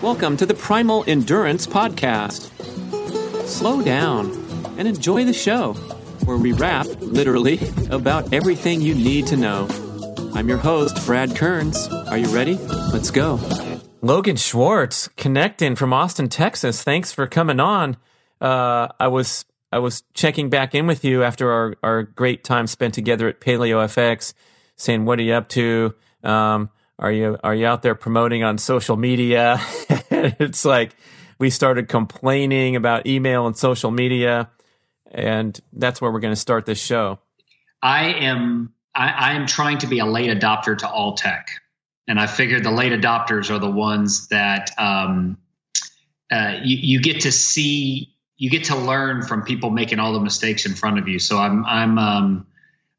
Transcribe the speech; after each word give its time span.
Welcome 0.00 0.36
to 0.36 0.46
the 0.46 0.54
Primal 0.54 1.02
Endurance 1.08 1.66
Podcast. 1.66 2.52
Slow 3.48 3.82
down 3.82 4.30
and 4.78 4.86
enjoy 4.86 5.24
the 5.24 5.32
show, 5.32 5.72
where 6.24 6.36
we 6.36 6.52
rap, 6.52 6.86
literally, 7.00 7.58
about 7.90 8.32
everything 8.32 8.80
you 8.80 8.94
need 8.94 9.26
to 9.26 9.36
know. 9.36 9.66
I'm 10.34 10.48
your 10.48 10.58
host, 10.58 11.04
Brad 11.04 11.34
Kearns. 11.34 11.88
Are 11.88 12.16
you 12.16 12.28
ready? 12.28 12.54
Let's 12.92 13.10
go. 13.10 13.40
Logan 14.00 14.36
Schwartz, 14.36 15.08
connecting 15.16 15.74
from 15.74 15.92
Austin, 15.92 16.28
Texas. 16.28 16.84
Thanks 16.84 17.10
for 17.10 17.26
coming 17.26 17.58
on. 17.58 17.96
Uh, 18.40 18.86
I 19.00 19.08
was 19.08 19.46
I 19.72 19.80
was 19.80 20.04
checking 20.14 20.48
back 20.48 20.76
in 20.76 20.86
with 20.86 21.04
you 21.04 21.24
after 21.24 21.50
our, 21.50 21.74
our 21.82 22.02
great 22.04 22.44
time 22.44 22.68
spent 22.68 22.94
together 22.94 23.26
at 23.26 23.40
Paleo 23.40 23.84
FX, 23.84 24.32
saying, 24.76 25.06
"What 25.06 25.18
are 25.18 25.22
you 25.22 25.32
up 25.32 25.48
to? 25.48 25.96
Um, 26.22 26.70
are 26.98 27.12
you 27.12 27.38
are 27.44 27.54
you 27.54 27.66
out 27.66 27.82
there 27.82 27.94
promoting 27.94 28.42
on 28.42 28.58
social 28.58 28.96
media?" 28.96 29.60
it's 30.10 30.64
like 30.64 30.96
we 31.38 31.50
started 31.50 31.88
complaining 31.88 32.76
about 32.76 33.06
email 33.06 33.46
and 33.46 33.56
social 33.56 33.90
media, 33.90 34.50
and 35.10 35.58
that's 35.72 36.00
where 36.00 36.10
we're 36.10 36.20
going 36.20 36.34
to 36.34 36.40
start 36.40 36.66
this 36.66 36.80
show. 36.80 37.20
I 37.82 38.12
am 38.14 38.72
I, 38.94 39.34
am 39.34 39.46
trying 39.46 39.78
to 39.78 39.86
be 39.86 40.00
a 40.00 40.06
late 40.06 40.30
adopter 40.30 40.76
to 40.78 40.88
all 40.88 41.14
tech, 41.14 41.48
and 42.08 42.18
I 42.18 42.26
figured 42.26 42.64
the 42.64 42.72
late 42.72 42.92
adopters 42.92 43.50
are 43.50 43.60
the 43.60 43.70
ones 43.70 44.28
that 44.28 44.70
um, 44.76 45.38
uh, 46.32 46.58
you, 46.64 46.76
you 46.76 47.00
get 47.00 47.20
to 47.20 47.32
see 47.32 48.14
you 48.36 48.50
get 48.50 48.64
to 48.64 48.76
learn 48.76 49.22
from 49.22 49.42
people 49.42 49.70
making 49.70 49.98
all 49.98 50.12
the 50.12 50.20
mistakes 50.20 50.66
in 50.66 50.74
front 50.74 50.98
of 50.98 51.06
you. 51.06 51.18
So 51.18 51.38
I'm 51.38 51.64
I'm 51.64 51.98
um, 51.98 52.46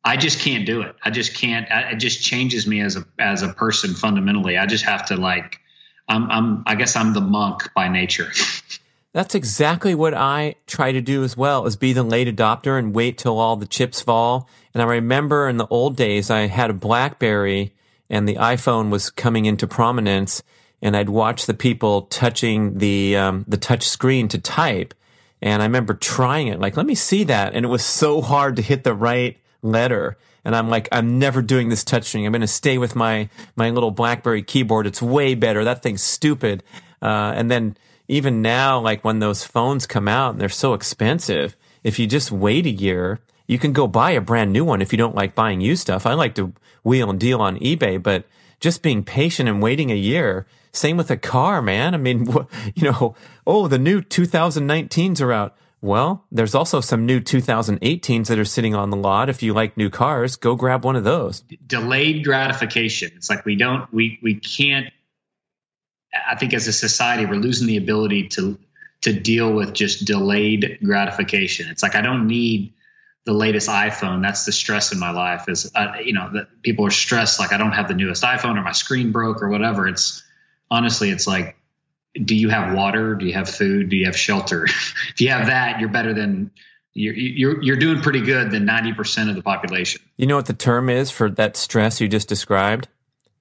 I 0.04 0.18
just 0.18 0.40
can't 0.40 0.66
do 0.66 0.82
it. 0.82 0.96
I 1.04 1.10
just 1.10 1.36
can't. 1.36 1.68
It 1.70 1.98
just 1.98 2.24
changes 2.24 2.66
me 2.66 2.82
as 2.82 2.96
a 2.96 3.06
as 3.18 3.42
a 3.42 3.50
person 3.50 3.94
fundamentally. 3.94 4.58
I 4.58 4.66
just 4.66 4.86
have 4.86 5.08
to 5.08 5.18
like. 5.18 5.60
I'm. 6.08 6.30
I'm. 6.32 6.64
I 6.66 6.76
guess 6.76 6.96
I'm 6.96 7.14
the 7.14 7.22
monk 7.22 7.74
by 7.76 7.90
nature. 7.90 8.32
That's 9.12 9.34
exactly 9.34 9.96
what 9.96 10.14
I 10.14 10.56
try 10.68 10.92
to 10.92 11.02
do 11.02 11.24
as 11.24 11.36
well, 11.36 11.66
is 11.66 11.76
be 11.76 11.94
the 11.94 12.04
late 12.04 12.34
adopter 12.34 12.78
and 12.78 12.94
wait 12.94 13.18
till 13.18 13.40
all 13.40 13.56
the 13.56 13.66
chips 13.66 14.02
fall. 14.02 14.48
And 14.74 14.84
I 14.84 14.86
remember 14.86 15.50
in 15.50 15.58
the 15.58 15.66
old 15.68 15.98
days, 15.98 16.30
I 16.30 16.42
had 16.42 16.70
a 16.70 16.74
BlackBerry 16.74 17.74
and 18.10 18.28
the 18.28 18.36
iPhone 18.36 18.90
was 18.90 19.10
coming 19.10 19.46
into 19.46 19.68
prominence, 19.68 20.44
and 20.82 20.96
I'd 20.96 21.10
watch 21.10 21.46
the 21.46 21.54
people 21.54 22.04
touching 22.04 22.78
the 22.78 23.18
um, 23.18 23.46
the 23.48 23.58
touch 23.58 23.88
screen 23.88 24.28
to 24.30 24.38
type. 24.38 24.94
And 25.42 25.62
I 25.62 25.66
remember 25.66 25.94
trying 25.94 26.48
it, 26.48 26.60
like, 26.60 26.76
let 26.76 26.86
me 26.86 26.96
see 26.96 27.24
that. 27.26 27.54
And 27.54 27.64
it 27.64 27.70
was 27.70 27.86
so 27.86 28.22
hard 28.22 28.58
to 28.58 28.62
hit 28.62 28.84
the 28.84 28.94
right 28.94 29.38
letter. 29.62 30.18
And 30.46 30.56
I'm 30.56 30.70
like, 30.70 30.88
I'm 30.92 31.20
never 31.20 31.42
doing 31.42 31.70
this 31.70 31.84
touchscreen. 31.84 32.26
I'm 32.26 32.32
going 32.32 32.42
to 32.42 32.48
stay 32.48 32.78
with 32.78 32.96
my, 32.96 33.30
my 33.56 33.70
little 33.70 33.92
BlackBerry 33.92 34.42
keyboard. 34.42 34.88
It's 34.88 35.02
way 35.02 35.36
better. 35.36 35.64
That 35.64 35.84
thing's 35.84 36.02
stupid. 36.02 36.64
Uh, 37.02 37.34
and 37.36 37.52
then 37.52 37.78
even 38.08 38.42
now, 38.42 38.80
like 38.80 39.04
when 39.04 39.20
those 39.20 39.44
phones 39.44 39.86
come 39.86 40.08
out 40.08 40.32
and 40.32 40.42
they're 40.42 40.50
so 40.50 40.74
expensive, 40.74 41.56
if 41.84 42.00
you 42.00 42.08
just 42.08 42.32
wait 42.32 42.66
a 42.66 42.72
year, 42.72 43.20
you 43.48 43.58
can 43.58 43.74
go 43.74 43.88
buy 43.88 44.12
a 44.12 44.22
brand 44.22 44.54
new 44.54 44.64
one 44.64 44.82
if 44.82 44.92
you 44.92 44.98
don't 44.98 45.16
like 45.16 45.36
buying 45.36 45.62
used 45.62 45.82
stuff. 45.82 46.06
I 46.06 46.14
like 46.14 46.36
to 46.36 46.54
wheel 46.84 47.10
and 47.10 47.20
deal 47.20 47.42
on 47.42 47.58
eBay, 47.60 48.02
but 48.02 48.26
just 48.60 48.82
being 48.82 49.04
patient 49.04 49.50
and 49.50 49.62
waiting 49.62 49.92
a 49.92 49.96
year. 49.96 50.46
Same 50.72 50.98
with 50.98 51.10
a 51.10 51.18
car, 51.18 51.62
man. 51.62 51.94
I 51.94 51.98
mean, 51.98 52.28
you 52.76 52.92
know, 52.92 53.16
oh, 53.48 53.68
the 53.68 53.80
new 53.80 54.02
2019s 54.02 55.22
are 55.22 55.34
out. 55.34 55.56
Well, 55.82 56.26
there's 56.32 56.56
also 56.56 56.82
some 56.82 57.06
new 57.06 57.22
2018s 57.22 58.28
that 58.28 58.38
are 58.38 58.46
sitting 58.46 58.76
on 58.76 58.90
the 58.90 58.98
lot. 58.98 59.30
If 59.30 59.42
you 59.42 59.54
like 59.54 59.78
new 59.78 59.90
cars, 59.90 60.36
go 60.36 60.56
grab 60.56 60.84
one 60.84 60.96
of 60.96 61.06
those. 61.06 61.42
Delayed 61.66 62.26
gratification. 62.26 63.12
It's 63.16 63.30
like 63.30 63.46
we 63.46 63.56
don't, 63.56 63.92
we 63.94 64.20
we 64.22 64.36
can't. 64.36 64.88
I 66.28 66.36
think 66.36 66.54
as 66.54 66.68
a 66.68 66.74
society, 66.74 67.26
we're 67.26 67.36
losing 67.36 67.68
the 67.68 67.78
ability 67.78 68.30
to 68.30 68.60
to 69.02 69.14
deal 69.14 69.54
with 69.54 69.74
just 69.74 70.06
delayed 70.06 70.80
gratification. 70.84 71.70
It's 71.70 71.84
like 71.84 71.96
I 71.96 72.02
don't 72.02 72.28
need 72.28 72.74
the 73.26 73.34
latest 73.34 73.70
iPhone. 73.70 74.22
That's 74.22 74.46
the 74.46 74.52
stress 74.52 74.92
in 74.92 75.00
my 75.00 75.12
life. 75.12 75.48
Is 75.48 75.72
uh, 75.74 75.94
you 76.04 76.14
know 76.14 76.30
that 76.34 76.62
people 76.62 76.86
are 76.88 76.92
stressed 76.92 77.40
like 77.40 77.54
I 77.54 77.58
don't 77.58 77.72
have 77.72 77.88
the 77.88 77.94
newest 77.94 78.24
iPhone 78.24 78.58
or 78.58 78.64
my 78.64 78.74
screen 78.74 79.14
broke 79.14 79.42
or 79.42 79.50
whatever. 79.50 79.88
It's 79.88 80.24
honestly, 80.70 81.10
it's 81.10 81.28
like 81.28 81.56
do 82.26 82.36
you 82.36 82.50
have 82.50 82.76
water? 82.76 83.16
Do 83.16 83.26
you 83.26 83.34
have 83.34 83.50
food? 83.50 83.90
Do 83.90 83.96
you 83.96 84.06
have 84.06 84.18
shelter? 84.18 84.66
if 85.10 85.16
you 85.20 85.30
have 85.30 85.48
that, 85.48 85.80
you're 85.80 85.90
better 85.90 86.14
than 86.14 86.52
you're 86.94 87.14
you're 87.14 87.64
you're 87.64 87.76
doing 87.78 88.02
pretty 88.02 88.22
good 88.22 88.52
than 88.52 88.66
90% 88.66 89.30
of 89.30 89.36
the 89.36 89.42
population. 89.42 90.02
You 90.18 90.28
know 90.28 90.36
what 90.36 90.48
the 90.48 90.54
term 90.54 90.90
is 90.90 91.12
for 91.12 91.30
that 91.32 91.56
stress 91.56 92.02
you 92.02 92.08
just 92.08 92.28
described? 92.28 92.88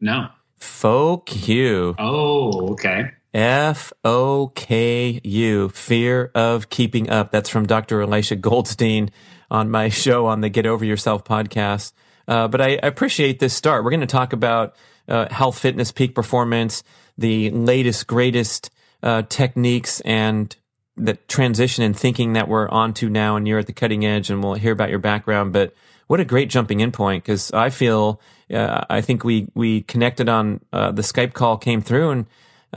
No. 0.00 0.28
FOKU. 0.60 1.94
Oh, 1.98 2.72
okay. 2.72 3.12
F 3.34 3.92
O 4.04 4.52
K 4.54 5.20
U, 5.22 5.68
fear 5.68 6.30
of 6.34 6.70
keeping 6.70 7.10
up. 7.10 7.30
That's 7.30 7.48
from 7.48 7.66
Dr. 7.66 8.00
Elisha 8.00 8.36
Goldstein 8.36 9.10
on 9.50 9.70
my 9.70 9.88
show 9.88 10.26
on 10.26 10.40
the 10.40 10.48
Get 10.48 10.66
Over 10.66 10.84
Yourself 10.84 11.24
podcast. 11.24 11.92
Uh, 12.26 12.48
but 12.48 12.60
I, 12.60 12.78
I, 12.82 12.86
appreciate 12.86 13.38
this 13.38 13.54
start. 13.54 13.84
We're 13.84 13.90
going 13.90 14.00
to 14.00 14.06
talk 14.06 14.32
about 14.32 14.76
uh, 15.08 15.32
health, 15.32 15.58
fitness, 15.58 15.92
peak 15.92 16.14
performance, 16.14 16.82
the 17.18 17.50
latest, 17.50 18.06
greatest 18.06 18.70
uh, 19.02 19.22
techniques 19.28 20.00
and 20.00 20.56
the 20.96 21.14
transition 21.28 21.84
and 21.84 21.96
thinking 21.96 22.32
that 22.32 22.48
we're 22.48 22.68
onto 22.68 23.08
now, 23.08 23.36
and 23.36 23.46
you're 23.46 23.58
at 23.58 23.66
the 23.66 23.72
cutting 23.72 24.04
edge, 24.06 24.30
and 24.30 24.42
we'll 24.42 24.54
hear 24.54 24.72
about 24.72 24.90
your 24.90 24.98
background. 24.98 25.52
But 25.52 25.74
what 26.06 26.20
a 26.20 26.24
great 26.24 26.48
jumping 26.48 26.80
in 26.80 26.90
point 26.90 27.22
because 27.22 27.52
I 27.52 27.70
feel 27.70 28.20
uh, 28.52 28.84
I 28.88 29.00
think 29.00 29.24
we 29.24 29.48
we 29.54 29.82
connected 29.82 30.28
on 30.28 30.60
uh, 30.72 30.90
the 30.92 31.02
Skype 31.02 31.34
call 31.34 31.56
came 31.56 31.80
through, 31.80 32.10
and 32.10 32.26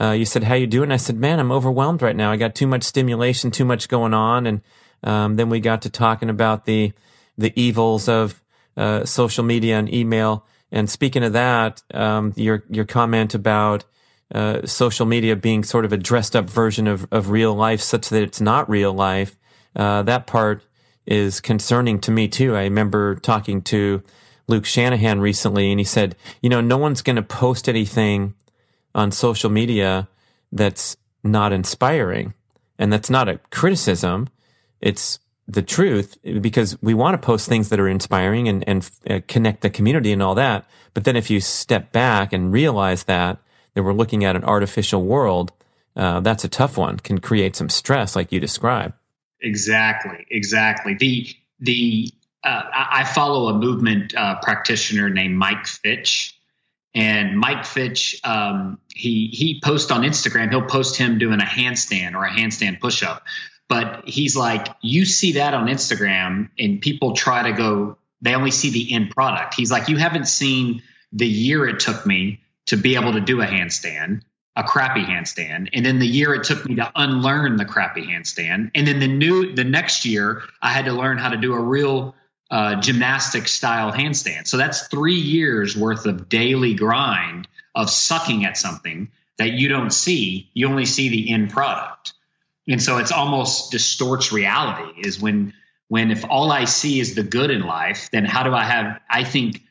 uh, 0.00 0.10
you 0.10 0.24
said 0.24 0.44
how 0.44 0.54
you 0.54 0.66
doing. 0.66 0.92
I 0.92 0.96
said, 0.96 1.16
man, 1.16 1.40
I'm 1.40 1.52
overwhelmed 1.52 2.02
right 2.02 2.16
now. 2.16 2.30
I 2.30 2.36
got 2.36 2.54
too 2.54 2.66
much 2.66 2.84
stimulation, 2.84 3.50
too 3.50 3.64
much 3.64 3.88
going 3.88 4.14
on, 4.14 4.46
and 4.46 4.60
um, 5.02 5.36
then 5.36 5.48
we 5.48 5.60
got 5.60 5.82
to 5.82 5.90
talking 5.90 6.30
about 6.30 6.64
the 6.66 6.92
the 7.38 7.52
evils 7.60 8.08
of 8.08 8.42
uh, 8.76 9.04
social 9.04 9.44
media 9.44 9.78
and 9.78 9.92
email. 9.92 10.46
And 10.70 10.88
speaking 10.88 11.24
of 11.24 11.32
that, 11.32 11.82
um, 11.92 12.32
your 12.36 12.64
your 12.70 12.84
comment 12.84 13.34
about 13.34 13.84
uh, 14.34 14.66
social 14.66 15.06
media 15.06 15.36
being 15.36 15.62
sort 15.62 15.84
of 15.84 15.92
a 15.92 15.96
dressed 15.96 16.34
up 16.34 16.48
version 16.48 16.86
of, 16.86 17.06
of 17.12 17.30
real 17.30 17.54
life 17.54 17.80
such 17.80 18.08
that 18.08 18.22
it's 18.22 18.40
not 18.40 18.68
real 18.68 18.92
life, 18.92 19.36
uh, 19.76 20.02
that 20.02 20.26
part 20.26 20.62
is 21.06 21.40
concerning 21.40 21.98
to 22.00 22.10
me 22.10 22.28
too. 22.28 22.56
I 22.56 22.62
remember 22.62 23.16
talking 23.16 23.62
to 23.62 24.02
Luke 24.46 24.64
Shanahan 24.64 25.20
recently 25.20 25.70
and 25.70 25.80
he 25.80 25.84
said, 25.84 26.16
you 26.40 26.48
know, 26.48 26.60
no 26.60 26.78
one's 26.78 27.02
going 27.02 27.16
to 27.16 27.22
post 27.22 27.68
anything 27.68 28.34
on 28.94 29.10
social 29.10 29.50
media 29.50 30.08
that's 30.50 30.96
not 31.24 31.52
inspiring. 31.52 32.34
And 32.78 32.92
that's 32.92 33.10
not 33.10 33.28
a 33.28 33.38
criticism. 33.50 34.28
It's 34.80 35.18
the 35.48 35.62
truth 35.62 36.16
because 36.40 36.80
we 36.82 36.94
want 36.94 37.14
to 37.14 37.24
post 37.24 37.48
things 37.48 37.68
that 37.68 37.80
are 37.80 37.88
inspiring 37.88 38.48
and, 38.48 38.64
and 38.68 38.90
uh, 39.08 39.20
connect 39.28 39.62
the 39.62 39.70
community 39.70 40.12
and 40.12 40.22
all 40.22 40.34
that. 40.34 40.66
But 40.94 41.04
then 41.04 41.16
if 41.16 41.30
you 41.30 41.40
step 41.40 41.92
back 41.92 42.32
and 42.32 42.52
realize 42.52 43.04
that, 43.04 43.38
that 43.74 43.82
we're 43.82 43.92
looking 43.92 44.24
at 44.24 44.36
an 44.36 44.44
artificial 44.44 45.04
world, 45.04 45.52
uh, 45.96 46.20
that's 46.20 46.44
a 46.44 46.48
tough 46.48 46.76
one. 46.76 46.98
Can 46.98 47.18
create 47.18 47.56
some 47.56 47.68
stress, 47.68 48.16
like 48.16 48.32
you 48.32 48.40
described. 48.40 48.94
Exactly, 49.40 50.26
exactly. 50.30 50.94
The 50.94 51.28
the 51.60 52.12
uh, 52.44 52.62
I 52.72 53.04
follow 53.04 53.48
a 53.48 53.54
movement 53.54 54.14
uh, 54.14 54.36
practitioner 54.40 55.10
named 55.10 55.36
Mike 55.36 55.66
Fitch, 55.66 56.38
and 56.94 57.38
Mike 57.38 57.64
Fitch 57.64 58.20
um, 58.24 58.78
he 58.94 59.28
he 59.28 59.60
posts 59.62 59.90
on 59.90 60.02
Instagram. 60.02 60.50
He'll 60.50 60.62
post 60.62 60.96
him 60.96 61.18
doing 61.18 61.40
a 61.40 61.44
handstand 61.44 62.14
or 62.14 62.24
a 62.24 62.30
handstand 62.30 62.80
pushup, 62.80 63.20
but 63.68 64.08
he's 64.08 64.36
like, 64.36 64.68
you 64.80 65.04
see 65.04 65.32
that 65.32 65.54
on 65.54 65.66
Instagram, 65.66 66.50
and 66.58 66.80
people 66.80 67.14
try 67.14 67.50
to 67.50 67.56
go. 67.56 67.98
They 68.20 68.34
only 68.34 68.52
see 68.52 68.70
the 68.70 68.94
end 68.94 69.10
product. 69.10 69.54
He's 69.54 69.70
like, 69.72 69.88
you 69.88 69.96
haven't 69.96 70.28
seen 70.28 70.82
the 71.12 71.26
year 71.26 71.66
it 71.66 71.80
took 71.80 72.06
me 72.06 72.41
to 72.66 72.76
be 72.76 72.94
able 72.94 73.12
to 73.12 73.20
do 73.20 73.40
a 73.40 73.46
handstand, 73.46 74.22
a 74.56 74.62
crappy 74.62 75.02
handstand. 75.02 75.70
And 75.72 75.84
then 75.84 75.98
the 75.98 76.06
year 76.06 76.34
it 76.34 76.44
took 76.44 76.66
me 76.66 76.76
to 76.76 76.90
unlearn 76.94 77.56
the 77.56 77.64
crappy 77.64 78.06
handstand. 78.06 78.70
And 78.74 78.86
then 78.86 79.00
the 79.00 79.08
new, 79.08 79.54
the 79.54 79.64
next 79.64 80.04
year, 80.04 80.42
I 80.60 80.70
had 80.70 80.84
to 80.86 80.92
learn 80.92 81.18
how 81.18 81.30
to 81.30 81.36
do 81.36 81.54
a 81.54 81.60
real 81.60 82.14
uh, 82.50 82.80
gymnastic 82.80 83.48
style 83.48 83.92
handstand. 83.92 84.46
So 84.46 84.58
that's 84.58 84.88
three 84.88 85.18
years 85.18 85.76
worth 85.76 86.04
of 86.06 86.28
daily 86.28 86.74
grind 86.74 87.48
of 87.74 87.88
sucking 87.88 88.44
at 88.44 88.58
something 88.58 89.10
that 89.38 89.52
you 89.52 89.68
don't 89.68 89.92
see. 89.92 90.50
You 90.52 90.68
only 90.68 90.84
see 90.84 91.08
the 91.08 91.32
end 91.32 91.50
product. 91.50 92.12
And 92.68 92.80
so 92.80 92.98
it's 92.98 93.10
almost 93.10 93.72
distorts 93.72 94.32
reality 94.32 95.00
is 95.00 95.18
when, 95.18 95.54
when 95.88 96.10
if 96.10 96.24
all 96.28 96.52
I 96.52 96.66
see 96.66 97.00
is 97.00 97.14
the 97.14 97.22
good 97.22 97.50
in 97.50 97.62
life, 97.62 98.10
then 98.12 98.24
how 98.24 98.42
do 98.42 98.54
I 98.54 98.64
have, 98.64 99.00
I 99.08 99.24
think, 99.24 99.62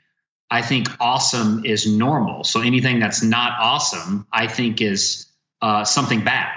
I 0.51 0.61
think 0.61 0.89
awesome 0.99 1.63
is 1.63 1.87
normal. 1.87 2.43
So 2.43 2.59
anything 2.59 2.99
that's 2.99 3.23
not 3.23 3.53
awesome, 3.57 4.27
I 4.31 4.47
think 4.47 4.81
is 4.81 5.27
uh, 5.61 5.85
something 5.85 6.25
bad. 6.25 6.51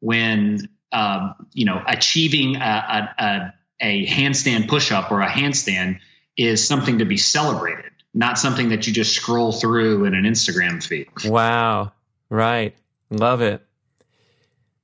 When 0.00 0.68
uh, 0.92 1.32
you 1.54 1.64
know 1.64 1.82
achieving 1.86 2.56
a, 2.56 3.14
a, 3.18 3.54
a 3.80 4.06
handstand 4.06 4.66
pushup 4.66 5.10
or 5.10 5.22
a 5.22 5.28
handstand 5.28 6.00
is 6.36 6.66
something 6.66 6.98
to 6.98 7.06
be 7.06 7.16
celebrated, 7.16 7.92
not 8.12 8.38
something 8.38 8.68
that 8.68 8.86
you 8.86 8.92
just 8.92 9.14
scroll 9.14 9.52
through 9.52 10.04
in 10.04 10.14
an 10.14 10.24
Instagram 10.24 10.84
feed. 10.84 11.08
Wow! 11.24 11.92
Right, 12.28 12.76
love 13.10 13.40
it. 13.40 13.66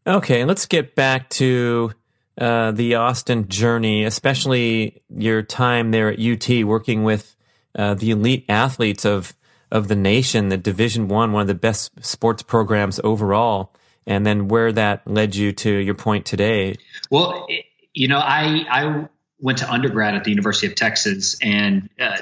Okay, 0.06 0.46
let's 0.46 0.64
get 0.64 0.94
back 0.94 1.28
to 1.30 1.92
uh, 2.38 2.70
the 2.70 2.94
Austin 2.94 3.48
journey, 3.48 4.04
especially 4.04 5.02
your 5.14 5.42
time 5.42 5.90
there 5.90 6.08
at 6.10 6.18
UT, 6.18 6.64
working 6.64 7.04
with 7.04 7.35
uh, 7.76 7.94
the 7.94 8.10
elite 8.10 8.44
athletes 8.48 9.04
of 9.04 9.34
of 9.70 9.88
the 9.88 9.96
nation, 9.96 10.48
the 10.48 10.56
Division 10.56 11.08
One, 11.08 11.32
one, 11.32 11.42
of 11.42 11.48
the 11.48 11.54
best 11.54 11.90
sports 12.04 12.42
programs 12.42 13.00
overall, 13.02 13.72
and 14.06 14.24
then 14.24 14.48
where 14.48 14.72
that 14.72 15.06
led 15.06 15.34
you 15.34 15.52
to 15.52 15.70
your 15.70 15.94
point 15.94 16.24
today. 16.24 16.76
Well, 17.10 17.46
you 17.92 18.08
know, 18.08 18.18
I 18.18 18.64
I 18.70 19.08
went 19.40 19.58
to 19.58 19.70
undergrad 19.70 20.14
at 20.14 20.24
the 20.24 20.30
University 20.30 20.66
of 20.66 20.74
Texas 20.74 21.36
and 21.42 21.88
uh, 22.00 22.18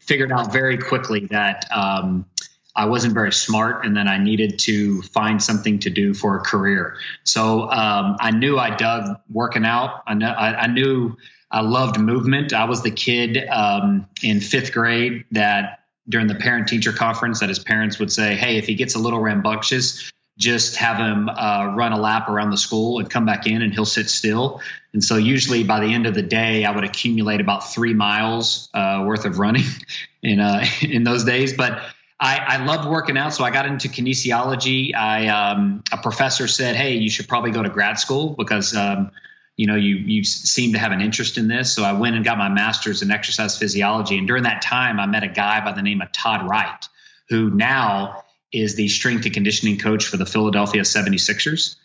figured 0.00 0.32
out 0.32 0.52
very 0.52 0.78
quickly 0.78 1.26
that 1.26 1.66
um, 1.70 2.26
I 2.74 2.86
wasn't 2.86 3.12
very 3.12 3.32
smart 3.32 3.84
and 3.84 3.96
then 3.96 4.08
I 4.08 4.18
needed 4.18 4.58
to 4.60 5.02
find 5.02 5.42
something 5.42 5.80
to 5.80 5.90
do 5.90 6.14
for 6.14 6.36
a 6.36 6.40
career. 6.40 6.96
So 7.24 7.62
um, 7.62 8.16
I 8.20 8.30
knew 8.30 8.58
I 8.58 8.74
dug 8.74 9.18
working 9.30 9.64
out. 9.64 10.02
I, 10.06 10.14
know, 10.14 10.28
I, 10.28 10.62
I, 10.62 10.66
knew 10.68 11.16
I 11.50 11.60
loved 11.62 11.98
movement. 11.98 12.52
I 12.52 12.64
was 12.64 12.82
the 12.82 12.90
kid 12.90 13.38
um, 13.48 14.06
in 14.22 14.40
fifth 14.40 14.72
grade 14.72 15.24
that 15.32 15.80
during 16.08 16.26
the 16.26 16.34
parent 16.34 16.68
teacher 16.68 16.92
conference 16.92 17.40
that 17.40 17.48
his 17.48 17.58
parents 17.58 17.98
would 17.98 18.12
say, 18.12 18.34
Hey, 18.34 18.56
if 18.58 18.66
he 18.66 18.74
gets 18.74 18.94
a 18.94 18.98
little 18.98 19.20
rambunctious, 19.20 20.10
just 20.36 20.76
have 20.76 20.98
him 20.98 21.28
uh, 21.28 21.72
run 21.74 21.92
a 21.92 21.98
lap 21.98 22.28
around 22.28 22.50
the 22.50 22.56
school 22.56 23.00
and 23.00 23.10
come 23.10 23.26
back 23.26 23.46
in 23.46 23.60
and 23.60 23.74
he'll 23.74 23.84
sit 23.84 24.08
still. 24.08 24.60
And 24.92 25.02
so 25.02 25.16
usually 25.16 25.64
by 25.64 25.80
the 25.80 25.92
end 25.92 26.06
of 26.06 26.14
the 26.14 26.22
day, 26.22 26.64
I 26.64 26.74
would 26.74 26.84
accumulate 26.84 27.40
about 27.40 27.72
three 27.72 27.92
miles 27.92 28.68
uh, 28.72 29.04
worth 29.06 29.24
of 29.24 29.38
running 29.38 29.64
in, 30.22 30.40
uh, 30.40 30.64
in 30.82 31.02
those 31.02 31.24
days. 31.24 31.54
But 31.54 31.82
I, 32.20 32.38
I 32.38 32.64
loved 32.64 32.88
working 32.88 33.16
out, 33.16 33.32
so 33.32 33.44
I 33.44 33.50
got 33.50 33.66
into 33.66 33.88
kinesiology. 33.88 34.94
I 34.94 35.28
um, 35.28 35.84
a 35.92 35.98
professor 35.98 36.48
said, 36.48 36.74
"Hey, 36.74 36.94
you 36.94 37.08
should 37.10 37.28
probably 37.28 37.52
go 37.52 37.62
to 37.62 37.68
grad 37.68 38.00
school 38.00 38.34
because 38.36 38.74
um, 38.74 39.12
you 39.58 39.66
know 39.66 39.74
you 39.74 39.96
you 39.96 40.24
seem 40.24 40.72
to 40.72 40.78
have 40.78 40.92
an 40.92 41.02
interest 41.02 41.36
in 41.36 41.48
this." 41.48 41.74
So 41.74 41.84
I 41.84 41.92
went 41.92 42.16
and 42.16 42.24
got 42.24 42.38
my 42.38 42.48
master's 42.48 43.02
in 43.02 43.10
exercise 43.10 43.58
physiology. 43.58 44.16
And 44.16 44.26
during 44.26 44.44
that 44.44 44.62
time, 44.62 44.98
I 44.98 45.04
met 45.04 45.22
a 45.24 45.28
guy 45.28 45.62
by 45.62 45.72
the 45.72 45.82
name 45.82 46.00
of 46.00 46.10
Todd 46.12 46.48
Wright, 46.48 46.88
who 47.28 47.50
now 47.50 48.24
is 48.50 48.76
the 48.76 48.88
strength 48.88 49.26
and 49.26 49.34
conditioning 49.34 49.78
coach 49.78 50.06
for 50.06 50.16
the 50.16 50.24
Philadelphia 50.24 50.80
76ers. 50.80 51.76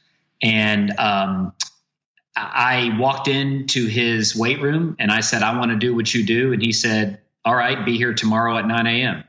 And 0.42 0.98
um, 0.98 1.52
I 2.36 2.96
walked 2.98 3.28
into 3.28 3.88
his 3.88 4.36
weight 4.36 4.62
room 4.62 4.96
and 5.00 5.12
I 5.12 5.20
said, 5.20 5.44
"I 5.44 5.58
want 5.58 5.72
to 5.72 5.78
do 5.78 5.94
what 5.94 6.14
you 6.14 6.26
do," 6.26 6.54
and 6.54 6.62
he 6.62 6.72
said, 6.72 7.20
"All 7.44 7.56
right, 7.56 7.84
be 7.86 7.98
here 7.98 8.14
tomorrow 8.14 8.58
at 8.58 8.66
9 8.66 8.88
a.m." 8.88 9.24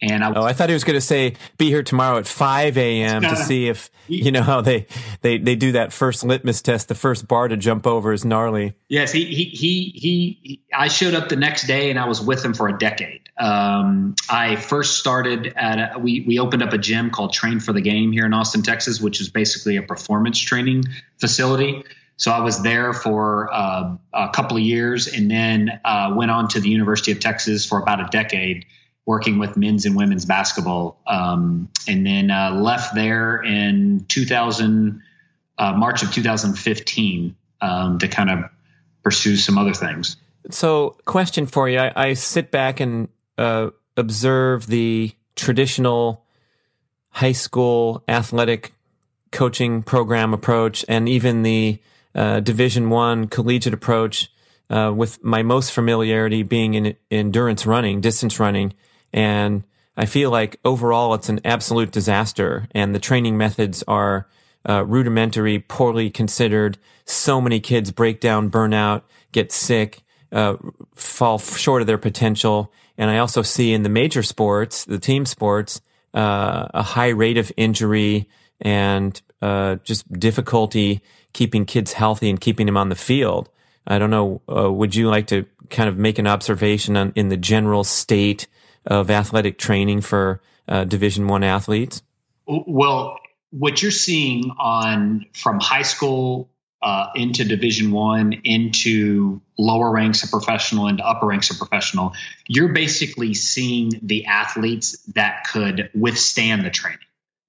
And 0.00 0.22
I, 0.22 0.32
oh, 0.32 0.44
I 0.44 0.52
thought 0.52 0.68
he 0.68 0.74
was 0.74 0.84
going 0.84 0.96
to 0.96 1.00
say 1.00 1.34
be 1.56 1.66
here 1.66 1.82
tomorrow 1.82 2.18
at 2.18 2.26
5 2.26 2.78
a.m. 2.78 3.22
to 3.22 3.36
see 3.44 3.68
if 3.68 3.90
you 4.06 4.30
know 4.30 4.42
how 4.42 4.60
they, 4.60 4.86
they 5.22 5.38
they 5.38 5.56
do 5.56 5.72
that 5.72 5.92
first 5.92 6.24
litmus 6.24 6.62
test. 6.62 6.88
The 6.88 6.94
first 6.94 7.26
bar 7.26 7.48
to 7.48 7.56
jump 7.56 7.86
over 7.86 8.12
is 8.12 8.24
gnarly. 8.24 8.74
Yes, 8.88 9.10
he 9.10 9.24
he 9.24 9.44
he 9.44 9.92
he. 9.94 10.62
I 10.72 10.88
showed 10.88 11.14
up 11.14 11.28
the 11.28 11.36
next 11.36 11.66
day 11.66 11.90
and 11.90 11.98
I 11.98 12.06
was 12.06 12.20
with 12.20 12.44
him 12.44 12.54
for 12.54 12.68
a 12.68 12.78
decade. 12.78 13.28
Um, 13.38 14.14
I 14.30 14.56
first 14.56 14.98
started 14.98 15.52
at 15.56 15.96
a, 15.96 15.98
we 15.98 16.24
we 16.26 16.38
opened 16.38 16.62
up 16.62 16.72
a 16.72 16.78
gym 16.78 17.10
called 17.10 17.32
Train 17.32 17.58
for 17.58 17.72
the 17.72 17.80
Game 17.80 18.12
here 18.12 18.26
in 18.26 18.32
Austin, 18.32 18.62
Texas, 18.62 19.00
which 19.00 19.20
is 19.20 19.28
basically 19.28 19.76
a 19.76 19.82
performance 19.82 20.38
training 20.38 20.84
facility. 21.18 21.84
So 22.16 22.32
I 22.32 22.40
was 22.40 22.62
there 22.62 22.92
for 22.92 23.48
uh, 23.52 23.96
a 24.12 24.28
couple 24.30 24.56
of 24.56 24.62
years 24.62 25.06
and 25.06 25.30
then 25.30 25.80
uh, 25.84 26.14
went 26.16 26.32
on 26.32 26.48
to 26.48 26.60
the 26.60 26.68
University 26.68 27.12
of 27.12 27.20
Texas 27.20 27.64
for 27.64 27.78
about 27.80 28.00
a 28.00 28.08
decade 28.10 28.66
working 29.08 29.38
with 29.38 29.56
men's 29.56 29.86
and 29.86 29.96
women's 29.96 30.26
basketball, 30.26 31.00
um, 31.06 31.66
and 31.88 32.06
then 32.06 32.30
uh, 32.30 32.50
left 32.50 32.94
there 32.94 33.42
in 33.42 34.04
2000 34.06 35.02
uh, 35.56 35.72
March 35.72 36.02
of 36.02 36.12
2015 36.12 37.34
um, 37.62 37.98
to 37.98 38.06
kind 38.06 38.28
of 38.28 38.40
pursue 39.02 39.36
some 39.36 39.56
other 39.56 39.72
things. 39.72 40.18
So, 40.50 40.98
question 41.06 41.46
for 41.46 41.70
you: 41.70 41.78
I, 41.78 41.92
I 41.96 42.12
sit 42.12 42.50
back 42.50 42.80
and 42.80 43.08
uh, 43.38 43.70
observe 43.96 44.66
the 44.66 45.12
traditional 45.36 46.22
high 47.08 47.32
school 47.32 48.04
athletic 48.08 48.74
coaching 49.32 49.82
program 49.82 50.34
approach, 50.34 50.84
and 50.86 51.08
even 51.08 51.44
the 51.44 51.80
uh, 52.14 52.40
Division 52.40 52.90
One 52.90 53.26
collegiate 53.26 53.74
approach. 53.74 54.30
Uh, 54.70 54.92
with 54.94 55.24
my 55.24 55.42
most 55.42 55.72
familiarity 55.72 56.42
being 56.42 56.74
in 56.74 56.94
endurance 57.10 57.64
running, 57.64 58.02
distance 58.02 58.38
running, 58.38 58.74
and 59.12 59.64
I 59.96 60.06
feel 60.06 60.30
like 60.30 60.60
overall 60.64 61.14
it's 61.14 61.28
an 61.28 61.40
absolute 61.44 61.90
disaster 61.90 62.68
and 62.72 62.94
the 62.94 63.00
training 63.00 63.36
methods 63.36 63.82
are 63.88 64.28
uh, 64.68 64.84
rudimentary, 64.84 65.58
poorly 65.58 66.10
considered. 66.10 66.78
So 67.04 67.40
many 67.40 67.58
kids 67.58 67.90
break 67.90 68.20
down, 68.20 68.48
burn 68.48 68.74
out, 68.74 69.04
get 69.32 69.50
sick, 69.50 70.02
uh, 70.30 70.56
fall 70.94 71.38
short 71.38 71.80
of 71.80 71.86
their 71.86 71.98
potential. 71.98 72.72
And 72.96 73.10
I 73.10 73.18
also 73.18 73.42
see 73.42 73.72
in 73.72 73.82
the 73.82 73.88
major 73.88 74.22
sports, 74.22 74.84
the 74.84 74.98
team 74.98 75.26
sports, 75.26 75.80
uh, 76.14 76.68
a 76.74 76.82
high 76.82 77.08
rate 77.08 77.38
of 77.38 77.50
injury 77.56 78.28
and 78.60 79.20
uh, 79.42 79.76
just 79.84 80.10
difficulty 80.12 81.00
keeping 81.32 81.64
kids 81.64 81.92
healthy 81.92 82.30
and 82.30 82.40
keeping 82.40 82.66
them 82.66 82.76
on 82.76 82.88
the 82.88 82.96
field. 82.96 83.48
I 83.86 83.98
don't 83.98 84.10
know. 84.10 84.42
Uh, 84.48 84.70
would 84.70 84.94
you 84.94 85.08
like 85.08 85.28
to 85.28 85.46
kind 85.70 85.88
of 85.88 85.96
make 85.96 86.18
an 86.18 86.26
observation 86.26 86.96
on, 86.96 87.12
in 87.14 87.28
the 87.28 87.36
general 87.36 87.84
state 87.84 88.46
of 88.88 89.10
athletic 89.10 89.58
training 89.58 90.00
for 90.00 90.40
uh, 90.66 90.84
Division 90.84 91.28
One 91.28 91.44
athletes? 91.44 92.02
Well, 92.46 93.18
what 93.50 93.80
you're 93.82 93.90
seeing 93.90 94.50
on 94.58 95.26
from 95.34 95.60
high 95.60 95.82
school 95.82 96.50
uh, 96.82 97.08
into 97.14 97.44
Division 97.44 97.92
One, 97.92 98.32
into 98.44 99.40
lower 99.58 99.90
ranks 99.90 100.22
of 100.22 100.30
professional, 100.30 100.88
into 100.88 101.06
upper 101.06 101.26
ranks 101.26 101.50
of 101.50 101.58
professional, 101.58 102.14
you're 102.46 102.72
basically 102.72 103.34
seeing 103.34 103.90
the 104.02 104.26
athletes 104.26 104.96
that 105.14 105.44
could 105.44 105.90
withstand 105.94 106.64
the 106.64 106.70
training. 106.70 106.98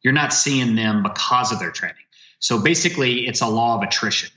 You're 0.02 0.14
not 0.14 0.34
seeing 0.34 0.76
them 0.76 1.04
because 1.04 1.52
of 1.52 1.60
their 1.60 1.72
training. 1.72 1.96
So 2.40 2.62
basically, 2.62 3.28
it's 3.28 3.42
a 3.42 3.48
law 3.48 3.78
of 3.78 3.84
attrition. 3.84 4.30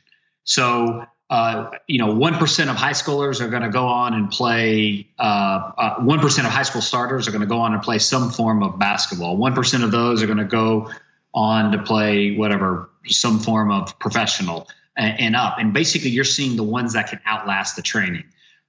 So 0.44 1.04
uh, 1.30 1.70
you 1.86 1.98
know, 1.98 2.14
1% 2.14 2.68
of 2.68 2.76
high 2.76 2.92
schoolers 2.92 3.40
are 3.40 3.48
going 3.48 3.62
to 3.62 3.70
go 3.70 3.86
on 3.86 4.12
and 4.12 4.30
play, 4.30 5.08
uh, 5.18 5.72
uh, 5.78 6.00
1% 6.00 6.38
of 6.38 6.44
high 6.44 6.62
school 6.62 6.82
starters 6.82 7.26
are 7.26 7.30
going 7.30 7.40
to 7.40 7.46
go 7.46 7.60
on 7.60 7.72
and 7.72 7.82
play 7.82 7.98
some 7.98 8.30
form 8.30 8.62
of 8.62 8.78
basketball. 8.78 9.38
1% 9.38 9.84
of 9.84 9.90
those 9.90 10.22
are 10.22 10.26
going 10.26 10.38
to 10.38 10.44
go 10.44 10.90
on 11.32 11.72
to 11.72 11.82
play 11.82 12.36
whatever, 12.36 12.90
some 13.06 13.38
form 13.38 13.70
of 13.70 13.98
professional 13.98 14.68
and, 14.94 15.20
and, 15.20 15.36
up. 15.36 15.56
And 15.58 15.72
basically, 15.72 16.10
you're 16.10 16.24
seeing 16.24 16.56
the 16.56 16.62
ones 16.62 16.92
that 16.92 17.08
can 17.08 17.20
outlast 17.24 17.76
the 17.76 17.82
training. 17.82 18.24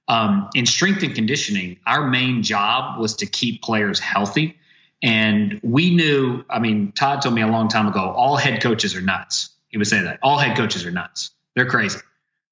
Um, 0.08 0.48
in 0.54 0.64
strength 0.66 1.02
and 1.02 1.14
conditioning, 1.14 1.78
our 1.86 2.06
main 2.06 2.42
job 2.42 2.98
was 2.98 3.16
to 3.16 3.26
keep 3.26 3.62
players 3.62 3.98
healthy. 3.98 4.56
And 5.02 5.60
we 5.62 5.94
knew, 5.94 6.44
I 6.48 6.60
mean, 6.60 6.92
Todd 6.92 7.20
told 7.20 7.34
me 7.34 7.42
a 7.42 7.46
long 7.46 7.68
time 7.68 7.88
ago, 7.88 8.00
all 8.00 8.36
head 8.36 8.62
coaches 8.62 8.96
are 8.96 9.02
nuts. 9.02 9.50
He 9.68 9.76
would 9.76 9.86
say 9.86 10.00
that 10.02 10.18
all 10.22 10.38
head 10.38 10.56
coaches 10.56 10.86
are 10.86 10.90
nuts. 10.90 11.30
They're 11.54 11.66
crazy. 11.66 11.98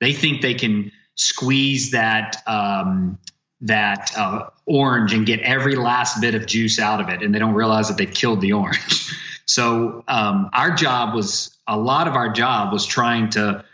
They 0.02 0.12
think 0.12 0.42
they 0.42 0.54
can 0.54 0.90
squeeze 1.14 1.92
that 1.92 2.42
um, 2.48 3.20
that 3.60 4.10
uh, 4.16 4.48
orange 4.66 5.12
and 5.12 5.24
get 5.24 5.38
every 5.40 5.76
last 5.76 6.20
bit 6.20 6.34
of 6.34 6.44
juice 6.46 6.80
out 6.80 7.00
of 7.00 7.08
it, 7.08 7.22
and 7.22 7.32
they 7.32 7.38
don't 7.38 7.54
realize 7.54 7.86
that 7.86 7.96
they've 7.96 8.12
killed 8.12 8.40
the 8.40 8.54
orange. 8.54 9.14
so 9.46 10.02
um, 10.08 10.50
our 10.52 10.72
job 10.72 11.14
was 11.14 11.56
a 11.68 11.78
lot 11.78 12.08
of 12.08 12.16
our 12.16 12.30
job 12.30 12.72
was 12.72 12.84
trying 12.84 13.30
to 13.30 13.64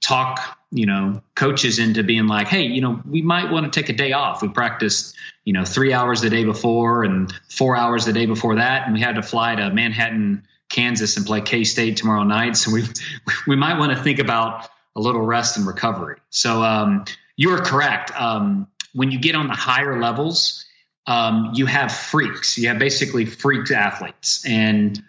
talk 0.00 0.58
you 0.72 0.86
know 0.86 1.22
coaches 1.36 1.78
into 1.78 2.02
being 2.02 2.26
like 2.26 2.48
hey 2.48 2.62
you 2.64 2.80
know 2.80 3.00
we 3.08 3.22
might 3.22 3.52
want 3.52 3.72
to 3.72 3.80
take 3.80 3.88
a 3.88 3.96
day 3.96 4.12
off 4.12 4.42
we 4.42 4.48
practiced 4.48 5.14
you 5.44 5.52
know 5.52 5.64
three 5.64 5.92
hours 5.92 6.20
the 6.20 6.28
day 6.28 6.44
before 6.44 7.04
and 7.04 7.32
four 7.48 7.76
hours 7.76 8.04
the 8.04 8.12
day 8.12 8.26
before 8.26 8.56
that 8.56 8.84
and 8.84 8.92
we 8.92 9.00
had 9.00 9.14
to 9.14 9.22
fly 9.22 9.54
to 9.54 9.70
manhattan 9.70 10.42
kansas 10.68 11.16
and 11.16 11.24
play 11.24 11.40
k-state 11.40 11.96
tomorrow 11.96 12.24
night 12.24 12.56
so 12.56 12.72
we 12.72 12.82
we 13.46 13.54
might 13.54 13.78
want 13.78 13.96
to 13.96 14.02
think 14.02 14.18
about 14.18 14.68
a 14.96 15.00
little 15.00 15.20
rest 15.20 15.58
and 15.58 15.66
recovery. 15.66 16.16
So 16.30 16.62
um, 16.62 17.04
you 17.36 17.50
are 17.50 17.60
correct. 17.60 18.10
Um, 18.18 18.66
when 18.94 19.10
you 19.10 19.20
get 19.20 19.36
on 19.36 19.46
the 19.46 19.54
higher 19.54 20.00
levels, 20.00 20.64
um, 21.06 21.52
you 21.54 21.66
have 21.66 21.92
freaks. 21.92 22.58
You 22.58 22.68
have 22.68 22.78
basically 22.78 23.26
freak 23.26 23.70
athletes, 23.70 24.44
and 24.44 25.00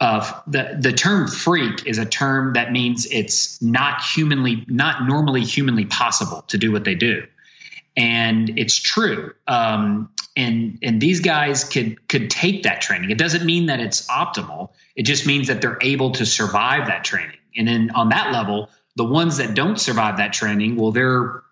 uh, 0.00 0.40
the 0.46 0.76
the 0.78 0.92
term 0.92 1.28
freak 1.28 1.86
is 1.86 1.98
a 1.98 2.04
term 2.04 2.54
that 2.54 2.72
means 2.72 3.06
it's 3.06 3.62
not 3.62 4.02
humanly, 4.02 4.64
not 4.66 5.06
normally 5.06 5.42
humanly 5.42 5.86
possible 5.86 6.42
to 6.48 6.58
do 6.58 6.72
what 6.72 6.84
they 6.84 6.94
do, 6.94 7.26
and 7.96 8.58
it's 8.58 8.76
true. 8.76 9.32
Um, 9.46 10.10
and 10.36 10.78
and 10.82 11.00
these 11.00 11.20
guys 11.20 11.64
could 11.64 12.06
could 12.08 12.30
take 12.30 12.64
that 12.64 12.82
training. 12.82 13.10
It 13.10 13.18
doesn't 13.18 13.46
mean 13.46 13.66
that 13.66 13.80
it's 13.80 14.06
optimal. 14.08 14.70
It 14.94 15.04
just 15.04 15.26
means 15.26 15.48
that 15.48 15.62
they're 15.62 15.78
able 15.80 16.12
to 16.12 16.26
survive 16.26 16.88
that 16.88 17.04
training. 17.04 17.36
And 17.56 17.66
then 17.66 17.90
on 17.94 18.10
that 18.10 18.32
level, 18.32 18.70
the 19.00 19.04
ones 19.20 19.38
that 19.38 19.54
don't 19.54 19.80
survive 19.80 20.18
that 20.18 20.32
training, 20.34 20.76
well, 20.76 20.92
they're 20.92 21.42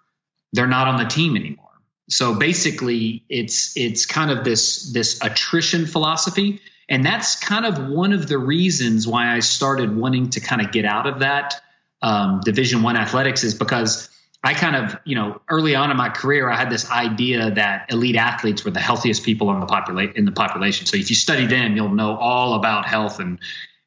they're 0.52 0.72
not 0.78 0.86
on 0.86 0.98
the 1.02 1.08
team 1.08 1.34
anymore. 1.34 1.72
So 2.10 2.34
basically, 2.34 3.24
it's 3.30 3.74
it's 3.74 4.04
kind 4.04 4.30
of 4.30 4.44
this 4.44 4.92
this 4.92 5.18
attrition 5.22 5.86
philosophy, 5.86 6.60
And 6.88 7.04
that's 7.04 7.36
kind 7.36 7.66
of 7.66 7.88
one 7.88 8.12
of 8.12 8.28
the 8.28 8.38
reasons 8.38 9.06
why 9.06 9.34
I 9.34 9.40
started 9.40 9.94
wanting 9.96 10.30
to 10.30 10.40
kind 10.40 10.62
of 10.62 10.72
get 10.72 10.84
out 10.84 11.06
of 11.06 11.20
that 11.20 11.60
um, 12.00 12.40
Division 12.44 12.82
One 12.82 12.96
athletics 12.96 13.44
is 13.44 13.54
because 13.54 14.08
I 14.42 14.54
kind 14.54 14.76
of, 14.76 14.96
you 15.04 15.14
know, 15.14 15.40
early 15.50 15.74
on 15.74 15.90
in 15.90 15.96
my 15.96 16.08
career, 16.08 16.48
I 16.48 16.56
had 16.56 16.70
this 16.70 16.90
idea 16.90 17.50
that 17.50 17.92
elite 17.92 18.16
athletes 18.16 18.64
were 18.64 18.70
the 18.70 18.80
healthiest 18.80 19.24
people 19.24 19.52
in 19.52 19.60
the 19.60 19.66
population 19.66 20.16
in 20.16 20.24
the 20.24 20.32
population. 20.32 20.86
So 20.86 20.96
if 20.96 21.10
you 21.10 21.16
study 21.16 21.46
them, 21.46 21.76
you'll 21.76 21.94
know 21.94 22.16
all 22.16 22.54
about 22.54 22.86
health, 22.86 23.20
and 23.20 23.38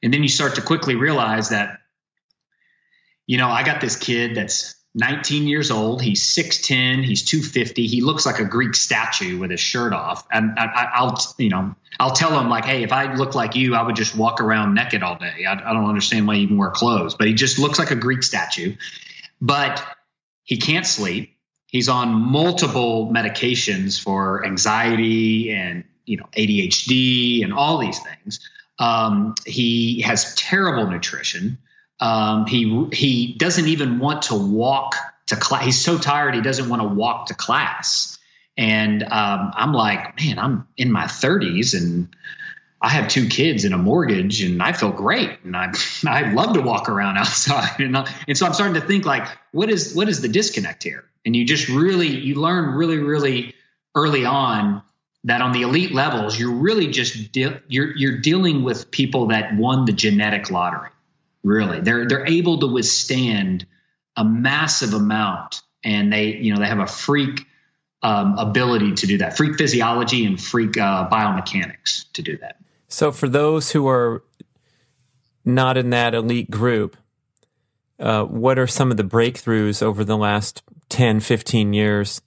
and 0.04 0.14
then 0.14 0.22
you 0.22 0.30
start 0.30 0.56
to 0.56 0.62
quickly 0.62 0.96
realize 0.96 1.50
that, 1.50 1.81
you 3.32 3.38
know, 3.38 3.48
I 3.48 3.64
got 3.64 3.80
this 3.80 3.96
kid 3.96 4.36
that's 4.36 4.76
19 4.94 5.48
years 5.48 5.72
old. 5.72 6.02
He's 6.02 6.22
6'10. 6.36 7.06
He's 7.06 7.24
250. 7.24 7.88
He 7.88 8.02
looks 8.02 8.26
like 8.26 8.40
a 8.40 8.44
Greek 8.44 8.76
statue 8.76 9.40
with 9.40 9.52
his 9.52 9.62
shirt 9.62 9.94
off. 9.94 10.28
And 10.30 10.60
I, 10.60 11.02
will 11.02 11.18
you 11.38 11.48
know, 11.48 11.74
I'll 11.98 12.12
tell 12.12 12.38
him 12.38 12.50
like, 12.50 12.66
hey, 12.66 12.84
if 12.84 12.92
I 12.92 13.14
look 13.14 13.34
like 13.34 13.56
you, 13.56 13.74
I 13.74 13.84
would 13.84 13.96
just 13.96 14.18
walk 14.18 14.42
around 14.42 14.74
naked 14.74 15.02
all 15.02 15.18
day. 15.18 15.46
I, 15.48 15.54
I 15.54 15.72
don't 15.72 15.88
understand 15.88 16.28
why 16.28 16.34
you 16.34 16.42
even 16.42 16.58
wear 16.58 16.72
clothes. 16.72 17.16
But 17.16 17.30
he 17.30 17.34
just 17.34 17.58
looks 17.58 17.80
like 17.80 17.92
a 17.92 17.96
Greek 17.96 18.22
statue. 18.22 18.76
But 19.40 19.82
he 20.44 20.58
can't 20.58 20.86
sleep. 20.86 21.38
He's 21.68 21.88
on 21.88 22.10
multiple 22.10 23.14
medications 23.16 23.98
for 23.98 24.46
anxiety 24.46 25.54
and 25.54 25.86
you 26.04 26.18
know 26.18 26.26
ADHD 26.36 27.46
and 27.46 27.54
all 27.54 27.78
these 27.78 27.98
things. 27.98 28.42
Um, 28.78 29.36
he 29.46 30.02
has 30.02 30.36
terrible 30.36 30.86
nutrition. 30.92 31.60
Um, 32.02 32.48
he 32.48 32.88
he 32.92 33.34
doesn't 33.34 33.68
even 33.68 34.00
want 34.00 34.24
to 34.24 34.36
walk 34.36 34.96
to 35.28 35.36
class. 35.36 35.64
He's 35.64 35.80
so 35.80 35.98
tired 35.98 36.36
he 36.36 36.42
doesn't 36.42 36.68
want 36.68 36.82
to 36.82 36.88
walk 36.88 37.28
to 37.28 37.36
class. 37.36 38.18
And 38.58 39.02
um, 39.04 39.54
I'm 39.56 39.72
like, 39.74 40.20
man, 40.20 40.38
I'm 40.38 40.68
in 40.76 40.92
my 40.92 41.06
30s 41.06 41.74
and 41.74 42.14
I 42.82 42.90
have 42.90 43.08
two 43.08 43.28
kids 43.28 43.64
and 43.64 43.74
a 43.76 43.78
mortgage, 43.78 44.42
and 44.42 44.62
I 44.62 44.74
feel 44.74 44.92
great, 44.92 45.30
and 45.44 45.56
I 45.56 45.72
I 46.08 46.34
love 46.34 46.54
to 46.56 46.62
walk 46.62 46.90
around 46.90 47.18
outside, 47.18 47.80
and, 47.80 47.96
and 48.28 48.38
so 48.38 48.46
I'm 48.46 48.54
starting 48.54 48.82
to 48.82 48.86
think 48.86 49.06
like, 49.06 49.28
what 49.52 49.70
is 49.70 49.94
what 49.94 50.10
is 50.10 50.22
the 50.22 50.28
disconnect 50.28 50.84
here? 50.84 51.06
And 51.26 51.36
you 51.36 51.46
just 51.46 51.70
really 51.70 52.08
you 52.08 52.36
learn 52.36 52.74
really 52.74 52.98
really 52.98 53.54
early 53.96 54.26
on 54.26 54.82
that 55.26 55.42
on 55.42 55.52
the 55.52 55.62
elite 55.62 55.92
levels, 55.92 56.40
you're 56.40 56.56
really 56.56 56.88
just 56.88 57.32
de- 57.32 57.62
you're 57.68 57.96
you're 57.96 58.18
dealing 58.18 58.64
with 58.64 58.90
people 58.90 59.28
that 59.28 59.56
won 59.56 59.86
the 59.86 59.94
genetic 59.94 60.50
lottery. 60.50 60.90
Really, 61.44 61.82
they're 61.82 62.08
they're 62.08 62.28
able 62.28 62.60
to 62.60 62.68
withstand 62.68 63.66
a 64.16 64.24
massive 64.24 64.94
amount, 64.94 65.62
and 65.84 66.14
they 66.14 66.36
you 66.36 66.54
know 66.54 66.60
they 66.60 66.68
have 66.68 66.80
a 66.80 66.88
freak 66.88 67.48
um, 68.04 68.38
ability 68.38 68.94
to 68.94 69.08
do 69.08 69.18
that, 69.20 69.38
freak 69.38 69.58
physiology 69.58 70.26
and 70.26 70.42
freak 70.42 70.78
uh, 70.78 71.10
biomechanics 71.10 72.12
to 72.14 72.22
do 72.22 72.38
that. 72.38 72.58
So, 72.88 73.12
for 73.12 73.30
those 73.30 73.72
who 73.72 73.88
are 73.88 74.24
not 75.46 75.78
in 75.78 75.92
that 75.92 76.14
elite 76.14 76.52
group, 76.52 76.98
uh, 78.00 78.26
what 78.26 78.60
are 78.60 78.68
some 78.68 78.92
of 78.92 78.98
the 78.98 79.04
breakthroughs 79.04 79.82
over 79.82 80.04
the 80.04 80.18
last 80.18 80.64
10, 80.90 81.20
15 81.20 81.74
years 81.74 82.22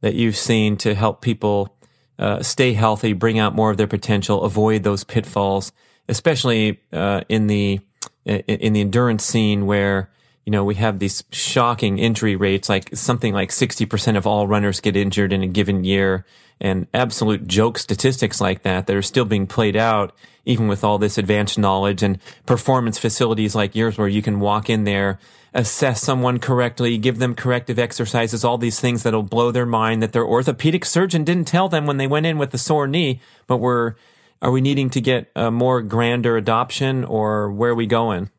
that 0.00 0.14
you've 0.14 0.36
seen 0.36 0.76
to 0.76 0.94
help 0.94 1.20
people 1.20 1.76
uh, 2.18 2.42
stay 2.42 2.72
healthy, 2.72 3.12
bring 3.12 3.38
out 3.38 3.54
more 3.54 3.70
of 3.70 3.76
their 3.76 3.86
potential, 3.86 4.42
avoid 4.42 4.82
those 4.82 5.04
pitfalls, 5.04 5.72
especially 6.08 6.80
uh, 6.92 7.22
in 7.28 7.46
the 7.46 7.80
in 8.28 8.72
the 8.72 8.80
endurance 8.80 9.24
scene 9.24 9.66
where 9.66 10.10
you 10.44 10.52
know 10.52 10.64
we 10.64 10.76
have 10.76 10.98
these 10.98 11.24
shocking 11.32 11.98
injury 11.98 12.36
rates, 12.36 12.68
like 12.68 12.94
something 12.94 13.32
like 13.32 13.52
sixty 13.52 13.86
percent 13.86 14.16
of 14.16 14.26
all 14.26 14.46
runners 14.46 14.80
get 14.80 14.96
injured 14.96 15.32
in 15.32 15.42
a 15.42 15.46
given 15.46 15.84
year, 15.84 16.24
and 16.60 16.86
absolute 16.92 17.46
joke 17.46 17.78
statistics 17.78 18.40
like 18.40 18.62
that 18.62 18.86
that 18.86 18.96
are 18.96 19.02
still 19.02 19.24
being 19.24 19.46
played 19.46 19.76
out 19.76 20.14
even 20.44 20.66
with 20.66 20.82
all 20.82 20.98
this 20.98 21.18
advanced 21.18 21.58
knowledge 21.58 22.02
and 22.02 22.18
performance 22.46 22.98
facilities 22.98 23.54
like 23.54 23.74
yours 23.74 23.98
where 23.98 24.08
you 24.08 24.22
can 24.22 24.40
walk 24.40 24.70
in 24.70 24.84
there 24.84 25.18
assess 25.54 26.02
someone 26.02 26.38
correctly 26.38 26.98
give 26.98 27.18
them 27.18 27.34
corrective 27.34 27.78
exercises 27.78 28.44
all 28.44 28.58
these 28.58 28.80
things 28.80 29.02
that'll 29.02 29.22
blow 29.22 29.50
their 29.50 29.66
mind 29.66 30.02
that 30.02 30.12
their 30.12 30.24
orthopedic 30.24 30.84
surgeon 30.84 31.24
didn't 31.24 31.46
tell 31.46 31.68
them 31.68 31.86
when 31.86 31.96
they 31.96 32.06
went 32.06 32.26
in 32.26 32.38
with 32.38 32.52
a 32.52 32.58
sore 32.58 32.86
knee 32.86 33.20
but 33.46 33.58
we're 33.58 33.94
are 34.40 34.50
we 34.50 34.60
needing 34.60 34.90
to 34.90 35.00
get 35.00 35.30
a 35.34 35.50
more 35.50 35.82
grander 35.82 36.36
adoption 36.36 37.04
or 37.04 37.50
where 37.50 37.72
are 37.72 37.74
we 37.74 37.86
going 37.86 38.30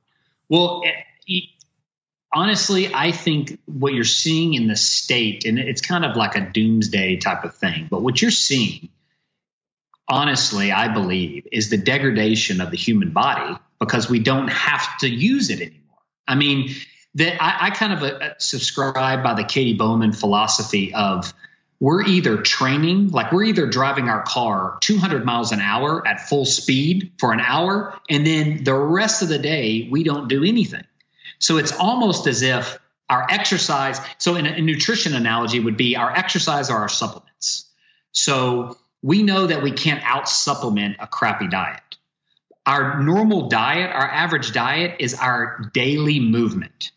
well 0.49 0.81
honestly, 2.33 2.93
I 2.93 3.11
think 3.11 3.59
what 3.65 3.93
you're 3.93 4.03
seeing 4.03 4.53
in 4.53 4.67
the 4.67 4.75
state, 4.75 5.45
and 5.45 5.59
it's 5.59 5.81
kind 5.81 6.05
of 6.05 6.15
like 6.15 6.35
a 6.35 6.41
doomsday 6.41 7.17
type 7.17 7.43
of 7.43 7.55
thing, 7.55 7.87
but 7.89 8.01
what 8.01 8.21
you're 8.21 8.31
seeing, 8.31 8.89
honestly, 10.07 10.71
I 10.71 10.93
believe, 10.93 11.47
is 11.51 11.69
the 11.69 11.77
degradation 11.77 12.61
of 12.61 12.71
the 12.71 12.77
human 12.77 13.11
body 13.11 13.57
because 13.79 14.09
we 14.09 14.19
don't 14.19 14.49
have 14.49 14.97
to 14.99 15.09
use 15.09 15.49
it 15.49 15.61
anymore. 15.61 15.79
I 16.27 16.35
mean, 16.35 16.75
that 17.15 17.41
I, 17.41 17.67
I, 17.67 17.69
kind 17.71 17.93
of 17.93 18.03
uh, 18.03 18.37
subscribe 18.37 19.23
by 19.23 19.33
the 19.33 19.43
Katy 19.43 19.73
Bowman 19.73 20.11
philosophy 20.11 20.93
of 20.93 21.33
we're 21.79 22.03
either 22.03 22.37
training, 22.37 23.09
like 23.11 23.31
we're 23.31 23.45
either 23.45 23.65
driving 23.65 24.09
our 24.09 24.21
car 24.23 24.77
200 24.81 25.25
miles 25.25 25.51
an 25.51 25.61
hour 25.61 26.05
at 26.05 26.27
full 26.27 26.45
speed 26.45 27.13
for 27.17 27.31
an 27.31 27.39
hour, 27.39 27.97
and 28.09 28.27
then 28.27 28.63
the 28.63 28.73
rest 28.73 29.21
of 29.21 29.29
the 29.29 29.39
day 29.39 29.87
we 29.89 30.03
don't 30.03 30.27
do 30.27 30.43
anything. 30.43 30.83
So 31.39 31.57
it's 31.57 31.71
almost 31.71 32.27
as 32.27 32.41
if 32.41 32.77
our 33.09 33.25
exercise, 33.29 33.99
so 34.17 34.35
in 34.35 34.45
a, 34.45 34.61
nutrition 34.61 35.15
analogy 35.15 35.59
would 35.59 35.77
be 35.77 35.95
our 35.95 36.11
exercise 36.11 36.69
are 36.69 36.79
our 36.79 36.89
supplements. 36.89 37.65
So 38.11 38.77
we 39.01 39.23
know 39.23 39.47
that 39.47 39.63
we 39.63 39.71
can't 39.71 40.03
out 40.03 40.27
supplement 40.27 40.97
a 40.99 41.07
crappy 41.07 41.47
diet. 41.47 41.81
Our 42.65 43.01
normal 43.01 43.47
diet, 43.47 43.89
our 43.89 44.07
average 44.07 44.51
diet 44.51 44.97
is 44.99 45.13
our 45.15 45.71
daily 45.73 46.19
movement. 46.19 46.91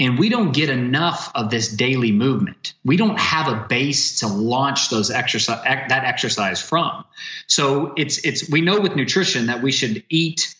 And 0.00 0.18
we 0.18 0.28
don't 0.28 0.52
get 0.52 0.68
enough 0.68 1.32
of 1.34 1.50
this 1.50 1.68
daily 1.68 2.12
movement. 2.12 2.74
We 2.84 2.96
don't 2.96 3.18
have 3.18 3.48
a 3.48 3.66
base 3.68 4.20
to 4.20 4.28
launch 4.28 4.90
those 4.90 5.10
exercise 5.10 5.64
that 5.64 6.04
exercise 6.04 6.62
from. 6.62 7.04
So 7.48 7.94
it's 7.96 8.24
it's 8.24 8.48
we 8.48 8.60
know 8.60 8.80
with 8.80 8.94
nutrition 8.94 9.46
that 9.46 9.62
we 9.62 9.72
should 9.72 10.04
eat 10.08 10.54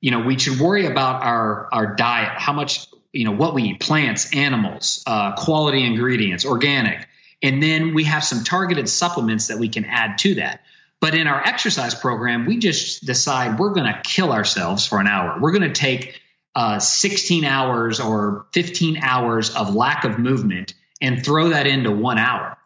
you 0.00 0.10
know, 0.10 0.20
we 0.20 0.38
should 0.38 0.58
worry 0.58 0.86
about 0.86 1.22
our 1.22 1.68
our 1.72 1.94
diet, 1.94 2.32
how 2.36 2.52
much, 2.52 2.86
you 3.12 3.24
know, 3.24 3.32
what 3.32 3.54
we 3.54 3.64
eat, 3.64 3.80
plants, 3.80 4.34
animals, 4.34 5.02
uh, 5.06 5.34
quality 5.34 5.84
ingredients, 5.84 6.44
organic, 6.44 7.06
and 7.42 7.62
then 7.62 7.94
we 7.94 8.04
have 8.04 8.24
some 8.24 8.44
targeted 8.44 8.88
supplements 8.88 9.48
that 9.48 9.58
we 9.58 9.68
can 9.68 9.84
add 9.84 10.18
to 10.18 10.36
that. 10.36 10.60
But 11.00 11.14
in 11.14 11.26
our 11.26 11.42
exercise 11.42 11.94
program, 11.94 12.46
we 12.46 12.58
just 12.58 13.04
decide 13.04 13.58
we're 13.58 13.72
going 13.72 13.92
to 13.92 14.00
kill 14.02 14.32
ourselves 14.32 14.86
for 14.86 15.00
an 15.00 15.06
hour. 15.06 15.38
We're 15.40 15.52
going 15.52 15.62
to 15.62 15.72
take 15.72 16.19
uh, 16.54 16.78
16 16.78 17.44
hours 17.44 18.00
or 18.00 18.46
15 18.52 18.98
hours 19.02 19.54
of 19.54 19.74
lack 19.74 20.04
of 20.04 20.18
movement 20.18 20.74
and 21.00 21.24
throw 21.24 21.50
that 21.50 21.66
into 21.66 21.90
one 21.90 22.18
hour. 22.18 22.56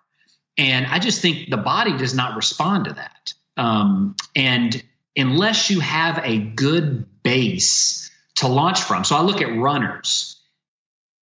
And 0.57 0.87
I 0.87 0.99
just 0.99 1.21
think 1.21 1.51
the 1.51 1.57
body 1.57 1.97
does 1.97 2.15
not 2.15 2.37
respond 2.37 2.87
to 2.87 2.95
that. 2.95 3.35
Um, 3.57 4.17
and 4.35 4.83
unless 5.17 5.71
you 5.71 5.81
have 5.81 6.21
a 6.25 6.39
good 6.39 7.23
base 7.23 8.11
to 8.37 8.49
launch 8.49 8.83
from. 8.83 9.05
So 9.05 9.17
I 9.17 9.23
look 9.23 9.41
at 9.41 9.57
runners, 9.57 10.41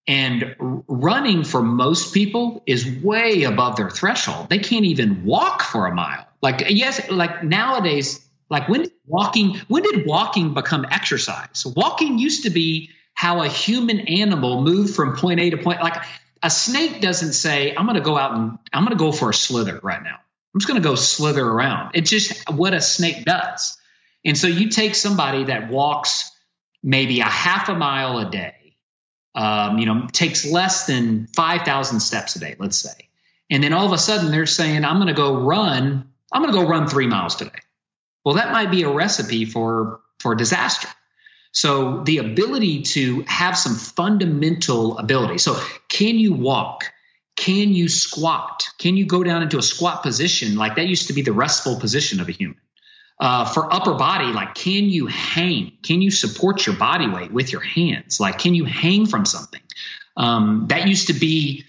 and 0.09 0.57
running 0.59 1.45
for 1.45 1.63
most 1.63 2.13
people 2.13 2.63
is 2.67 2.87
way 3.03 3.45
above 3.45 3.77
their 3.77 3.91
threshold. 3.91 4.49
They 4.49 4.59
can't 4.59 4.85
even 4.85 5.25
walk 5.25 5.63
for 5.63 5.87
a 5.87 5.95
mile. 5.95 6.27
Like, 6.41 6.65
yes, 6.71 7.09
like 7.09 7.45
nowadays, 7.45 8.27
like 8.51 8.69
when 8.69 8.83
did 8.83 8.93
walking, 9.07 9.61
when 9.69 9.83
did 9.83 10.07
walking 10.07 10.55
become 10.55 10.87
exercise? 10.91 11.65
Walking 11.67 12.19
used 12.19 12.45
to 12.45 12.51
be 12.51 12.91
how 13.15 13.43
a 13.43 13.49
human 13.49 14.01
animal 14.01 14.63
moved 14.63 14.95
from 14.95 15.17
point 15.17 15.41
A 15.41 15.51
to 15.51 15.57
point. 15.57 15.81
Like 15.83 16.03
a 16.43 16.51
snake 16.51 17.01
doesn't 17.01 17.33
say, 17.33 17.75
I'm 17.75 17.87
going 17.87 17.97
to 17.97 18.03
go 18.03 18.17
out 18.17 18.37
and 18.37 18.59
I'm 18.73 18.85
going 18.85 18.97
to 18.97 19.03
go 19.03 19.13
for 19.13 19.31
a 19.31 19.35
slither 19.35 19.79
right 19.83 20.03
now. 20.03 20.17
I'm 20.55 20.61
just 20.61 20.69
going 20.69 20.83
to 20.83 20.87
go 20.87 20.97
slither 20.97 21.47
around. 21.47 21.93
It's 21.95 22.11
just 22.11 22.51
what 22.51 22.75
a 22.75 22.81
snake 22.81 23.25
does. 23.25 23.79
And 24.25 24.37
so 24.37 24.47
you 24.47 24.69
take 24.69 24.95
somebody 24.95 25.45
that 25.45 25.71
walks 25.71 26.31
maybe 26.83 27.21
a 27.21 27.25
half 27.25 27.69
a 27.69 27.75
mile 27.75 28.19
a 28.19 28.31
day, 28.31 28.77
um, 29.35 29.79
you 29.79 29.87
know, 29.87 30.07
takes 30.13 30.45
less 30.45 30.87
than 30.87 31.27
5,000 31.29 32.01
steps 32.01 32.37
a 32.37 32.41
day, 32.41 32.57
let's 32.59 32.77
say. 32.77 33.09
And 33.51 33.63
then 33.63 33.73
all 33.73 33.87
of 33.87 33.93
a 33.93 33.99
sudden 33.99 34.31
they're 34.31 34.47
saying, 34.47 34.85
I'm 34.85 34.97
going 34.97 35.09
to 35.09 35.15
go 35.15 35.37
run, 35.43 36.11
I'm 36.33 36.43
going 36.43 36.55
to 36.55 36.61
go 36.61 36.69
run 36.69 36.87
three 36.87 37.07
miles 37.07 37.37
today. 37.37 37.51
Well, 38.25 38.37
that 38.37 38.53
might 38.53 38.71
be 38.71 38.83
a 38.83 38.91
recipe 38.91 39.45
for, 39.45 40.01
for 40.21 40.35
disaster. 40.35 40.89
So 41.53 42.03
the 42.05 42.19
ability 42.19 42.83
to 42.83 43.23
have 43.27 43.59
some 43.59 43.75
fundamental 43.75 44.99
ability. 44.99 45.39
So 45.39 45.59
can 45.89 46.19
you 46.19 46.33
walk? 46.33 46.85
Can 47.37 47.73
you 47.73 47.89
squat? 47.89 48.69
Can 48.79 48.97
you 48.97 49.05
go 49.05 49.23
down 49.23 49.43
into 49.43 49.59
a 49.59 49.63
squat 49.63 50.03
position? 50.03 50.57
Like 50.57 50.77
that 50.77 50.87
used 50.87 51.09
to 51.09 51.13
be 51.13 51.23
the 51.23 51.33
restful 51.33 51.79
position 51.79 52.21
of 52.21 52.29
a 52.29 52.33
human 52.33 52.57
uh, 53.23 53.45
for 53.45 53.73
upper 53.73 53.95
body, 53.95 54.27
like 54.27 54.53
can 54.55 54.87
you 54.87 55.07
hang? 55.07 55.73
Can 55.85 56.03
you 56.03 56.11
support 56.11 56.67
your 56.67 56.75
body 56.75 57.09
weight 57.09 57.33
with 57.33 57.53
your 57.53 57.61
hands? 57.61 58.19
Like 58.19 58.39
can 58.39 58.57
you 58.57 58.65
hang 58.65 59.07
from 59.07 59.25
something? 59.25 59.61
Um, 60.17 60.67
that 60.71 60.89
used 60.89 61.07
to 61.07 61.13
be 61.13 61.65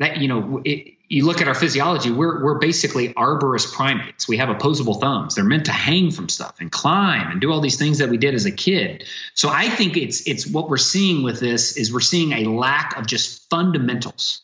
that 0.00 0.16
you 0.16 0.28
know 0.28 0.62
it, 0.64 0.95
you 1.08 1.24
look 1.24 1.40
at 1.40 1.48
our 1.48 1.54
physiology, 1.54 2.10
we're, 2.10 2.42
we're 2.42 2.58
basically 2.58 3.14
arborist 3.14 3.72
primates. 3.72 4.26
We 4.26 4.38
have 4.38 4.48
opposable 4.48 4.94
thumbs. 4.94 5.34
They're 5.34 5.44
meant 5.44 5.66
to 5.66 5.72
hang 5.72 6.10
from 6.10 6.28
stuff 6.28 6.56
and 6.60 6.70
climb 6.70 7.30
and 7.30 7.40
do 7.40 7.52
all 7.52 7.60
these 7.60 7.78
things 7.78 7.98
that 7.98 8.08
we 8.08 8.16
did 8.16 8.34
as 8.34 8.44
a 8.44 8.50
kid. 8.50 9.04
So 9.34 9.48
I 9.48 9.68
think 9.68 9.96
it's 9.96 10.26
it's 10.26 10.46
what 10.46 10.68
we're 10.68 10.76
seeing 10.76 11.22
with 11.22 11.38
this 11.38 11.76
is 11.76 11.92
we're 11.92 12.00
seeing 12.00 12.32
a 12.32 12.50
lack 12.50 12.96
of 12.96 13.06
just 13.06 13.48
fundamentals. 13.48 14.42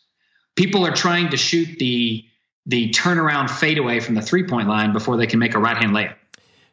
People 0.54 0.86
are 0.86 0.94
trying 0.94 1.30
to 1.30 1.36
shoot 1.36 1.78
the 1.78 2.24
the 2.66 2.90
turnaround 2.90 3.50
fadeaway 3.50 3.98
from 3.98 4.14
the 4.14 4.22
three 4.22 4.46
point 4.46 4.68
line 4.68 4.92
before 4.92 5.16
they 5.16 5.26
can 5.26 5.40
make 5.40 5.54
a 5.54 5.58
right 5.58 5.76
hand 5.76 5.92
layup. 5.92 6.14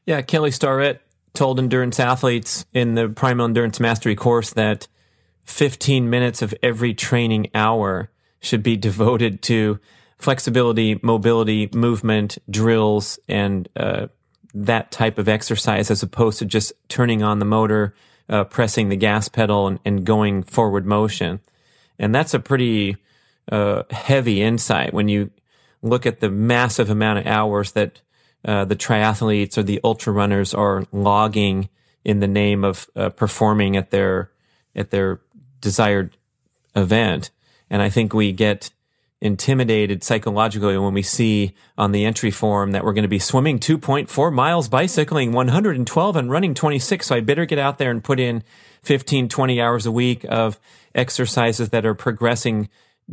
Yeah, 0.05 0.21
Kelly 0.21 0.51
Starrett 0.51 1.01
told 1.33 1.59
endurance 1.59 1.99
athletes 1.99 2.65
in 2.73 2.95
the 2.95 3.09
Primal 3.09 3.45
Endurance 3.45 3.79
Mastery 3.79 4.15
course 4.15 4.51
that 4.51 4.87
15 5.45 6.09
minutes 6.09 6.41
of 6.43 6.53
every 6.61 6.93
training 6.93 7.49
hour 7.55 8.11
should 8.39 8.63
be 8.63 8.77
devoted 8.77 9.41
to 9.43 9.79
flexibility, 10.17 10.99
mobility, 11.01 11.69
movement, 11.73 12.37
drills, 12.49 13.19
and 13.27 13.69
uh, 13.75 14.07
that 14.53 14.91
type 14.91 15.17
of 15.17 15.29
exercise 15.29 15.89
as 15.89 16.03
opposed 16.03 16.39
to 16.39 16.45
just 16.45 16.73
turning 16.87 17.23
on 17.23 17.39
the 17.39 17.45
motor, 17.45 17.93
uh, 18.27 18.43
pressing 18.43 18.89
the 18.89 18.95
gas 18.95 19.29
pedal, 19.29 19.67
and, 19.67 19.79
and, 19.85 20.05
going 20.05 20.43
forward 20.43 20.85
motion. 20.85 21.39
And 21.97 22.13
that's 22.13 22.33
a 22.33 22.39
pretty 22.39 22.97
uh, 23.51 23.83
heavy 23.91 24.41
insight 24.41 24.93
when 24.93 25.07
you 25.07 25.31
look 25.81 26.05
at 26.05 26.19
the 26.19 26.29
massive 26.29 26.89
amount 26.89 27.19
of 27.19 27.27
hours 27.27 27.71
that 27.73 28.01
uh, 28.45 28.65
the 28.65 28.75
triathletes 28.75 29.57
or 29.57 29.63
the 29.63 29.79
ultra 29.83 30.13
runners 30.13 30.53
are 30.53 30.85
logging 30.91 31.69
in 32.03 32.19
the 32.19 32.27
name 32.27 32.63
of 32.63 32.89
uh, 32.95 33.09
performing 33.09 33.75
at 33.75 33.91
their 33.91 34.31
at 34.75 34.91
their 34.91 35.19
desired 35.61 36.17
event. 36.75 37.31
And 37.69 37.81
I 37.81 37.89
think 37.89 38.13
we 38.13 38.31
get 38.31 38.71
intimidated 39.21 40.03
psychologically 40.03 40.77
when 40.77 40.93
we 40.93 41.01
see 41.01 41.53
on 41.77 41.91
the 41.91 42.05
entry 42.05 42.31
form 42.31 42.71
that 42.71 42.85
we're 42.85 42.93
going 42.93 43.03
to 43.03 43.09
be 43.09 43.19
swimming 43.19 43.59
2.4 43.59 44.33
miles, 44.33 44.69
bicycling 44.69 45.33
112 45.33 46.15
and 46.15 46.31
running 46.31 46.53
26. 46.53 47.07
So 47.07 47.15
I 47.15 47.19
better 47.19 47.45
get 47.45 47.59
out 47.59 47.77
there 47.77 47.91
and 47.91 48.03
put 48.03 48.19
in 48.19 48.43
15, 48.83 49.27
20 49.27 49.61
hours 49.61 49.85
a 49.85 49.91
week 49.91 50.25
of 50.29 50.57
exercises 50.95 51.69
that 51.69 51.85
are 51.85 51.93
progressing 51.93 52.69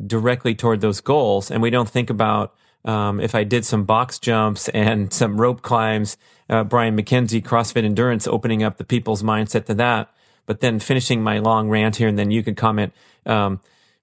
directly 0.06 0.54
toward 0.54 0.80
those 0.80 1.00
goals. 1.00 1.50
And 1.50 1.60
we 1.60 1.70
don't 1.70 1.88
think 1.88 2.08
about, 2.08 2.54
um, 2.84 3.18
if 3.18 3.34
I 3.34 3.42
did 3.42 3.64
some 3.64 3.84
box 3.84 4.20
jumps 4.20 4.68
and 4.68 5.12
some 5.12 5.40
rope 5.40 5.62
climbs, 5.62 6.16
uh, 6.48 6.62
Brian 6.62 6.96
McKenzie, 6.96 7.42
CrossFit 7.42 7.84
Endurance, 7.84 8.28
opening 8.28 8.62
up 8.62 8.76
the 8.76 8.84
people's 8.84 9.24
mindset 9.24 9.64
to 9.66 9.74
that. 9.74 10.12
But 10.46 10.60
then 10.60 10.78
finishing 10.78 11.22
my 11.22 11.40
long 11.40 11.68
rant 11.68 11.96
here, 11.96 12.06
and 12.06 12.16
then 12.16 12.30
you 12.30 12.44
could 12.44 12.56
comment. 12.56 12.92
Um, 13.24 13.58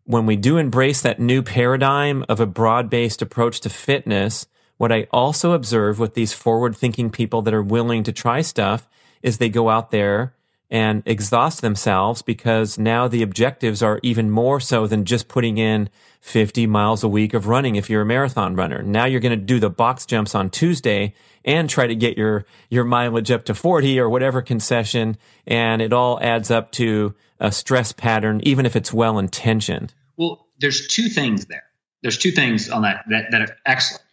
when 0.05 0.25
we 0.25 0.35
do 0.35 0.57
embrace 0.57 1.01
that 1.01 1.19
new 1.19 1.41
paradigm 1.41 2.25
of 2.27 2.39
a 2.39 2.45
broad 2.45 2.89
based 2.89 3.21
approach 3.21 3.61
to 3.61 3.69
fitness, 3.69 4.47
what 4.77 4.91
I 4.91 5.07
also 5.11 5.53
observe 5.53 5.99
with 5.99 6.13
these 6.13 6.33
forward 6.33 6.75
thinking 6.75 7.09
people 7.09 7.41
that 7.43 7.53
are 7.53 7.63
willing 7.63 8.03
to 8.03 8.11
try 8.11 8.41
stuff 8.41 8.87
is 9.21 9.37
they 9.37 9.49
go 9.49 9.69
out 9.69 9.91
there 9.91 10.33
and 10.69 11.03
exhaust 11.05 11.61
themselves 11.61 12.23
because 12.23 12.79
now 12.79 13.07
the 13.07 13.21
objectives 13.21 13.83
are 13.83 13.99
even 14.01 14.31
more 14.31 14.59
so 14.59 14.87
than 14.87 15.05
just 15.05 15.27
putting 15.27 15.59
in 15.59 15.87
50 16.21 16.65
miles 16.67 17.03
a 17.03 17.07
week 17.07 17.33
of 17.33 17.47
running 17.47 17.75
if 17.75 17.89
you're 17.89 18.01
a 18.01 18.05
marathon 18.05 18.55
runner. 18.55 18.81
Now 18.81 19.05
you're 19.05 19.19
going 19.19 19.37
to 19.37 19.45
do 19.45 19.59
the 19.59 19.69
box 19.69 20.05
jumps 20.05 20.33
on 20.33 20.49
Tuesday 20.49 21.13
and 21.45 21.69
try 21.69 21.85
to 21.85 21.95
get 21.95 22.17
your, 22.17 22.45
your 22.69 22.85
mileage 22.85 23.29
up 23.29 23.45
to 23.45 23.53
40 23.53 23.99
or 23.99 24.09
whatever 24.09 24.41
concession. 24.41 25.17
And 25.45 25.81
it 25.81 25.93
all 25.93 26.19
adds 26.21 26.49
up 26.49 26.71
to 26.73 27.13
a 27.43 27.51
stress 27.51 27.91
pattern, 27.91 28.39
even 28.43 28.65
if 28.65 28.75
it's 28.75 28.91
well 28.91 29.19
intentioned. 29.19 29.93
Well, 30.17 30.47
there's 30.59 30.87
two 30.87 31.09
things 31.09 31.45
there. 31.45 31.65
There's 32.01 32.17
two 32.17 32.31
things 32.31 32.69
on 32.69 32.81
that 32.83 33.03
that, 33.09 33.31
that 33.31 33.41
are 33.41 33.57
excellent. 33.65 34.03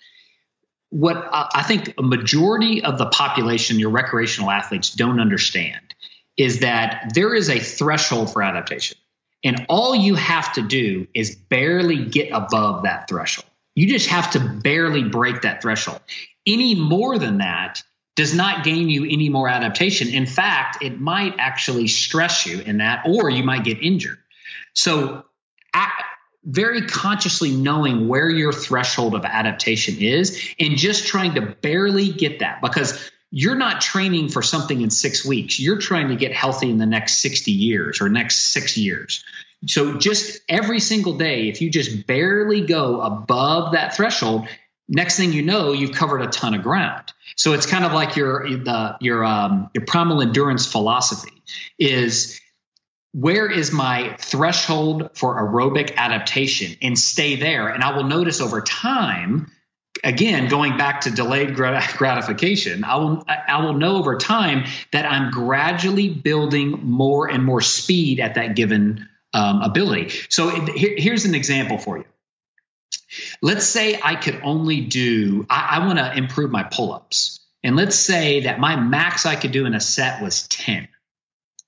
What 0.90 1.28
I 1.32 1.62
think 1.62 1.94
a 1.98 2.02
majority 2.02 2.82
of 2.82 2.98
the 2.98 3.06
population, 3.06 3.78
your 3.78 3.90
recreational 3.90 4.50
athletes, 4.50 4.90
don't 4.90 5.20
understand 5.20 5.94
is 6.36 6.60
that 6.60 7.12
there 7.14 7.32
is 7.34 7.48
a 7.48 7.60
threshold 7.60 8.32
for 8.32 8.42
adaptation. 8.42 8.98
And 9.44 9.66
all 9.68 9.94
you 9.94 10.16
have 10.16 10.52
to 10.54 10.62
do 10.62 11.06
is 11.14 11.36
barely 11.36 12.04
get 12.04 12.30
above 12.32 12.82
that 12.82 13.08
threshold. 13.08 13.46
You 13.76 13.86
just 13.88 14.08
have 14.08 14.32
to 14.32 14.40
barely 14.40 15.04
break 15.04 15.42
that 15.42 15.62
threshold. 15.62 16.00
Any 16.46 16.74
more 16.74 17.18
than 17.18 17.38
that 17.38 17.82
does 18.20 18.34
not 18.34 18.64
gain 18.64 18.90
you 18.90 19.04
any 19.04 19.30
more 19.30 19.48
adaptation. 19.48 20.08
In 20.08 20.26
fact, 20.26 20.82
it 20.82 21.00
might 21.00 21.36
actually 21.38 21.88
stress 21.88 22.44
you 22.44 22.60
in 22.60 22.76
that, 22.76 23.06
or 23.06 23.30
you 23.30 23.42
might 23.42 23.64
get 23.64 23.82
injured. 23.82 24.18
So, 24.74 25.24
very 26.44 26.82
consciously 26.82 27.50
knowing 27.50 28.08
where 28.08 28.28
your 28.28 28.52
threshold 28.52 29.14
of 29.14 29.24
adaptation 29.24 29.96
is 29.98 30.54
and 30.58 30.76
just 30.76 31.06
trying 31.06 31.34
to 31.34 31.40
barely 31.40 32.12
get 32.12 32.40
that 32.40 32.60
because 32.60 33.10
you're 33.30 33.54
not 33.54 33.80
training 33.80 34.28
for 34.28 34.42
something 34.42 34.82
in 34.82 34.90
six 34.90 35.24
weeks. 35.24 35.58
You're 35.58 35.78
trying 35.78 36.08
to 36.08 36.16
get 36.16 36.32
healthy 36.32 36.70
in 36.70 36.76
the 36.76 36.86
next 36.86 37.18
60 37.18 37.52
years 37.52 38.02
or 38.02 38.10
next 38.10 38.52
six 38.52 38.76
years. 38.76 39.24
So 39.66 39.98
just 39.98 40.40
every 40.48 40.80
single 40.80 41.16
day, 41.16 41.48
if 41.48 41.60
you 41.60 41.70
just 41.70 42.06
barely 42.06 42.62
go 42.62 43.00
above 43.00 43.72
that 43.72 43.94
threshold, 43.94 44.46
next 44.90 45.16
thing 45.16 45.32
you 45.32 45.42
know, 45.42 45.72
you've 45.72 45.92
covered 45.92 46.20
a 46.20 46.26
ton 46.26 46.54
of 46.54 46.62
ground. 46.62 47.12
So 47.36 47.54
it's 47.54 47.66
kind 47.66 47.84
of 47.84 47.92
like 47.92 48.16
your 48.16 48.46
the 48.48 48.96
your 49.00 49.24
um, 49.24 49.70
your 49.72 49.86
primal 49.86 50.20
endurance 50.20 50.70
philosophy 50.70 51.42
is 51.78 52.40
where 53.12 53.50
is 53.50 53.72
my 53.72 54.16
threshold 54.18 55.10
for 55.14 55.36
aerobic 55.42 55.96
adaptation 55.96 56.76
and 56.82 56.98
stay 56.98 57.36
there? 57.36 57.68
And 57.68 57.82
i 57.82 57.96
will 57.96 58.04
notice 58.04 58.40
over 58.40 58.60
time 58.60 59.50
again 60.04 60.48
going 60.48 60.76
back 60.76 61.02
to 61.02 61.10
delayed 61.10 61.54
gratification 61.54 62.84
i 62.84 62.96
will 62.96 63.24
i 63.28 63.62
will 63.62 63.74
know 63.74 63.96
over 63.96 64.16
time 64.16 64.64
that 64.92 65.04
i'm 65.04 65.30
gradually 65.30 66.08
building 66.08 66.70
more 66.84 67.28
and 67.28 67.44
more 67.44 67.60
speed 67.60 68.20
at 68.20 68.36
that 68.36 68.54
given 68.54 69.08
um, 69.32 69.62
ability. 69.62 70.10
So 70.28 70.48
here, 70.48 70.94
here's 70.96 71.24
an 71.24 71.34
example 71.34 71.78
for 71.78 71.98
you 71.98 72.04
let's 73.42 73.66
say 73.66 73.98
i 74.02 74.14
could 74.14 74.40
only 74.42 74.80
do 74.80 75.46
i, 75.48 75.78
I 75.78 75.86
want 75.86 75.98
to 75.98 76.16
improve 76.16 76.50
my 76.50 76.62
pull-ups 76.62 77.40
and 77.62 77.76
let's 77.76 77.96
say 77.96 78.40
that 78.40 78.58
my 78.58 78.76
max 78.76 79.26
i 79.26 79.36
could 79.36 79.52
do 79.52 79.66
in 79.66 79.74
a 79.74 79.80
set 79.80 80.22
was 80.22 80.46
10 80.48 80.88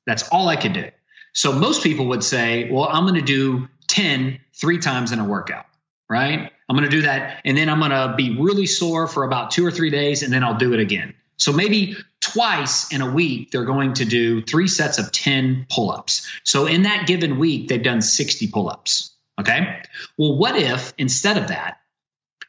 that's 0.07 0.29
all 0.29 0.49
i 0.49 0.57
could 0.57 0.73
do 0.73 0.91
so 1.33 1.53
most 1.53 1.83
people 1.83 2.09
would 2.09 2.23
say, 2.23 2.71
well, 2.71 2.89
I'm 2.91 3.05
going 3.05 3.15
to 3.15 3.23
do 3.23 3.69
10 3.89 4.39
three 4.55 4.79
times 4.79 5.13
in 5.13 5.19
a 5.19 5.25
workout, 5.25 5.67
right? 6.09 6.51
I'm 6.69 6.77
going 6.77 6.89
to 6.89 6.95
do 6.95 7.03
that. 7.03 7.41
And 7.45 7.57
then 7.57 7.69
I'm 7.69 7.79
going 7.79 7.91
to 7.91 8.15
be 8.17 8.37
really 8.39 8.67
sore 8.67 9.07
for 9.07 9.25
about 9.25 9.51
two 9.51 9.67
or 9.67 9.71
three 9.71 9.91
days, 9.91 10.23
and 10.23 10.33
then 10.33 10.45
I'll 10.45 10.59
do 10.59 10.75
it 10.75 10.81
again. 10.81 11.15
So 11.39 11.53
maybe 11.53 11.97
twice 12.21 12.93
in 12.93 13.01
a 13.01 13.11
week, 13.11 13.51
they're 13.51 13.65
going 13.65 13.95
to 13.95 14.05
do 14.05 14.43
three 14.43 14.69
sets 14.69 14.99
of 14.99 15.11
10 15.11 15.67
pull 15.71 15.91
ups. 15.91 16.31
So 16.45 16.67
in 16.67 16.83
that 16.83 17.07
given 17.07 17.39
week, 17.39 17.69
they've 17.69 17.83
done 17.83 18.03
60 18.03 18.49
pull 18.49 18.69
ups. 18.69 19.12
Okay. 19.41 19.83
Well, 20.19 20.37
what 20.37 20.57
if 20.57 20.93
instead 20.99 21.37
of 21.37 21.49
that, 21.49 21.79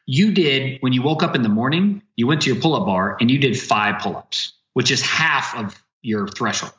you 0.06 0.32
did, 0.32 0.82
when 0.82 0.92
you 0.92 1.02
woke 1.02 1.22
up 1.22 1.34
in 1.34 1.42
the 1.42 1.48
morning, 1.48 2.02
you 2.16 2.26
went 2.26 2.42
to 2.42 2.52
your 2.52 2.60
pull 2.60 2.74
up 2.74 2.86
bar 2.86 3.16
and 3.20 3.30
you 3.30 3.38
did 3.38 3.58
five 3.58 4.00
pull 4.00 4.16
ups, 4.16 4.52
which 4.74 4.90
is 4.90 5.00
half 5.00 5.56
of 5.56 5.82
your 6.02 6.28
threshold. 6.28 6.72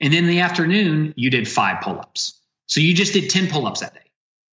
And 0.00 0.12
then 0.12 0.24
in 0.24 0.30
the 0.30 0.40
afternoon, 0.40 1.14
you 1.16 1.30
did 1.30 1.48
five 1.48 1.80
pull 1.82 1.98
ups. 1.98 2.38
So 2.66 2.80
you 2.80 2.94
just 2.94 3.14
did 3.14 3.30
10 3.30 3.48
pull 3.48 3.66
ups 3.66 3.80
that 3.80 3.94
day. 3.94 4.00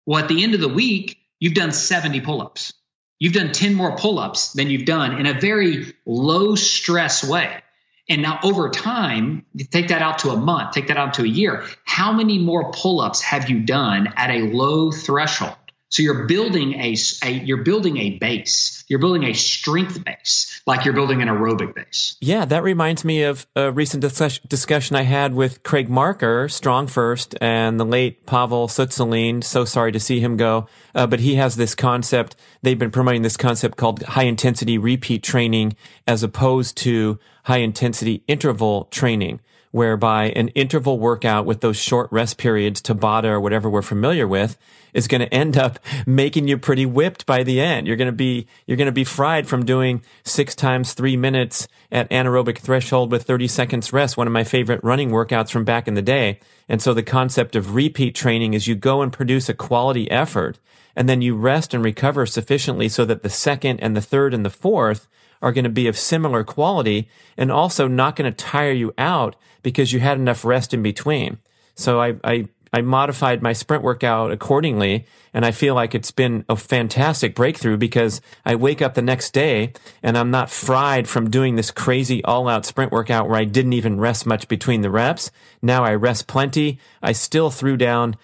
Well, 0.05 0.21
at 0.21 0.29
the 0.29 0.43
end 0.43 0.53
of 0.53 0.61
the 0.61 0.69
week, 0.69 1.17
you've 1.39 1.53
done 1.53 1.71
70 1.71 2.21
pull 2.21 2.41
ups. 2.41 2.73
You've 3.19 3.33
done 3.33 3.51
10 3.51 3.73
more 3.73 3.97
pull 3.97 4.19
ups 4.19 4.53
than 4.53 4.69
you've 4.69 4.85
done 4.85 5.19
in 5.19 5.25
a 5.25 5.33
very 5.33 5.93
low 6.05 6.55
stress 6.55 7.27
way. 7.27 7.61
And 8.09 8.21
now 8.21 8.39
over 8.43 8.69
time, 8.69 9.45
take 9.71 9.87
that 9.87 10.01
out 10.01 10.19
to 10.19 10.31
a 10.31 10.37
month, 10.37 10.73
take 10.73 10.87
that 10.87 10.97
out 10.97 11.13
to 11.15 11.23
a 11.23 11.27
year. 11.27 11.65
How 11.85 12.11
many 12.11 12.37
more 12.37 12.71
pull 12.71 12.99
ups 12.99 13.21
have 13.21 13.49
you 13.49 13.61
done 13.61 14.13
at 14.17 14.29
a 14.29 14.51
low 14.51 14.91
threshold? 14.91 15.55
So 15.93 16.01
you're 16.01 16.23
building 16.23 16.73
a, 16.73 16.95
a, 17.23 17.29
you're 17.29 17.61
building 17.61 17.97
a 17.97 18.17
base. 18.17 18.83
You're 18.87 18.97
building 18.97 19.25
a 19.25 19.33
strength 19.33 20.03
base, 20.03 20.59
like 20.65 20.85
you're 20.85 20.95
building 20.95 21.21
an 21.21 21.27
aerobic 21.27 21.75
base. 21.75 22.17
Yeah, 22.19 22.45
that 22.45 22.63
reminds 22.63 23.05
me 23.05 23.21
of 23.21 23.45
a 23.55 23.71
recent 23.71 24.01
dis- 24.01 24.39
discussion 24.39 24.95
I 24.95 25.03
had 25.03 25.35
with 25.35 25.61
Craig 25.61 25.89
Marker, 25.89 26.49
Strong 26.49 26.87
First, 26.87 27.35
and 27.39 27.79
the 27.79 27.85
late 27.85 28.25
Pavel 28.25 28.67
Tsatsouline. 28.67 29.43
So 29.43 29.65
sorry 29.65 29.91
to 29.91 29.99
see 29.99 30.19
him 30.19 30.35
go, 30.35 30.67
uh, 30.95 31.05
but 31.05 31.19
he 31.19 31.35
has 31.35 31.57
this 31.57 31.75
concept. 31.75 32.35
They've 32.63 32.79
been 32.79 32.89
promoting 32.89 33.21
this 33.21 33.37
concept 33.37 33.77
called 33.77 34.01
high 34.01 34.23
intensity 34.23 34.79
repeat 34.79 35.21
training, 35.21 35.75
as 36.07 36.23
opposed 36.23 36.75
to 36.77 37.19
high 37.43 37.57
intensity 37.57 38.23
interval 38.27 38.85
training, 38.85 39.41
whereby 39.73 40.25
an 40.35 40.49
interval 40.49 40.99
workout 40.99 41.47
with 41.47 41.61
those 41.61 41.75
short 41.75 42.07
rest 42.11 42.37
periods, 42.37 42.79
Tabata 42.79 43.23
or 43.23 43.41
whatever 43.41 43.67
we're 43.67 43.81
familiar 43.81 44.27
with, 44.27 44.55
is 44.93 45.07
going 45.07 45.19
to 45.19 45.33
end 45.33 45.57
up 45.57 45.79
making 46.05 46.47
you 46.47 46.59
pretty 46.59 46.85
whipped 46.85 47.25
by 47.25 47.41
the 47.41 47.59
end. 47.59 47.87
You're 47.87 47.95
going 47.95 48.05
to 48.05 48.11
be, 48.11 48.45
you're 48.67 48.77
going 48.77 48.85
to 48.85 48.91
be 48.91 49.03
fried 49.03 49.47
from 49.47 49.65
doing 49.65 50.03
six 50.23 50.53
times 50.53 50.93
three 50.93 51.17
minutes 51.17 51.67
at 51.91 52.07
anaerobic 52.11 52.59
threshold 52.59 53.11
with 53.11 53.23
30 53.23 53.47
seconds 53.47 53.91
rest, 53.91 54.15
one 54.15 54.27
of 54.27 54.33
my 54.33 54.43
favorite 54.43 54.83
running 54.83 55.09
workouts 55.09 55.49
from 55.49 55.65
back 55.65 55.87
in 55.87 55.95
the 55.95 56.03
day. 56.03 56.39
And 56.69 56.79
so 56.79 56.93
the 56.93 57.01
concept 57.01 57.55
of 57.55 57.73
repeat 57.73 58.13
training 58.13 58.53
is 58.53 58.67
you 58.67 58.75
go 58.75 59.01
and 59.01 59.11
produce 59.11 59.49
a 59.49 59.55
quality 59.55 60.09
effort 60.11 60.59
and 60.95 61.09
then 61.09 61.23
you 61.23 61.35
rest 61.35 61.73
and 61.73 61.83
recover 61.83 62.27
sufficiently 62.27 62.87
so 62.87 63.05
that 63.05 63.23
the 63.23 63.29
second 63.29 63.79
and 63.79 63.97
the 63.97 64.01
third 64.01 64.35
and 64.35 64.45
the 64.45 64.51
fourth 64.51 65.07
are 65.43 65.51
going 65.51 65.65
to 65.65 65.69
be 65.69 65.87
of 65.87 65.97
similar 65.97 66.43
quality 66.43 67.09
and 67.37 67.51
also 67.51 67.87
not 67.87 68.15
going 68.15 68.31
to 68.31 68.35
tire 68.35 68.71
you 68.71 68.93
out 68.97 69.35
because 69.61 69.91
you 69.91 69.99
had 69.99 70.17
enough 70.17 70.45
rest 70.45 70.73
in 70.73 70.81
between. 70.81 71.37
So 71.75 72.01
I, 72.01 72.15
I, 72.23 72.47
I 72.71 72.81
modified 72.81 73.43
my 73.43 73.51
sprint 73.51 73.83
workout 73.83 74.31
accordingly. 74.31 75.05
And 75.33 75.45
I 75.45 75.51
feel 75.51 75.75
like 75.75 75.93
it's 75.93 76.11
been 76.11 76.45
a 76.47 76.55
fantastic 76.55 77.35
breakthrough 77.35 77.75
because 77.75 78.21
I 78.45 78.55
wake 78.55 78.81
up 78.81 78.93
the 78.93 79.01
next 79.01 79.31
day 79.33 79.73
and 80.01 80.17
I'm 80.17 80.31
not 80.31 80.49
fried 80.49 81.07
from 81.09 81.29
doing 81.29 81.55
this 81.55 81.71
crazy 81.71 82.23
all 82.23 82.47
out 82.47 82.65
sprint 82.65 82.91
workout 82.91 83.27
where 83.27 83.39
I 83.39 83.43
didn't 83.43 83.73
even 83.73 83.99
rest 83.99 84.25
much 84.25 84.47
between 84.47 84.81
the 84.81 84.89
reps. 84.89 85.29
Now 85.61 85.83
I 85.83 85.93
rest 85.93 86.27
plenty. 86.27 86.79
I 87.01 87.11
still 87.11 87.51
threw 87.51 87.75
down 87.75 88.15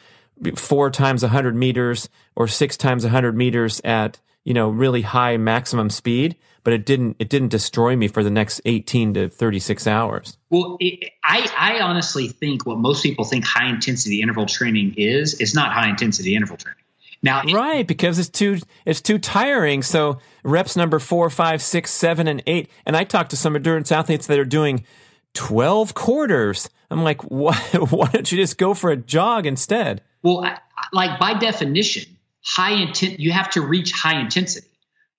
four 0.55 0.89
times 0.89 1.21
100 1.21 1.53
meters 1.53 2.07
or 2.35 2.47
six 2.47 2.77
times 2.77 3.03
100 3.03 3.35
meters 3.35 3.81
at, 3.83 4.19
you 4.45 4.53
know, 4.53 4.69
really 4.69 5.01
high 5.01 5.35
maximum 5.35 5.89
speed 5.89 6.37
but 6.69 6.73
it 6.75 6.85
didn't 6.85 7.15
it 7.17 7.29
didn't 7.29 7.47
destroy 7.47 7.95
me 7.95 8.07
for 8.07 8.23
the 8.23 8.29
next 8.29 8.61
18 8.63 9.15
to 9.15 9.27
36 9.27 9.87
hours. 9.87 10.37
Well 10.51 10.77
it, 10.79 11.13
i 11.23 11.51
i 11.57 11.79
honestly 11.79 12.27
think 12.27 12.63
what 12.67 12.77
most 12.77 13.01
people 13.01 13.25
think 13.25 13.43
high 13.43 13.67
intensity 13.67 14.21
interval 14.21 14.45
training 14.45 14.93
is 14.95 15.41
is 15.41 15.55
not 15.55 15.73
high 15.73 15.89
intensity 15.89 16.35
interval 16.35 16.57
training. 16.57 16.83
Now 17.23 17.41
right 17.51 17.87
because 17.87 18.19
it's 18.19 18.29
too 18.29 18.59
it's 18.85 19.01
too 19.01 19.17
tiring. 19.17 19.81
So 19.81 20.19
reps 20.43 20.75
number 20.75 20.99
four 20.99 21.31
five 21.31 21.63
six 21.63 21.89
seven 21.89 22.27
and 22.27 22.43
eight 22.45 22.69
and 22.85 22.95
i 22.95 23.03
talked 23.03 23.31
to 23.31 23.35
some 23.35 23.55
endurance 23.55 23.91
athletes 23.91 24.27
that 24.27 24.37
are 24.37 24.45
doing 24.45 24.85
12 25.33 25.95
quarters. 25.95 26.69
I'm 26.91 27.03
like 27.03 27.23
why, 27.31 27.55
why 27.89 28.11
don't 28.11 28.31
you 28.31 28.37
just 28.37 28.59
go 28.59 28.75
for 28.75 28.91
a 28.91 28.95
jog 28.95 29.47
instead? 29.47 30.03
Well 30.21 30.45
I, 30.45 30.59
like 30.93 31.19
by 31.19 31.33
definition 31.33 32.15
high 32.45 32.73
intent 32.73 33.19
you 33.19 33.31
have 33.31 33.49
to 33.49 33.61
reach 33.61 33.91
high 33.91 34.21
intensity 34.21 34.68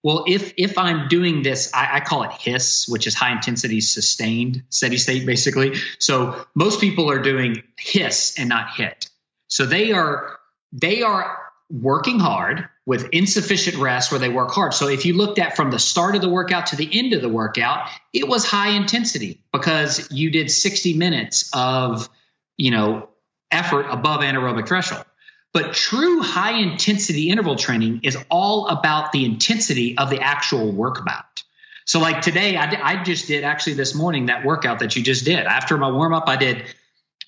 well, 0.03 0.25
if 0.27 0.55
if 0.57 0.79
I'm 0.79 1.09
doing 1.09 1.43
this, 1.43 1.71
I, 1.75 1.97
I, 1.97 2.01
call 2.01 2.23
it 2.23 2.33
HISS, 2.33 2.89
which 2.89 3.07
is 3.07 3.15
high 3.15 3.33
intensity 3.33 3.81
sustained 3.81 4.63
steady 4.71 4.97
state, 4.97 5.27
basically. 5.27 5.77
So 5.99 6.47
most 6.55 6.81
people 6.81 7.11
are 7.11 7.19
doing 7.19 7.63
HISS 7.79 8.39
and 8.39 8.49
not 8.49 8.71
HIT. 8.71 9.11
So 9.49 9.67
they 9.67 9.93
are 9.93 10.39
they 10.73 11.03
are 11.03 11.39
working 11.71 12.19
hard 12.19 12.69
with 12.87 13.11
insufficient 13.13 13.77
rest 13.77 14.11
where 14.11 14.19
they 14.19 14.29
work 14.29 14.51
hard. 14.51 14.75
So 14.75 14.89
if 14.89 15.05
you 15.05 15.17
looked 15.17 15.39
at 15.39 15.55
from 15.55 15.71
the 15.71 15.79
start 15.79 16.17
of 16.17 16.23
the 16.23 16.29
workout 16.29 16.67
to 16.67 16.77
the 16.77 16.99
end 16.99 17.13
of 17.13 17.23
the 17.23 17.29
workout, 17.29 17.89
it 18.13 18.27
was 18.27 18.45
high 18.45 18.71
intensity 18.71 19.43
because 19.53 20.11
you 20.11 20.31
did 20.31 20.51
60 20.51 20.95
minutes 20.95 21.51
of, 21.55 22.09
you 22.57 22.71
know, 22.71 23.09
effort 23.51 23.87
above 23.91 24.23
anaerobic 24.23 24.67
threshold. 24.67 25.05
But 25.53 25.75
true 25.75 26.21
high 26.23 26.59
intensity 26.59 27.29
interval 27.29 27.57
training 27.57 28.01
is 28.05 28.17
all 28.31 28.69
about 28.69 29.13
the 29.13 29.25
intensity 29.25 29.99
of 29.99 30.09
the 30.11 30.21
actual 30.21 30.71
workout. 30.71 31.43
So, 31.87 31.99
like 31.99 32.23
today, 32.23 32.57
I, 32.57 33.01
I 33.01 33.03
just 33.03 33.27
did 33.27 33.43
actually 33.43 33.75
this 33.75 33.95
morning 33.95 34.27
that 34.27 34.45
workout 34.45 34.79
that 34.79 34.95
you 34.95 35.03
just 35.03 35.25
did. 35.25 35.47
After 35.47 35.77
my 35.77 35.91
warm 35.91 36.15
up, 36.15 36.29
I 36.29 36.37
did 36.37 36.63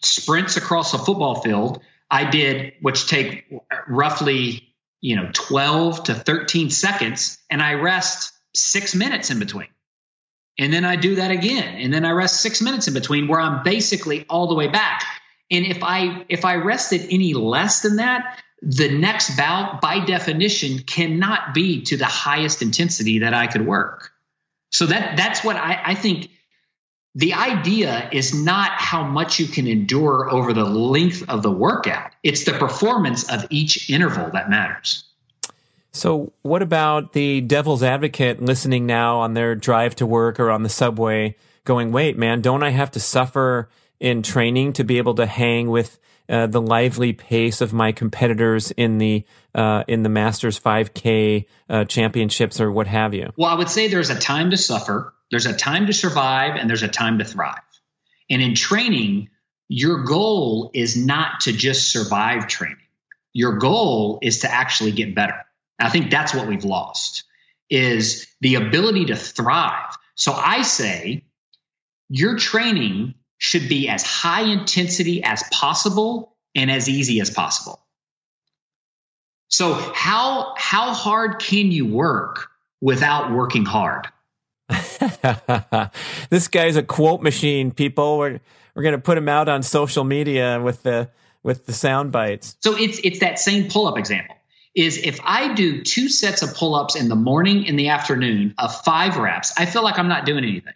sprints 0.03 0.57
across 0.57 0.95
a 0.95 0.99
football 0.99 1.41
field. 1.43 1.83
I 2.11 2.31
did, 2.31 2.75
which 2.81 3.09
take 3.09 3.47
roughly, 3.89 4.75
you 5.01 5.17
know, 5.17 5.31
12 5.33 6.05
to 6.05 6.15
13 6.15 6.71
seconds, 6.71 7.39
and 7.51 7.61
I 7.61 7.75
rest 7.75 8.33
six 8.55 8.95
minutes 8.95 9.31
in 9.31 9.39
between. 9.39 9.69
And 10.59 10.73
then 10.73 10.85
I 10.85 10.97
do 10.97 11.17
that 11.17 11.31
again. 11.31 11.81
And 11.81 11.93
then 11.93 12.05
I 12.05 12.11
rest 12.11 12.41
six 12.41 12.61
minutes 12.61 12.87
in 12.87 12.95
between 12.95 13.27
where 13.27 13.41
I'm 13.41 13.63
basically 13.63 14.27
all 14.29 14.47
the 14.47 14.55
way 14.55 14.69
back. 14.69 15.05
And 15.53 15.67
if 15.67 15.85
I 15.85 16.25
if 16.29 16.45
I 16.45 16.57
rested 16.57 17.07
any 17.11 17.35
less 17.35 17.81
than 17.83 17.97
that, 17.97 18.43
the 18.63 18.89
next 18.89 19.37
bout 19.37 19.81
by 19.81 20.05
definition 20.05 20.79
cannot 20.79 21.53
be 21.53 21.83
to 21.83 21.97
the 21.97 22.07
highest 22.07 22.63
intensity 22.63 23.21
that 23.21 23.35
I 23.35 23.47
could 23.47 23.67
work. 23.67 24.13
So 24.71 24.87
that 24.87 25.17
that's 25.17 25.45
what 25.45 25.57
I, 25.57 25.81
I 25.85 25.95
think 25.95 26.31
the 27.15 27.35
idea 27.35 28.09
is 28.11 28.35
not 28.35 28.71
how 28.73 29.05
much 29.05 29.39
you 29.39 29.47
can 29.47 29.67
endure 29.67 30.31
over 30.31 30.55
the 30.55 30.65
length 30.65 31.29
of 31.29 31.43
the 31.43 31.51
workout. 31.51 32.13
It's 32.23 32.45
the 32.45 32.53
performance 32.53 33.31
of 33.31 33.47
each 33.51 33.91
interval 33.91 34.31
that 34.33 34.49
matters. 34.49 35.05
So, 35.95 36.33
what 36.41 36.63
about 36.63 37.13
the 37.13 37.43
devil's 37.43 37.83
advocate 37.83 38.41
listening 38.41 38.87
now 38.87 39.19
on 39.19 39.35
their 39.35 39.55
drive 39.55 39.95
to 39.97 40.07
work 40.07 40.41
or 40.41 40.51
on 40.51 40.63
the 40.63 40.71
subway 40.71 41.37
going, 41.65 41.93
wait, 41.93 42.17
man, 42.17 42.41
don't 42.41 42.63
I 42.63 42.71
have 42.71 42.91
to 42.93 43.01
suffer 43.01 43.69
in 44.03 44.23
training 44.23 44.73
to 44.75 44.85
be 44.85 44.99
able 44.99 45.15
to 45.15 45.25
hang 45.27 45.71
with 45.71 45.99
uh, 46.29 46.49
the 46.49 46.61
lively 46.61 47.13
pace 47.13 47.61
of 47.61 47.73
my 47.73 47.93
competitors 47.93 48.73
in 48.73 48.99
the 48.99 49.25
uh, 49.55 49.85
in 49.87 50.03
the 50.03 50.09
Masters 50.09 50.59
5K 50.59 51.47
uh, 51.69 51.85
championships 51.85 52.61
or 52.61 52.71
what 52.73 52.89
have 52.89 53.15
you? 53.15 53.31
Well, 53.37 53.49
I 53.49 53.55
would 53.55 53.71
say 53.71 53.87
there's 53.89 54.11
a 54.11 54.19
time 54.19 54.51
to 54.51 54.57
suffer, 54.57 55.15
there's 55.31 55.47
a 55.47 55.57
time 55.57 55.87
to 55.87 55.93
survive, 55.93 56.57
and 56.57 56.69
there's 56.69 56.83
a 56.83 56.89
time 56.89 57.19
to 57.21 57.25
thrive. 57.25 57.61
And 58.29 58.43
in 58.43 58.57
training, 58.57 59.31
your 59.69 60.03
goal 60.03 60.73
is 60.75 60.97
not 60.97 61.41
to 61.43 61.53
just 61.53 61.93
survive 61.93 62.49
training. 62.49 62.79
Your 63.33 63.59
goal 63.59 64.19
is 64.21 64.41
to 64.41 64.53
actually 64.53 64.93
get 64.93 65.15
better. 65.15 65.45
I 65.79 65.91
think 65.91 66.11
that's 66.11 66.35
what 66.35 66.49
we've 66.49 66.65
lost 66.65 67.25
is 67.71 68.27
the 68.41 68.57
ability 68.57 69.07
to 69.07 69.17
thrive. 69.17 69.97
So 70.15 70.33
I 70.33 70.63
say 70.63 71.25
your 72.09 72.37
training 72.37 73.15
should 73.43 73.69
be 73.69 73.89
as 73.89 74.05
high 74.05 74.43
intensity 74.43 75.21
as 75.25 75.43
possible 75.51 76.37
and 76.55 76.71
as 76.71 76.89
easy 76.89 77.21
as 77.21 77.29
possible. 77.29 77.85
So 79.49 79.75
how 79.75 80.55
how 80.57 80.95
hard 80.95 81.41
can 81.41 81.73
you 81.73 81.85
work 81.85 82.51
without 82.81 83.33
working 83.33 83.65
hard? 83.65 84.07
this 86.31 86.47
guy's 86.47 86.77
a 86.77 86.85
quote 86.85 87.21
machine, 87.21 87.73
people. 87.73 88.17
We're 88.17 88.39
we're 88.77 88.85
going 88.85 88.95
to 88.95 89.01
put 89.01 89.19
him 89.19 89.29
out 89.29 89.49
on 89.49 89.65
social 89.65 90.05
media 90.05 90.61
with 90.63 90.85
the 90.85 91.11
with 91.43 91.67
the 91.67 91.73
sound 91.73 92.13
bites. 92.13 92.57
So 92.61 92.77
it's 92.77 93.01
it's 93.03 93.19
that 93.19 93.41
same 93.41 93.69
pull-up 93.69 93.99
example. 93.99 94.37
Is 94.77 94.99
if 94.99 95.19
I 95.25 95.53
do 95.53 95.83
two 95.83 96.09
sets 96.09 96.43
of 96.43 96.55
pull-ups 96.55 96.95
in 96.95 97.09
the 97.09 97.17
morning 97.17 97.67
and 97.67 97.77
the 97.77 97.89
afternoon 97.89 98.55
of 98.57 98.75
5 98.85 99.19
reps, 99.19 99.53
I 99.59 99.67
feel 99.67 99.83
like 99.83 99.99
I'm 99.99 100.09
not 100.09 100.25
doing 100.25 100.45
anything. 100.45 100.73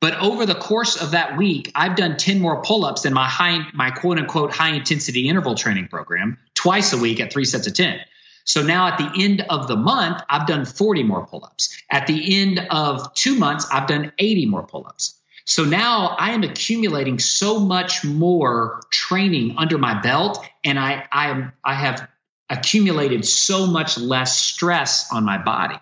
But 0.00 0.20
over 0.20 0.46
the 0.46 0.54
course 0.54 1.00
of 1.00 1.10
that 1.10 1.36
week, 1.36 1.72
I've 1.74 1.96
done 1.96 2.16
10 2.16 2.40
more 2.40 2.62
pull-ups 2.62 3.02
than 3.02 3.12
my 3.12 3.28
high, 3.28 3.66
my 3.74 3.90
quote 3.90 4.18
unquote 4.18 4.52
high 4.52 4.74
intensity 4.74 5.28
interval 5.28 5.56
training 5.56 5.88
program 5.88 6.38
twice 6.54 6.92
a 6.92 6.98
week 6.98 7.20
at 7.20 7.32
three 7.32 7.44
sets 7.44 7.66
of 7.66 7.74
10. 7.74 8.00
So 8.44 8.62
now 8.62 8.86
at 8.86 8.98
the 8.98 9.22
end 9.22 9.44
of 9.50 9.68
the 9.68 9.76
month, 9.76 10.22
I've 10.30 10.46
done 10.46 10.64
40 10.64 11.02
more 11.02 11.26
pull-ups. 11.26 11.82
At 11.90 12.06
the 12.06 12.40
end 12.40 12.66
of 12.70 13.12
two 13.14 13.34
months, 13.34 13.66
I've 13.70 13.88
done 13.88 14.12
80 14.18 14.46
more 14.46 14.62
pull-ups. 14.62 15.18
So 15.44 15.64
now 15.64 16.14
I 16.18 16.32
am 16.32 16.42
accumulating 16.44 17.18
so 17.18 17.58
much 17.58 18.04
more 18.04 18.80
training 18.90 19.56
under 19.56 19.78
my 19.78 20.00
belt, 20.00 20.44
and 20.62 20.78
I 20.78 21.06
I, 21.10 21.50
I 21.64 21.74
have 21.74 22.06
accumulated 22.50 23.24
so 23.24 23.66
much 23.66 23.98
less 23.98 24.38
stress 24.38 25.10
on 25.12 25.24
my 25.24 25.38
body. 25.38 25.76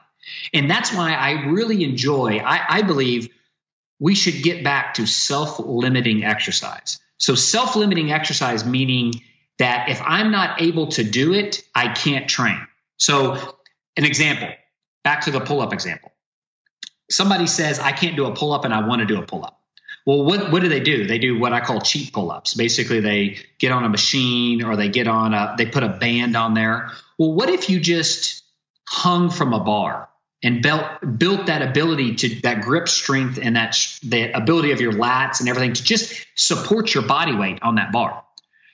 And 0.53 0.71
that's 0.71 0.93
why 0.93 1.15
I 1.15 1.47
really 1.47 1.85
enjoy, 1.85 2.39
I, 2.39 2.79
I 2.79 2.83
believe 2.83 3.29
we 3.99 4.15
should 4.15 4.43
get 4.43 4.65
back 4.65 4.95
to 4.95 5.07
self 5.07 5.59
limiting 5.59 6.25
exercise. 6.25 6.99
So, 7.19 7.35
self 7.35 7.77
limiting 7.77 8.13
exercise 8.13 8.65
meaning 8.65 9.15
that 9.59 9.89
if 9.89 10.01
I'm 10.05 10.31
not 10.31 10.61
able 10.61 10.89
to 10.89 11.05
do 11.05 11.33
it, 11.33 11.63
I 11.75 11.89
can't 11.89 12.29
train. 12.29 12.67
So, 12.99 13.57
an 13.97 14.05
example, 14.05 14.49
back 15.03 15.23
to 15.23 15.31
the 15.31 15.41
pull 15.41 15.61
up 15.61 15.73
example. 15.73 16.13
Somebody 17.11 17.47
says, 17.47 17.79
I 17.79 17.93
can't 17.93 18.17
do 18.17 18.27
a 18.27 18.35
pull 18.35 18.53
up 18.53 18.65
and 18.65 18.75
I 18.75 18.87
want 18.87 19.01
to 19.01 19.07
do 19.07 19.19
a 19.19 19.23
pull 19.23 19.45
up. 19.45 19.61
Well, 20.05 20.25
what, 20.25 20.53
what 20.53 20.63
do 20.63 20.69
they 20.69 20.81
do? 20.81 21.07
They 21.07 21.19
do 21.19 21.39
what 21.39 21.53
I 21.53 21.61
call 21.61 21.81
cheat 21.81 22.13
pull 22.13 22.31
ups. 22.31 22.55
Basically, 22.55 23.01
they 23.01 23.39
get 23.59 23.73
on 23.73 23.85
a 23.85 23.89
machine 23.89 24.63
or 24.63 24.77
they 24.77 24.89
get 24.89 25.09
on 25.09 25.35
a, 25.35 25.55
they 25.59 25.67
put 25.67 25.83
a 25.83 25.89
band 25.89 26.37
on 26.37 26.55
there. 26.55 26.91
Well, 27.19 27.33
what 27.33 27.49
if 27.49 27.69
you 27.69 27.81
just 27.81 28.45
hung 28.87 29.31
from 29.31 29.53
a 29.53 29.61
bar? 29.61 30.09
And 30.43 30.63
built 30.63 30.85
built 31.19 31.47
that 31.47 31.63
ability 31.63 32.17
to 32.17 32.41
that 32.43 32.61
grip 32.61 32.89
strength 32.89 33.39
and 33.41 33.57
that 33.57 33.77
the 34.03 34.31
ability 34.33 34.73
of 34.73 34.81
your 34.81 34.93
lats 34.93 35.41
and 35.41 35.49
everything 35.49 35.73
to 35.73 35.83
just 35.83 36.27
support 36.35 36.93
your 36.95 37.05
body 37.05 37.35
weight 37.35 37.59
on 37.63 37.77
that 37.77 37.93
bar. 37.93 38.25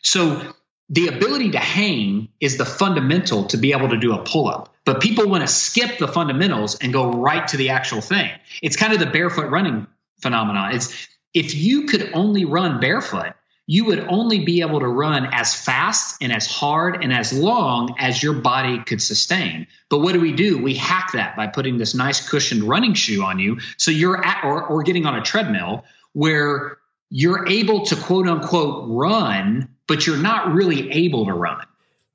So 0.03 0.55
the 0.89 1.09
ability 1.09 1.53
to 1.53 1.59
hang 1.59 2.29
is 2.41 2.59
the 2.59 2.65
fundamental 2.65 3.45
to 3.47 3.57
be 3.57 3.73
able 3.73 3.91
to 3.91 3.97
do 3.97 4.15
a 4.15 4.23
pull 4.23 4.49
up. 4.49 4.75
But 4.85 5.01
people 5.01 5.29
want 5.29 5.43
to 5.43 5.49
skip 5.49 5.99
the 5.99 6.09
fundamentals 6.09 6.77
and 6.77 6.93
go 6.93 7.11
right 7.13 7.47
to 7.49 7.57
the 7.57 7.71
actual 7.71 8.01
thing. 8.01 8.31
It's 8.61 8.77
kind 8.77 8.93
of 8.93 8.99
the 8.99 9.07
barefoot 9.07 9.49
running 9.49 9.87
phenomenon. 10.21 10.75
It's 10.75 11.09
if 11.33 11.55
you 11.55 11.87
could 11.87 12.11
only 12.13 12.45
run 12.45 12.81
barefoot, 12.81 13.35
you 13.67 13.85
would 13.85 14.01
only 14.09 14.41
be 14.41 14.61
able 14.61 14.81
to 14.81 14.89
run 14.89 15.29
as 15.33 15.55
fast 15.55 16.17
and 16.21 16.33
as 16.33 16.47
hard 16.47 17.03
and 17.03 17.13
as 17.13 17.33
long 17.33 17.95
as 17.99 18.23
your 18.23 18.35
body 18.35 18.83
could 18.85 19.01
sustain. 19.01 19.67
But 19.89 20.01
what 20.01 20.15
do 20.15 20.21
we 20.21 20.33
do? 20.33 20.59
We 20.59 20.75
hack 20.75 21.13
that 21.13 21.37
by 21.37 21.47
putting 21.47 21.79
this 21.79 21.95
nice 21.95 22.29
cushioned 22.29 22.65
running 22.65 22.95
shoe 22.95 23.23
on 23.23 23.39
you. 23.39 23.61
So 23.77 23.91
you're 23.91 24.25
at, 24.25 24.45
or, 24.45 24.67
or 24.67 24.83
getting 24.83 25.07
on 25.07 25.15
a 25.15 25.23
treadmill 25.23 25.85
where 26.13 26.79
you're 27.09 27.47
able 27.49 27.87
to 27.87 27.97
quote 27.97 28.27
unquote 28.27 28.89
run, 28.89 29.69
but 29.87 30.07
you're 30.07 30.17
not 30.17 30.53
really 30.53 30.91
able 30.91 31.27
to 31.27 31.33
run. 31.33 31.65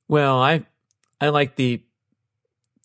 Well, 0.09 0.39
I, 0.39 0.65
I 1.21 1.29
like 1.29 1.55
the, 1.55 1.81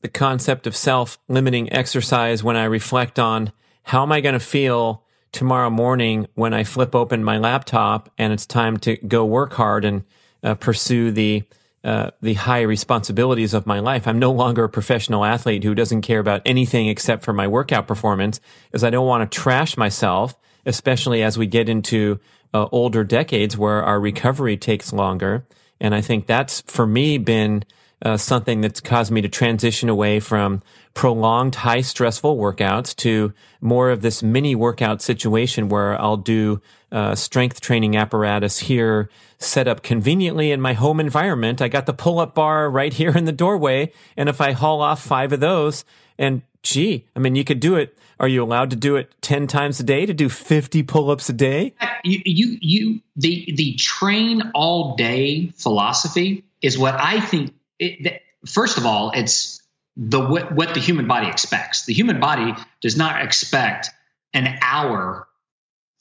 the 0.02 0.08
concept 0.08 0.66
of 0.66 0.76
self 0.76 1.18
limiting 1.28 1.72
exercise 1.72 2.44
when 2.44 2.56
I 2.56 2.64
reflect 2.64 3.18
on 3.18 3.52
how 3.82 4.02
am 4.02 4.12
I 4.12 4.20
going 4.20 4.34
to 4.34 4.40
feel 4.40 5.02
tomorrow 5.32 5.70
morning 5.70 6.26
when 6.34 6.54
I 6.54 6.64
flip 6.64 6.94
open 6.94 7.24
my 7.24 7.38
laptop 7.38 8.10
and 8.18 8.32
it's 8.32 8.46
time 8.46 8.76
to 8.78 8.96
go 8.96 9.24
work 9.24 9.54
hard 9.54 9.84
and 9.84 10.04
uh, 10.42 10.54
pursue 10.54 11.10
the 11.10 11.44
uh, 11.84 12.10
the 12.20 12.34
high 12.34 12.60
responsibilities 12.60 13.54
of 13.54 13.66
my 13.66 13.80
life. 13.80 14.06
I'm 14.06 14.20
no 14.20 14.30
longer 14.30 14.62
a 14.62 14.68
professional 14.68 15.24
athlete 15.24 15.64
who 15.64 15.74
doesn't 15.74 16.02
care 16.02 16.20
about 16.20 16.42
anything 16.46 16.86
except 16.86 17.24
for 17.24 17.32
my 17.32 17.48
workout 17.48 17.88
performance, 17.88 18.40
as 18.72 18.84
I 18.84 18.90
don't 18.90 19.08
want 19.08 19.28
to 19.28 19.38
trash 19.40 19.76
myself, 19.76 20.38
especially 20.64 21.24
as 21.24 21.36
we 21.36 21.48
get 21.48 21.68
into 21.68 22.20
uh, 22.54 22.68
older 22.70 23.02
decades 23.02 23.58
where 23.58 23.82
our 23.82 23.98
recovery 23.98 24.56
takes 24.56 24.92
longer. 24.92 25.44
And 25.80 25.92
I 25.92 26.02
think 26.02 26.28
that's 26.28 26.60
for 26.68 26.86
me 26.86 27.18
been 27.18 27.64
uh, 28.02 28.16
something 28.16 28.60
that's 28.60 28.80
caused 28.80 29.12
me 29.12 29.20
to 29.20 29.28
transition 29.28 29.88
away 29.88 30.20
from 30.20 30.62
prolonged 30.94 31.54
high 31.54 31.80
stressful 31.80 32.36
workouts 32.36 32.94
to 32.96 33.32
more 33.60 33.90
of 33.90 34.02
this 34.02 34.22
mini 34.22 34.54
workout 34.54 35.00
situation 35.00 35.68
where 35.68 35.98
I'll 36.00 36.16
do 36.16 36.60
uh, 36.90 37.14
strength 37.14 37.60
training 37.60 37.96
apparatus 37.96 38.58
here 38.58 39.08
set 39.38 39.66
up 39.68 39.82
conveniently 39.82 40.50
in 40.50 40.60
my 40.60 40.74
home 40.74 41.00
environment. 41.00 41.62
I 41.62 41.68
got 41.68 41.86
the 41.86 41.94
pull 41.94 42.18
up 42.18 42.34
bar 42.34 42.68
right 42.68 42.92
here 42.92 43.16
in 43.16 43.24
the 43.24 43.32
doorway. 43.32 43.92
And 44.16 44.28
if 44.28 44.40
I 44.40 44.52
haul 44.52 44.82
off 44.82 45.02
five 45.02 45.32
of 45.32 45.40
those 45.40 45.84
and 46.18 46.42
gee, 46.62 47.06
I 47.16 47.20
mean, 47.20 47.34
you 47.34 47.44
could 47.44 47.60
do 47.60 47.76
it. 47.76 47.96
Are 48.20 48.28
you 48.28 48.44
allowed 48.44 48.70
to 48.70 48.76
do 48.76 48.94
it 48.96 49.12
10 49.22 49.48
times 49.48 49.80
a 49.80 49.82
day 49.82 50.06
to 50.06 50.14
do 50.14 50.28
50 50.28 50.82
pull 50.84 51.10
ups 51.10 51.28
a 51.28 51.32
day? 51.32 51.74
You, 52.04 52.20
you, 52.24 52.58
you, 52.60 53.00
the, 53.16 53.52
the 53.56 53.74
train 53.74 54.52
all 54.54 54.94
day 54.94 55.48
philosophy 55.56 56.44
is 56.60 56.78
what 56.78 56.94
I 56.94 57.20
think 57.20 57.52
it, 57.82 58.22
first 58.46 58.78
of 58.78 58.86
all, 58.86 59.12
it's 59.14 59.62
the 59.96 60.20
what, 60.20 60.74
the 60.74 60.80
human 60.80 61.06
body 61.06 61.28
expects. 61.28 61.84
The 61.84 61.92
human 61.92 62.20
body 62.20 62.54
does 62.80 62.96
not 62.96 63.22
expect 63.22 63.90
an 64.32 64.58
hour 64.62 65.28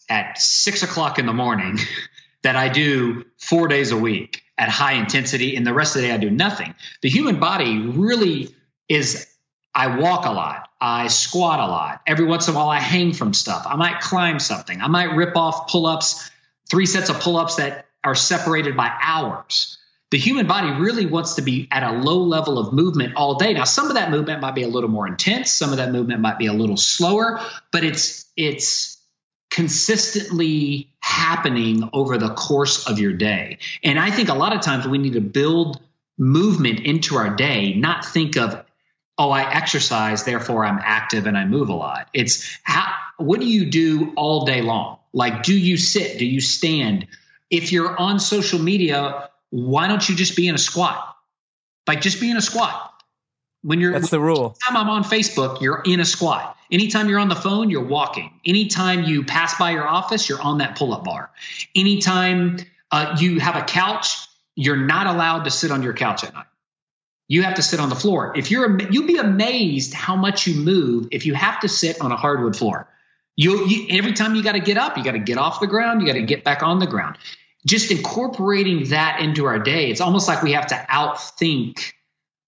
at 0.09 0.37
six 0.37 0.83
o'clock 0.83 1.19
in 1.19 1.25
the 1.25 1.33
morning 1.33 1.77
that 2.43 2.55
I 2.55 2.69
do 2.69 3.25
four 3.37 3.67
days 3.67 3.91
a 3.91 3.97
week 3.97 4.43
at 4.57 4.69
high 4.69 4.93
intensity, 4.93 5.55
and 5.55 5.65
the 5.65 5.73
rest 5.73 5.95
of 5.95 6.01
the 6.01 6.09
day 6.09 6.13
I 6.13 6.17
do 6.17 6.29
nothing. 6.29 6.75
The 7.01 7.09
human 7.09 7.39
body 7.39 7.79
really 7.79 8.55
is. 8.87 9.27
I 9.73 9.95
walk 9.97 10.25
a 10.25 10.31
lot. 10.31 10.67
I 10.81 11.07
squat 11.07 11.61
a 11.61 11.65
lot. 11.65 12.01
Every 12.05 12.25
once 12.25 12.49
in 12.49 12.53
a 12.53 12.57
while, 12.57 12.67
I 12.67 12.79
hang 12.79 13.13
from 13.13 13.33
stuff. 13.33 13.63
I 13.65 13.77
might 13.77 14.01
climb 14.01 14.39
something. 14.39 14.81
I 14.81 14.87
might 14.87 15.15
rip 15.15 15.37
off 15.37 15.69
pull 15.69 15.85
ups, 15.85 16.29
three 16.69 16.85
sets 16.85 17.09
of 17.09 17.21
pull 17.21 17.37
ups 17.37 17.55
that 17.55 17.85
are 18.03 18.15
separated 18.15 18.75
by 18.75 18.91
hours 19.01 19.77
the 20.11 20.17
human 20.17 20.45
body 20.45 20.69
really 20.71 21.05
wants 21.05 21.35
to 21.35 21.41
be 21.41 21.69
at 21.71 21.83
a 21.83 21.93
low 21.93 22.19
level 22.19 22.59
of 22.59 22.73
movement 22.73 23.15
all 23.15 23.35
day. 23.35 23.53
Now, 23.53 23.63
some 23.63 23.87
of 23.87 23.95
that 23.95 24.11
movement 24.11 24.41
might 24.41 24.55
be 24.55 24.63
a 24.63 24.67
little 24.67 24.89
more 24.89 25.07
intense, 25.07 25.49
some 25.51 25.71
of 25.71 25.77
that 25.77 25.91
movement 25.91 26.19
might 26.19 26.37
be 26.37 26.47
a 26.47 26.53
little 26.53 26.77
slower, 26.77 27.39
but 27.71 27.83
it's 27.83 28.25
it's 28.35 28.97
consistently 29.49 30.89
happening 30.99 31.89
over 31.93 32.17
the 32.17 32.33
course 32.33 32.87
of 32.87 32.99
your 32.99 33.13
day. 33.13 33.57
And 33.83 33.99
I 33.99 34.11
think 34.11 34.29
a 34.29 34.33
lot 34.33 34.53
of 34.53 34.61
times 34.61 34.87
we 34.87 34.97
need 34.97 35.13
to 35.13 35.21
build 35.21 35.81
movement 36.17 36.81
into 36.81 37.15
our 37.15 37.35
day, 37.35 37.73
not 37.73 38.05
think 38.05 38.37
of 38.37 38.65
oh, 39.17 39.29
I 39.29 39.53
exercise, 39.53 40.23
therefore 40.23 40.65
I'm 40.65 40.79
active 40.81 41.27
and 41.27 41.37
I 41.37 41.45
move 41.45 41.69
a 41.69 41.75
lot. 41.75 42.09
It's 42.13 42.59
how 42.63 42.93
what 43.17 43.39
do 43.39 43.45
you 43.45 43.69
do 43.69 44.13
all 44.17 44.45
day 44.45 44.61
long? 44.61 44.97
Like 45.13 45.43
do 45.43 45.57
you 45.57 45.77
sit? 45.77 46.17
Do 46.17 46.25
you 46.25 46.41
stand? 46.41 47.07
If 47.49 47.71
you're 47.71 47.97
on 47.97 48.19
social 48.19 48.59
media, 48.59 49.29
why 49.51 49.87
don't 49.87 50.07
you 50.07 50.15
just 50.15 50.35
be 50.35 50.47
in 50.47 50.55
a 50.55 50.57
squat? 50.57 51.15
Like 51.87 52.01
just 52.01 52.19
be 52.19 52.31
in 52.31 52.37
a 52.37 52.41
squat. 52.41 52.87
When 53.63 53.79
you're 53.79 53.91
that's 53.91 54.09
the 54.09 54.19
rule. 54.19 54.55
Anytime 54.67 54.83
I'm 54.83 54.89
on 54.89 55.03
Facebook, 55.03 55.61
you're 55.61 55.83
in 55.85 55.99
a 55.99 56.05
squat. 56.05 56.57
Anytime 56.71 57.09
you're 57.09 57.19
on 57.19 57.29
the 57.29 57.35
phone, 57.35 57.69
you're 57.69 57.85
walking. 57.85 58.31
Anytime 58.45 59.03
you 59.03 59.23
pass 59.23 59.59
by 59.59 59.71
your 59.71 59.87
office, 59.87 60.27
you're 60.27 60.41
on 60.41 60.59
that 60.59 60.77
pull-up 60.77 61.03
bar. 61.03 61.29
Anytime 61.75 62.57
uh, 62.89 63.17
you 63.19 63.39
have 63.39 63.55
a 63.55 63.61
couch, 63.61 64.27
you're 64.55 64.77
not 64.77 65.05
allowed 65.05 65.43
to 65.43 65.51
sit 65.51 65.69
on 65.69 65.83
your 65.83 65.93
couch 65.93 66.23
at 66.23 66.33
night. 66.33 66.45
You 67.27 67.43
have 67.43 67.55
to 67.55 67.61
sit 67.61 67.79
on 67.79 67.89
the 67.89 67.95
floor. 67.95 68.33
If 68.35 68.51
you're, 68.51 68.79
you'll 68.89 69.05
be 69.05 69.17
amazed 69.17 69.93
how 69.93 70.15
much 70.15 70.47
you 70.47 70.55
move 70.55 71.09
if 71.11 71.25
you 71.25 71.33
have 71.33 71.59
to 71.59 71.69
sit 71.69 72.01
on 72.01 72.11
a 72.11 72.17
hardwood 72.17 72.55
floor. 72.55 72.87
You, 73.35 73.67
you 73.67 73.97
every 73.97 74.13
time 74.13 74.35
you 74.35 74.43
got 74.43 74.53
to 74.53 74.59
get 74.59 74.77
up, 74.77 74.97
you 74.97 75.03
got 75.03 75.11
to 75.11 75.19
get 75.19 75.37
off 75.37 75.59
the 75.59 75.67
ground, 75.67 76.01
you 76.01 76.07
got 76.07 76.13
to 76.13 76.21
get 76.21 76.43
back 76.43 76.63
on 76.63 76.79
the 76.79 76.87
ground 76.87 77.17
just 77.65 77.91
incorporating 77.91 78.89
that 78.89 79.19
into 79.19 79.45
our 79.45 79.59
day, 79.59 79.89
it's 79.89 80.01
almost 80.01 80.27
like 80.27 80.41
we 80.41 80.53
have 80.53 80.67
to 80.67 80.75
outthink 80.75 81.93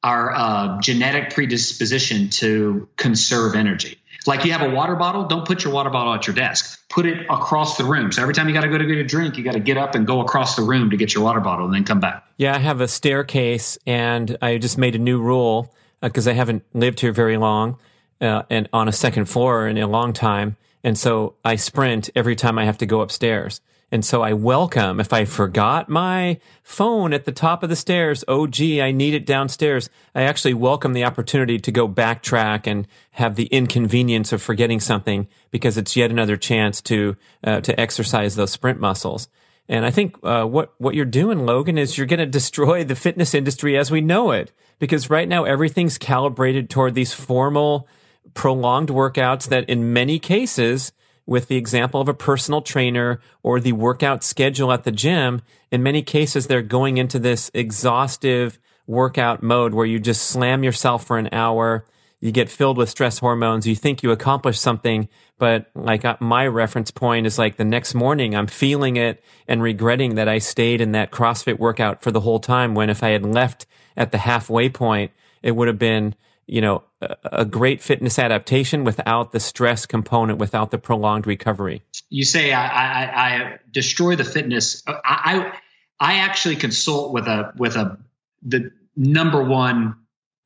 our 0.03 0.33
uh, 0.33 0.81
genetic 0.81 1.33
predisposition 1.33 2.29
to 2.29 2.89
conserve 2.97 3.55
energy. 3.55 3.97
Like 4.25 4.45
you 4.45 4.53
have 4.53 4.61
a 4.61 4.69
water 4.69 4.95
bottle, 4.95 5.25
don't 5.25 5.45
put 5.45 5.63
your 5.63 5.73
water 5.73 5.89
bottle 5.89 6.13
at 6.13 6.27
your 6.27 6.35
desk. 6.35 6.81
Put 6.89 7.05
it 7.05 7.25
across 7.29 7.77
the 7.77 7.83
room. 7.83 8.11
So 8.11 8.21
every 8.21 8.33
time 8.33 8.47
you 8.47 8.53
got 8.53 8.61
to 8.61 8.69
go 8.69 8.77
to 8.77 8.85
get 8.85 8.97
a 8.97 9.03
drink, 9.03 9.37
you 9.37 9.43
got 9.43 9.53
to 9.53 9.59
get 9.59 9.77
up 9.77 9.95
and 9.95 10.07
go 10.07 10.21
across 10.21 10.55
the 10.55 10.61
room 10.61 10.91
to 10.91 10.97
get 10.97 11.13
your 11.13 11.23
water 11.23 11.41
bottle 11.41 11.65
and 11.65 11.73
then 11.73 11.83
come 11.83 11.99
back. 11.99 12.25
Yeah, 12.37 12.55
I 12.55 12.59
have 12.59 12.79
a 12.79 12.87
staircase 12.87 13.77
and 13.85 14.37
I 14.41 14.57
just 14.57 14.77
made 14.77 14.95
a 14.95 14.99
new 14.99 15.21
rule 15.21 15.73
because 16.01 16.27
uh, 16.27 16.31
I 16.31 16.33
haven't 16.33 16.63
lived 16.73 17.01
here 17.01 17.11
very 17.11 17.37
long 17.37 17.77
uh, 18.21 18.43
and 18.49 18.69
on 18.71 18.87
a 18.87 18.93
second 18.93 19.25
floor 19.25 19.67
in 19.67 19.77
a 19.77 19.87
long 19.87 20.13
time. 20.13 20.55
And 20.83 20.97
so 20.97 21.35
I 21.43 21.55
sprint 21.55 22.09
every 22.15 22.35
time 22.35 22.57
I 22.57 22.65
have 22.65 22.77
to 22.79 22.85
go 22.85 23.01
upstairs. 23.01 23.61
And 23.93 24.03
so 24.03 24.23
I 24.23 24.33
welcome, 24.33 24.99
if 24.99 25.13
I 25.13 25.23
forgot 25.23 25.87
my 25.87 26.39
phone 26.63 27.13
at 27.13 27.25
the 27.25 27.31
top 27.31 27.61
of 27.61 27.69
the 27.69 27.75
stairs, 27.75 28.23
oh, 28.27 28.47
gee, 28.47 28.81
I 28.81 28.91
need 28.91 29.13
it 29.13 29.23
downstairs. 29.23 29.87
I 30.15 30.23
actually 30.23 30.55
welcome 30.55 30.93
the 30.93 31.03
opportunity 31.03 31.59
to 31.59 31.71
go 31.71 31.87
backtrack 31.87 32.65
and 32.65 32.87
have 33.11 33.35
the 33.35 33.45
inconvenience 33.45 34.33
of 34.33 34.41
forgetting 34.41 34.79
something 34.79 35.27
because 35.51 35.77
it's 35.77 35.95
yet 35.95 36.09
another 36.09 36.37
chance 36.37 36.81
to, 36.81 37.15
uh, 37.43 37.61
to 37.61 37.79
exercise 37.79 38.35
those 38.35 38.49
sprint 38.49 38.79
muscles. 38.79 39.27
And 39.69 39.85
I 39.85 39.91
think, 39.91 40.17
uh, 40.23 40.45
what, 40.45 40.73
what 40.79 40.95
you're 40.95 41.05
doing, 41.05 41.45
Logan, 41.45 41.77
is 41.77 41.95
you're 41.95 42.07
going 42.07 42.17
to 42.17 42.25
destroy 42.25 42.83
the 42.83 42.95
fitness 42.95 43.35
industry 43.35 43.77
as 43.77 43.91
we 43.91 44.01
know 44.01 44.31
it 44.31 44.51
because 44.79 45.11
right 45.11 45.27
now 45.27 45.43
everything's 45.43 45.99
calibrated 45.99 46.67
toward 46.67 46.95
these 46.95 47.13
formal, 47.13 47.87
prolonged 48.33 48.89
workouts 48.89 49.49
that 49.49 49.69
in 49.69 49.93
many 49.93 50.17
cases, 50.17 50.93
with 51.25 51.47
the 51.47 51.55
example 51.55 52.01
of 52.01 52.07
a 52.07 52.13
personal 52.13 52.61
trainer 52.61 53.19
or 53.41 53.59
the 53.59 53.71
workout 53.71 54.23
schedule 54.23 54.71
at 54.71 54.83
the 54.83 54.91
gym, 54.91 55.41
in 55.71 55.81
many 55.81 56.01
cases, 56.01 56.47
they're 56.47 56.61
going 56.61 56.97
into 56.97 57.19
this 57.19 57.49
exhaustive 57.53 58.59
workout 58.85 59.41
mode 59.41 59.73
where 59.73 59.85
you 59.85 59.99
just 59.99 60.23
slam 60.23 60.63
yourself 60.63 61.05
for 61.05 61.17
an 61.17 61.29
hour. 61.31 61.85
You 62.19 62.31
get 62.31 62.49
filled 62.49 62.77
with 62.77 62.89
stress 62.89 63.19
hormones. 63.19 63.67
You 63.67 63.75
think 63.75 64.03
you 64.03 64.11
accomplished 64.11 64.61
something, 64.61 65.09
but 65.37 65.69
like 65.75 66.05
uh, 66.05 66.17
my 66.19 66.47
reference 66.47 66.91
point 66.91 67.25
is 67.25 67.37
like 67.37 67.57
the 67.57 67.65
next 67.65 67.93
morning, 67.93 68.35
I'm 68.35 68.47
feeling 68.47 68.95
it 68.97 69.23
and 69.47 69.61
regretting 69.61 70.15
that 70.15 70.29
I 70.29 70.39
stayed 70.39 70.79
in 70.79 70.93
that 70.93 71.11
CrossFit 71.11 71.59
workout 71.59 72.01
for 72.01 72.11
the 72.11 72.21
whole 72.21 72.39
time. 72.39 72.75
When 72.75 72.89
if 72.89 73.03
I 73.03 73.09
had 73.09 73.25
left 73.25 73.65
at 73.97 74.11
the 74.11 74.19
halfway 74.19 74.69
point, 74.69 75.11
it 75.41 75.51
would 75.51 75.67
have 75.67 75.79
been 75.79 76.15
you 76.45 76.61
know, 76.61 76.83
a, 77.01 77.45
great 77.45 77.81
fitness 77.81 78.19
adaptation 78.19 78.83
without 78.83 79.31
the 79.31 79.39
stress 79.39 79.85
component, 79.85 80.39
without 80.39 80.71
the 80.71 80.77
prolonged 80.77 81.25
recovery. 81.25 81.83
You 82.09 82.25
say 82.25 82.51
I, 82.51 82.65
I, 82.67 83.05
I 83.05 83.59
destroy 83.71 84.15
the 84.15 84.23
fitness. 84.23 84.83
I, 84.87 84.93
I, 85.05 85.53
I 85.99 86.13
actually 86.15 86.57
consult 86.57 87.13
with 87.13 87.27
a 87.27 87.53
with 87.57 87.75
a 87.75 87.97
the 88.41 88.71
number 88.95 89.43
one 89.43 89.95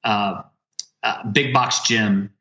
uh, 0.03 0.43
uh, 1.03 1.31
big 1.31 1.53
box 1.53 1.81
gym 1.81 2.31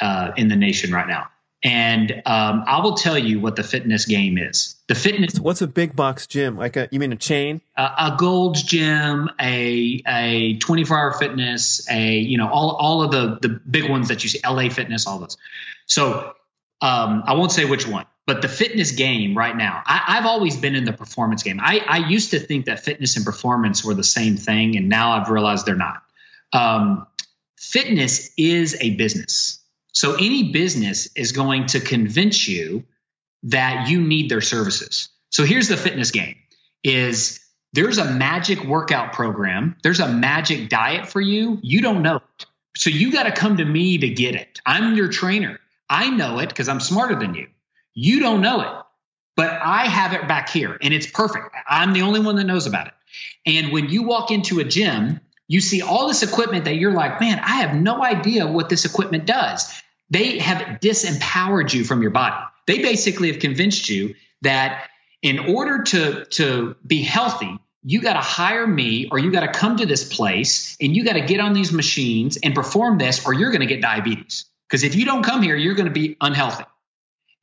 uh, 0.00 0.32
in 0.36 0.48
the 0.48 0.56
nation 0.56 0.92
right 0.92 1.08
now. 1.08 1.28
And 1.62 2.22
um, 2.24 2.64
I 2.66 2.80
will 2.80 2.94
tell 2.94 3.18
you 3.18 3.38
what 3.38 3.54
the 3.54 3.62
fitness 3.62 4.06
game 4.06 4.38
is. 4.38 4.76
The 4.88 4.94
fitness. 4.94 5.38
What's 5.38 5.60
a 5.60 5.66
big 5.66 5.94
box 5.94 6.26
gym? 6.26 6.56
Like 6.56 6.76
a 6.76 6.88
you 6.90 6.98
mean 6.98 7.12
a 7.12 7.16
chain? 7.16 7.60
A, 7.76 7.82
a 7.82 8.16
Gold's 8.18 8.62
Gym, 8.62 9.28
a 9.38 10.02
a 10.06 10.56
24 10.56 10.98
hour 10.98 11.12
fitness, 11.12 11.86
a 11.90 12.16
you 12.16 12.38
know 12.38 12.48
all 12.48 12.70
all 12.76 13.02
of 13.02 13.10
the 13.10 13.38
the 13.42 13.48
big 13.48 13.90
ones 13.90 14.08
that 14.08 14.22
you 14.22 14.30
see, 14.30 14.40
LA 14.42 14.70
Fitness, 14.70 15.06
all 15.06 15.18
those. 15.18 15.36
So 15.84 16.32
um, 16.80 17.24
I 17.26 17.34
won't 17.34 17.52
say 17.52 17.66
which 17.66 17.86
one, 17.86 18.06
but 18.26 18.40
the 18.40 18.48
fitness 18.48 18.92
game 18.92 19.36
right 19.36 19.54
now. 19.54 19.82
I, 19.84 20.14
have 20.14 20.24
always 20.24 20.56
been 20.56 20.74
in 20.74 20.84
the 20.84 20.94
performance 20.94 21.42
game. 21.42 21.60
I, 21.60 21.84
I 21.86 22.08
used 22.08 22.30
to 22.30 22.38
think 22.38 22.66
that 22.66 22.80
fitness 22.80 23.16
and 23.16 23.24
performance 23.24 23.84
were 23.84 23.94
the 23.94 24.04
same 24.04 24.38
thing, 24.38 24.76
and 24.76 24.88
now 24.88 25.12
I've 25.12 25.28
realized 25.28 25.66
they're 25.66 25.76
not. 25.76 26.02
Um, 26.54 27.06
fitness 27.58 28.30
is 28.38 28.78
a 28.80 28.96
business 28.96 29.59
so 29.92 30.14
any 30.14 30.52
business 30.52 31.08
is 31.16 31.32
going 31.32 31.66
to 31.66 31.80
convince 31.80 32.48
you 32.48 32.84
that 33.44 33.88
you 33.88 34.00
need 34.00 34.30
their 34.30 34.40
services. 34.40 35.08
So 35.30 35.44
here's 35.44 35.68
the 35.68 35.76
fitness 35.76 36.10
game 36.10 36.36
is 36.82 37.40
there's 37.72 37.98
a 37.98 38.04
magic 38.04 38.64
workout 38.64 39.12
program, 39.12 39.76
there's 39.82 40.00
a 40.00 40.08
magic 40.08 40.68
diet 40.68 41.08
for 41.08 41.20
you. 41.20 41.58
You 41.62 41.80
don't 41.80 42.02
know 42.02 42.16
it. 42.16 42.46
So 42.76 42.90
you 42.90 43.12
got 43.12 43.24
to 43.24 43.32
come 43.32 43.58
to 43.58 43.64
me 43.64 43.98
to 43.98 44.08
get 44.08 44.34
it. 44.34 44.60
I'm 44.64 44.94
your 44.94 45.08
trainer. 45.08 45.58
I 45.88 46.10
know 46.10 46.38
it 46.38 46.48
because 46.48 46.68
I'm 46.68 46.80
smarter 46.80 47.16
than 47.16 47.34
you. 47.34 47.48
You 47.94 48.20
don't 48.20 48.40
know 48.40 48.60
it, 48.60 48.84
but 49.36 49.50
I 49.50 49.86
have 49.86 50.12
it 50.12 50.28
back 50.28 50.48
here 50.48 50.78
and 50.80 50.94
it's 50.94 51.06
perfect. 51.06 51.54
I'm 51.68 51.92
the 51.92 52.02
only 52.02 52.20
one 52.20 52.36
that 52.36 52.44
knows 52.44 52.66
about 52.66 52.86
it. 52.86 52.94
And 53.46 53.72
when 53.72 53.88
you 53.88 54.04
walk 54.04 54.30
into 54.30 54.60
a 54.60 54.64
gym, 54.64 55.20
you 55.50 55.60
see 55.60 55.82
all 55.82 56.06
this 56.06 56.22
equipment 56.22 56.66
that 56.66 56.76
you're 56.76 56.92
like, 56.92 57.20
man, 57.20 57.40
I 57.40 57.62
have 57.62 57.74
no 57.74 58.04
idea 58.04 58.46
what 58.46 58.68
this 58.68 58.84
equipment 58.84 59.26
does. 59.26 59.68
They 60.08 60.38
have 60.38 60.78
disempowered 60.78 61.74
you 61.74 61.82
from 61.82 62.02
your 62.02 62.12
body. 62.12 62.36
They 62.68 62.78
basically 62.78 63.32
have 63.32 63.40
convinced 63.40 63.88
you 63.88 64.14
that 64.42 64.86
in 65.22 65.40
order 65.40 65.82
to, 65.82 66.24
to 66.26 66.76
be 66.86 67.02
healthy, 67.02 67.58
you 67.82 68.00
got 68.00 68.12
to 68.12 68.20
hire 68.20 68.64
me 68.64 69.08
or 69.10 69.18
you 69.18 69.32
got 69.32 69.40
to 69.40 69.48
come 69.48 69.78
to 69.78 69.86
this 69.86 70.04
place 70.04 70.76
and 70.80 70.94
you 70.94 71.04
got 71.04 71.14
to 71.14 71.22
get 71.22 71.40
on 71.40 71.52
these 71.52 71.72
machines 71.72 72.36
and 72.40 72.54
perform 72.54 72.98
this 72.98 73.26
or 73.26 73.34
you're 73.34 73.50
going 73.50 73.60
to 73.60 73.66
get 73.66 73.82
diabetes. 73.82 74.44
Because 74.68 74.84
if 74.84 74.94
you 74.94 75.04
don't 75.04 75.24
come 75.24 75.42
here, 75.42 75.56
you're 75.56 75.74
going 75.74 75.88
to 75.88 75.92
be 75.92 76.16
unhealthy. 76.20 76.64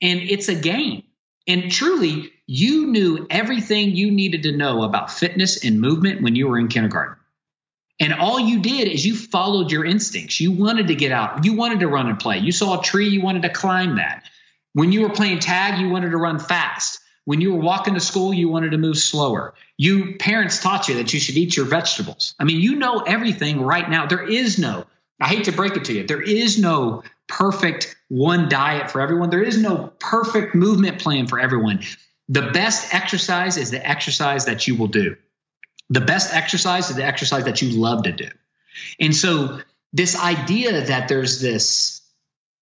And 0.01 0.21
it's 0.21 0.47
a 0.47 0.55
game. 0.55 1.03
And 1.45 1.69
truly, 1.69 2.31
you 2.45 2.87
knew 2.87 3.27
everything 3.29 3.97
you 3.97 4.11
needed 4.11 4.43
to 4.43 4.55
know 4.55 4.83
about 4.83 5.11
fitness 5.11 5.65
and 5.65 5.81
movement 5.81 6.21
when 6.21 6.37
you 6.37 6.47
were 6.47 6.57
in 6.57 6.69
kindergarten. 6.69 7.17
And 7.99 8.13
all 8.13 8.39
you 8.39 8.59
did 8.59 8.87
is 8.87 9.05
you 9.05 9.15
followed 9.15 9.71
your 9.71 9.83
instincts. 9.83 10.39
You 10.39 10.51
wanted 10.51 10.87
to 10.87 10.95
get 10.95 11.11
out. 11.11 11.45
You 11.45 11.53
wanted 11.53 11.79
to 11.79 11.87
run 11.87 12.07
and 12.07 12.19
play. 12.19 12.37
You 12.37 12.51
saw 12.51 12.79
a 12.79 12.83
tree, 12.83 13.09
you 13.09 13.21
wanted 13.21 13.41
to 13.43 13.49
climb 13.49 13.95
that. 13.95 14.23
When 14.73 14.91
you 14.91 15.01
were 15.01 15.09
playing 15.09 15.39
tag, 15.39 15.79
you 15.79 15.89
wanted 15.89 16.11
to 16.11 16.17
run 16.17 16.37
fast. 16.39 16.99
When 17.25 17.41
you 17.41 17.53
were 17.53 17.59
walking 17.59 17.95
to 17.95 17.99
school, 17.99 18.33
you 18.33 18.47
wanted 18.47 18.71
to 18.71 18.77
move 18.77 18.97
slower. 18.97 19.53
You 19.77 20.15
parents 20.17 20.61
taught 20.61 20.87
you 20.87 20.95
that 20.95 21.13
you 21.13 21.19
should 21.19 21.35
eat 21.35 21.57
your 21.57 21.65
vegetables. 21.65 22.35
I 22.39 22.43
mean, 22.43 22.61
you 22.61 22.75
know 22.75 22.99
everything 22.99 23.61
right 23.61 23.89
now. 23.89 24.05
There 24.05 24.25
is 24.25 24.57
no, 24.57 24.85
I 25.19 25.27
hate 25.27 25.45
to 25.45 25.51
break 25.51 25.75
it 25.75 25.85
to 25.85 25.93
you, 25.93 26.05
there 26.05 26.21
is 26.21 26.59
no 26.59 27.03
perfect 27.27 27.95
one 28.07 28.47
diet 28.47 28.91
for 28.91 29.01
everyone. 29.01 29.29
There 29.29 29.43
is 29.43 29.61
no 29.61 29.91
perfect 29.99 30.55
movement 30.55 30.99
plan 30.99 31.27
for 31.27 31.39
everyone. 31.39 31.81
The 32.29 32.43
best 32.53 32.93
exercise 32.93 33.57
is 33.57 33.71
the 33.71 33.85
exercise 33.85 34.45
that 34.45 34.67
you 34.67 34.75
will 34.75 34.87
do. 34.87 35.17
The 35.89 36.01
best 36.01 36.33
exercise 36.33 36.89
is 36.89 36.95
the 36.95 37.05
exercise 37.05 37.45
that 37.45 37.61
you 37.61 37.79
love 37.79 38.03
to 38.03 38.11
do. 38.11 38.29
And 38.99 39.15
so, 39.15 39.59
this 39.93 40.19
idea 40.19 40.85
that 40.87 41.07
there's 41.07 41.39
this 41.39 42.01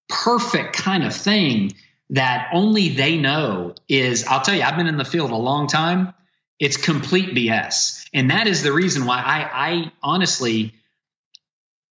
perfect 0.07 0.75
kind 0.75 1.03
of 1.03 1.13
thing 1.13 1.73
that 2.11 2.49
only 2.53 2.89
they 2.89 3.17
know 3.17 3.73
is 3.89 4.25
I'll 4.25 4.41
tell 4.41 4.55
you, 4.55 4.61
I've 4.61 4.77
been 4.77 4.88
in 4.88 4.97
the 4.97 5.05
field 5.05 5.31
a 5.31 5.35
long 5.35 5.67
time. 5.67 6.13
It's 6.59 6.77
complete 6.77 7.35
BS. 7.35 8.07
And 8.13 8.31
that 8.31 8.47
is 8.47 8.63
the 8.63 8.71
reason 8.71 9.05
why 9.05 9.17
I, 9.17 9.67
I 9.67 9.91
honestly, 10.01 10.73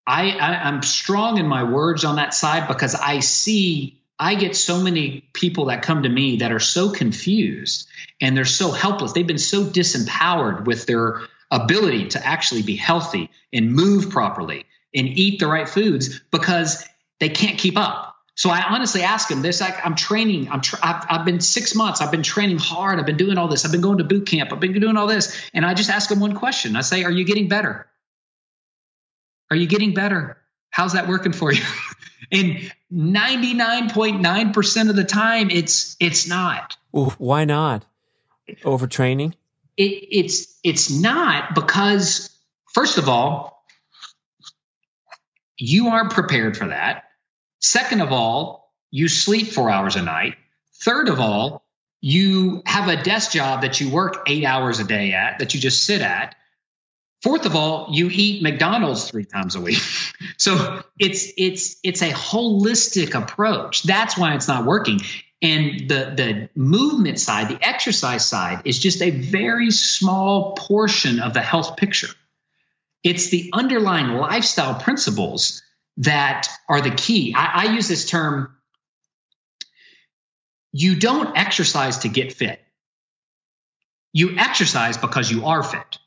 I, 0.05 0.31
I, 0.31 0.67
I'm 0.67 0.83
strong 0.83 1.37
in 1.37 1.47
my 1.47 1.63
words 1.63 2.05
on 2.05 2.17
that 2.17 2.33
side 2.33 2.67
because 2.67 2.95
I 2.95 3.19
see 3.19 4.02
I 4.23 4.35
get 4.35 4.55
so 4.55 4.81
many 4.81 5.29
people 5.33 5.65
that 5.65 5.81
come 5.81 6.03
to 6.03 6.09
me 6.09 6.37
that 6.37 6.53
are 6.53 6.59
so 6.61 6.89
confused 6.89 7.89
and 8.21 8.37
they're 8.37 8.45
so 8.45 8.71
helpless. 8.71 9.11
They've 9.11 9.27
been 9.27 9.37
so 9.37 9.65
disempowered 9.65 10.63
with 10.63 10.85
their 10.85 11.23
ability 11.51 12.07
to 12.09 12.25
actually 12.25 12.61
be 12.61 12.77
healthy 12.77 13.29
and 13.51 13.73
move 13.73 14.11
properly 14.11 14.65
and 14.95 15.09
eat 15.09 15.41
the 15.41 15.47
right 15.47 15.67
foods 15.67 16.21
because 16.31 16.87
they 17.19 17.27
can't 17.27 17.57
keep 17.57 17.77
up. 17.77 18.15
So 18.35 18.49
I 18.49 18.63
honestly 18.63 19.01
ask 19.01 19.27
them 19.27 19.41
this: 19.41 19.59
like, 19.59 19.85
I'm 19.85 19.95
training. 19.95 20.49
I'm 20.49 20.61
tra- 20.61 20.79
I've, 20.81 21.05
I've 21.09 21.25
been 21.25 21.41
six 21.41 21.75
months. 21.75 21.99
I've 21.99 22.11
been 22.11 22.23
training 22.23 22.59
hard. 22.59 22.99
I've 22.99 23.05
been 23.05 23.17
doing 23.17 23.37
all 23.37 23.49
this. 23.49 23.65
I've 23.65 23.73
been 23.73 23.81
going 23.81 23.97
to 23.97 24.05
boot 24.05 24.25
camp. 24.25 24.53
I've 24.53 24.61
been 24.61 24.79
doing 24.79 24.95
all 24.95 25.07
this, 25.07 25.37
and 25.53 25.65
I 25.65 25.73
just 25.73 25.89
ask 25.89 26.07
them 26.07 26.21
one 26.21 26.33
question. 26.33 26.77
I 26.77 26.81
say, 26.81 27.03
"Are 27.03 27.11
you 27.11 27.25
getting 27.25 27.49
better? 27.49 27.87
Are 29.51 29.57
you 29.57 29.67
getting 29.67 29.93
better? 29.93 30.37
How's 30.69 30.93
that 30.93 31.09
working 31.09 31.33
for 31.33 31.51
you?" 31.51 31.61
and 32.33 32.71
99.9% 32.91 34.89
of 34.89 34.95
the 34.95 35.03
time, 35.03 35.49
it's 35.49 35.95
it's 35.99 36.27
not. 36.27 36.75
Why 36.91 37.45
not? 37.45 37.85
Overtraining. 38.63 39.33
It, 39.77 40.07
it's 40.11 40.59
it's 40.63 40.89
not 40.91 41.55
because 41.55 42.29
first 42.73 42.97
of 42.97 43.07
all, 43.07 43.65
you 45.57 45.87
aren't 45.87 46.11
prepared 46.11 46.57
for 46.57 46.67
that 46.67 47.05
Second 47.63 48.01
of 48.01 48.11
all, 48.11 48.73
you 48.91 49.07
sleep 49.07 49.47
four 49.47 49.69
hours 49.69 49.95
a 49.95 50.01
night. 50.01 50.35
Third 50.83 51.07
of 51.07 51.21
all, 51.21 51.63
you 52.01 52.61
have 52.65 52.89
a 52.89 53.01
desk 53.01 53.31
job 53.31 53.61
that 53.61 53.79
you 53.79 53.89
work 53.89 54.23
eight 54.27 54.43
hours 54.43 54.81
a 54.81 54.83
day 54.83 55.13
at, 55.13 55.39
that 55.39 55.53
you 55.53 55.61
just 55.61 55.85
sit 55.85 56.01
at. 56.01 56.35
Fourth 57.23 57.45
of 57.45 57.55
all, 57.55 57.87
you 57.89 58.09
eat 58.11 58.43
McDonald's 58.43 59.09
three 59.09 59.23
times 59.23 59.55
a 59.55 59.61
week. 59.61 59.79
so 60.37 60.83
it's 60.99 61.31
it's 61.37 61.77
it's 61.81 62.01
a 62.01 62.11
holistic 62.11 63.15
approach. 63.15 63.83
That's 63.83 64.17
why 64.17 64.35
it's 64.35 64.49
not 64.49 64.65
working. 64.65 64.99
And 65.41 65.89
the 65.89 66.13
the 66.15 66.49
movement 66.53 67.21
side, 67.21 67.47
the 67.47 67.65
exercise 67.65 68.25
side, 68.25 68.63
is 68.65 68.77
just 68.77 69.01
a 69.01 69.09
very 69.09 69.71
small 69.71 70.53
portion 70.55 71.21
of 71.21 71.33
the 71.33 71.39
health 71.39 71.77
picture. 71.77 72.09
It's 73.03 73.29
the 73.29 73.51
underlying 73.53 74.17
lifestyle 74.17 74.75
principles 74.75 75.61
that 75.97 76.49
are 76.67 76.81
the 76.81 76.91
key. 76.91 77.33
I, 77.37 77.67
I 77.67 77.73
use 77.73 77.87
this 77.87 78.05
term 78.05 78.53
you 80.73 80.97
don't 80.97 81.37
exercise 81.37 81.99
to 81.99 82.09
get 82.09 82.33
fit, 82.33 82.59
you 84.11 84.35
exercise 84.37 84.97
because 84.97 85.31
you 85.31 85.45
are 85.45 85.63
fit. 85.63 85.99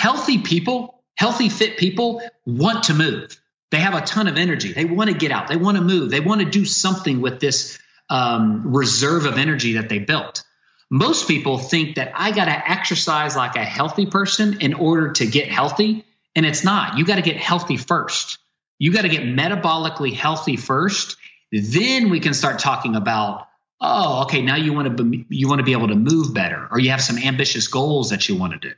Healthy 0.00 0.38
people, 0.38 1.02
healthy, 1.14 1.50
fit 1.50 1.76
people 1.76 2.22
want 2.46 2.84
to 2.84 2.94
move. 2.94 3.38
They 3.70 3.80
have 3.80 3.92
a 3.92 4.00
ton 4.00 4.28
of 4.28 4.38
energy. 4.38 4.72
They 4.72 4.86
want 4.86 5.10
to 5.10 5.14
get 5.14 5.30
out. 5.30 5.48
They 5.48 5.58
want 5.58 5.76
to 5.76 5.84
move. 5.84 6.10
They 6.10 6.20
want 6.20 6.40
to 6.40 6.48
do 6.48 6.64
something 6.64 7.20
with 7.20 7.38
this 7.38 7.78
um, 8.08 8.72
reserve 8.74 9.26
of 9.26 9.36
energy 9.36 9.74
that 9.74 9.90
they 9.90 9.98
built. 9.98 10.42
Most 10.90 11.28
people 11.28 11.58
think 11.58 11.96
that 11.96 12.12
I 12.14 12.32
got 12.32 12.46
to 12.46 12.70
exercise 12.70 13.36
like 13.36 13.56
a 13.56 13.62
healthy 13.62 14.06
person 14.06 14.62
in 14.62 14.72
order 14.72 15.12
to 15.12 15.26
get 15.26 15.48
healthy. 15.48 16.06
And 16.34 16.46
it's 16.46 16.64
not. 16.64 16.96
You 16.96 17.04
got 17.04 17.16
to 17.16 17.22
get 17.22 17.36
healthy 17.36 17.76
first. 17.76 18.38
You 18.78 18.94
got 18.94 19.02
to 19.02 19.10
get 19.10 19.24
metabolically 19.24 20.14
healthy 20.14 20.56
first. 20.56 21.18
Then 21.52 22.08
we 22.08 22.20
can 22.20 22.32
start 22.32 22.58
talking 22.58 22.96
about, 22.96 23.48
oh, 23.82 24.22
okay, 24.22 24.40
now 24.40 24.56
you 24.56 24.72
want 24.72 24.96
to 24.96 25.04
be, 25.04 25.26
you 25.28 25.46
want 25.46 25.58
to 25.58 25.64
be 25.64 25.72
able 25.72 25.88
to 25.88 25.94
move 25.94 26.32
better, 26.32 26.66
or 26.70 26.80
you 26.80 26.88
have 26.88 27.02
some 27.02 27.18
ambitious 27.18 27.68
goals 27.68 28.08
that 28.08 28.30
you 28.30 28.36
want 28.36 28.54
to 28.54 28.70
do. 28.70 28.74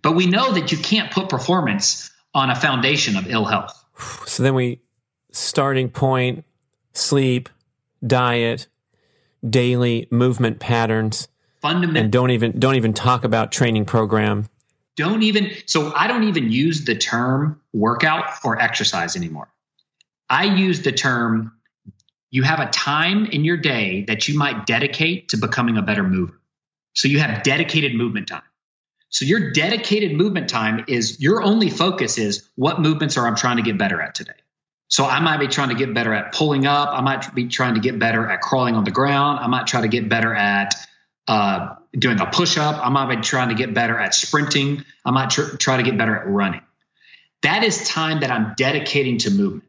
But 0.00 0.12
we 0.12 0.26
know 0.26 0.52
that 0.52 0.72
you 0.72 0.78
can't 0.78 1.10
put 1.12 1.28
performance 1.28 2.10
on 2.34 2.50
a 2.50 2.54
foundation 2.54 3.16
of 3.16 3.28
ill 3.28 3.44
health. 3.44 3.78
So 4.26 4.42
then 4.42 4.54
we 4.54 4.80
starting 5.32 5.90
point, 5.90 6.44
sleep, 6.92 7.48
diet, 8.06 8.68
daily 9.48 10.08
movement 10.10 10.60
patterns, 10.60 11.28
fundamental, 11.60 12.02
and 12.02 12.12
don't 12.12 12.30
even 12.30 12.58
don't 12.58 12.76
even 12.76 12.94
talk 12.94 13.24
about 13.24 13.52
training 13.52 13.84
program. 13.84 14.48
Don't 14.96 15.22
even 15.22 15.52
so 15.66 15.92
i 15.94 16.06
don't 16.06 16.24
even 16.24 16.52
use 16.52 16.84
the 16.84 16.94
term 16.94 17.60
workout 17.72 18.26
or 18.44 18.60
exercise 18.60 19.16
anymore. 19.16 19.48
I 20.28 20.44
use 20.44 20.82
the 20.82 20.92
term 20.92 21.52
you 22.30 22.42
have 22.42 22.60
a 22.60 22.66
time 22.70 23.26
in 23.26 23.44
your 23.44 23.58
day 23.58 24.04
that 24.08 24.26
you 24.26 24.38
might 24.38 24.64
dedicate 24.64 25.28
to 25.30 25.36
becoming 25.36 25.76
a 25.76 25.82
better 25.82 26.02
mover. 26.02 26.40
So 26.94 27.08
you 27.08 27.18
have 27.20 27.42
dedicated 27.42 27.94
movement 27.94 28.28
time 28.28 28.42
so 29.12 29.24
your 29.24 29.52
dedicated 29.52 30.12
movement 30.12 30.50
time 30.50 30.84
is 30.88 31.20
your 31.20 31.42
only 31.42 31.70
focus 31.70 32.18
is 32.18 32.48
what 32.56 32.80
movements 32.80 33.16
are 33.16 33.26
i'm 33.26 33.36
trying 33.36 33.56
to 33.56 33.62
get 33.62 33.78
better 33.78 34.02
at 34.02 34.14
today 34.14 34.32
so 34.88 35.04
i 35.04 35.20
might 35.20 35.38
be 35.38 35.46
trying 35.46 35.68
to 35.68 35.76
get 35.76 35.94
better 35.94 36.12
at 36.12 36.32
pulling 36.32 36.66
up 36.66 36.88
i 36.90 37.00
might 37.00 37.34
be 37.34 37.46
trying 37.46 37.74
to 37.74 37.80
get 37.80 37.98
better 37.98 38.28
at 38.28 38.40
crawling 38.40 38.74
on 38.74 38.84
the 38.84 38.90
ground 38.90 39.38
i 39.38 39.46
might 39.46 39.66
try 39.66 39.80
to 39.80 39.88
get 39.88 40.08
better 40.08 40.34
at 40.34 40.74
uh, 41.28 41.76
doing 41.96 42.20
a 42.20 42.26
push 42.26 42.58
up. 42.58 42.84
I 42.84 42.88
might 42.88 43.14
be 43.14 43.22
trying 43.22 43.50
to 43.50 43.54
get 43.54 43.74
better 43.74 43.98
at 43.98 44.14
sprinting. 44.14 44.84
I 45.04 45.10
might 45.10 45.30
tr- 45.30 45.56
try 45.56 45.76
to 45.76 45.82
get 45.82 45.96
better 45.96 46.16
at 46.16 46.26
running. 46.26 46.62
That 47.42 47.64
is 47.64 47.88
time 47.88 48.20
that 48.20 48.30
I'm 48.30 48.54
dedicating 48.56 49.18
to 49.18 49.30
movement. 49.30 49.64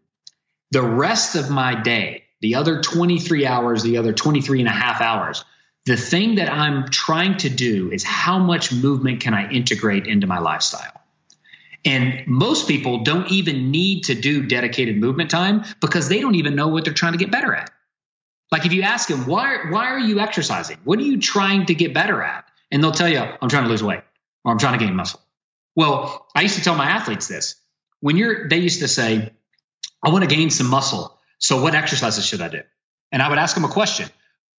The 0.71 0.81
rest 0.81 1.35
of 1.35 1.49
my 1.49 1.81
day, 1.81 2.23
the 2.41 2.55
other 2.55 2.81
23 2.81 3.45
hours, 3.45 3.83
the 3.83 3.97
other 3.97 4.13
23 4.13 4.59
and 4.59 4.67
a 4.67 4.71
half 4.71 5.01
hours, 5.01 5.43
the 5.85 5.97
thing 5.97 6.35
that 6.35 6.51
I'm 6.51 6.87
trying 6.89 7.37
to 7.37 7.49
do 7.49 7.91
is 7.91 8.03
how 8.03 8.39
much 8.39 8.71
movement 8.71 9.21
can 9.21 9.33
I 9.33 9.49
integrate 9.49 10.07
into 10.07 10.27
my 10.27 10.39
lifestyle? 10.39 11.01
And 11.85 12.25
most 12.25 12.67
people 12.67 13.03
don't 13.03 13.29
even 13.29 13.69
need 13.69 14.05
to 14.05 14.15
do 14.15 14.45
dedicated 14.45 14.97
movement 14.97 15.29
time 15.29 15.65
because 15.81 16.07
they 16.07 16.21
don't 16.21 16.35
even 16.35 16.55
know 16.55 16.69
what 16.69 16.85
they're 16.85 16.93
trying 16.93 17.11
to 17.11 17.17
get 17.17 17.31
better 17.31 17.53
at. 17.53 17.69
Like 18.51 18.65
if 18.65 18.71
you 18.71 18.83
ask 18.83 19.09
them, 19.09 19.25
why, 19.25 19.57
why 19.69 19.87
are 19.87 19.99
you 19.99 20.19
exercising? 20.19 20.77
What 20.85 20.99
are 20.99 21.03
you 21.03 21.19
trying 21.19 21.65
to 21.65 21.73
get 21.73 21.93
better 21.93 22.21
at? 22.21 22.45
And 22.71 22.81
they'll 22.81 22.91
tell 22.91 23.09
you, 23.09 23.19
I'm 23.19 23.49
trying 23.49 23.63
to 23.63 23.69
lose 23.69 23.83
weight 23.83 24.01
or 24.45 24.51
I'm 24.51 24.59
trying 24.59 24.79
to 24.79 24.85
gain 24.85 24.95
muscle. 24.95 25.19
Well, 25.75 26.27
I 26.35 26.41
used 26.41 26.55
to 26.55 26.63
tell 26.63 26.75
my 26.75 26.85
athletes 26.85 27.27
this. 27.27 27.55
When 27.99 28.15
you're, 28.15 28.47
they 28.47 28.59
used 28.59 28.79
to 28.79 28.87
say, 28.87 29.33
I 30.03 30.09
want 30.09 30.23
to 30.23 30.33
gain 30.33 30.49
some 30.49 30.67
muscle. 30.67 31.19
So 31.39 31.61
what 31.61 31.75
exercises 31.75 32.25
should 32.25 32.41
I 32.41 32.47
do? 32.47 32.61
And 33.11 33.21
I 33.21 33.29
would 33.29 33.37
ask 33.37 33.55
them 33.55 33.65
a 33.65 33.69
question. 33.69 34.09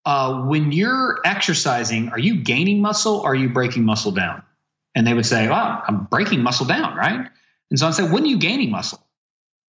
Uh, 0.06 0.43
when 0.43 0.72
you're 0.72 1.20
exercising, 1.24 2.10
are 2.10 2.20
you 2.20 2.36
gaining 2.36 2.82
muscle 2.82 3.18
or 3.18 3.32
are 3.32 3.36
you 3.36 3.49
breaking 3.49 3.86
muscle 3.86 4.12
down? 4.12 4.43
And 4.95 5.08
they 5.08 5.14
would 5.14 5.26
say, 5.26 5.47
well, 5.47 5.84
I'm 5.88 6.06
breaking 6.06 6.41
muscle 6.41 6.66
down, 6.66 6.95
right? 6.95 7.28
And 7.70 7.80
so 7.80 7.88
I 7.88 7.91
said, 7.91 8.12
when 8.12 8.24
are 8.24 8.28
you 8.28 8.38
gaining 8.38 8.70
muscle? 8.70 8.99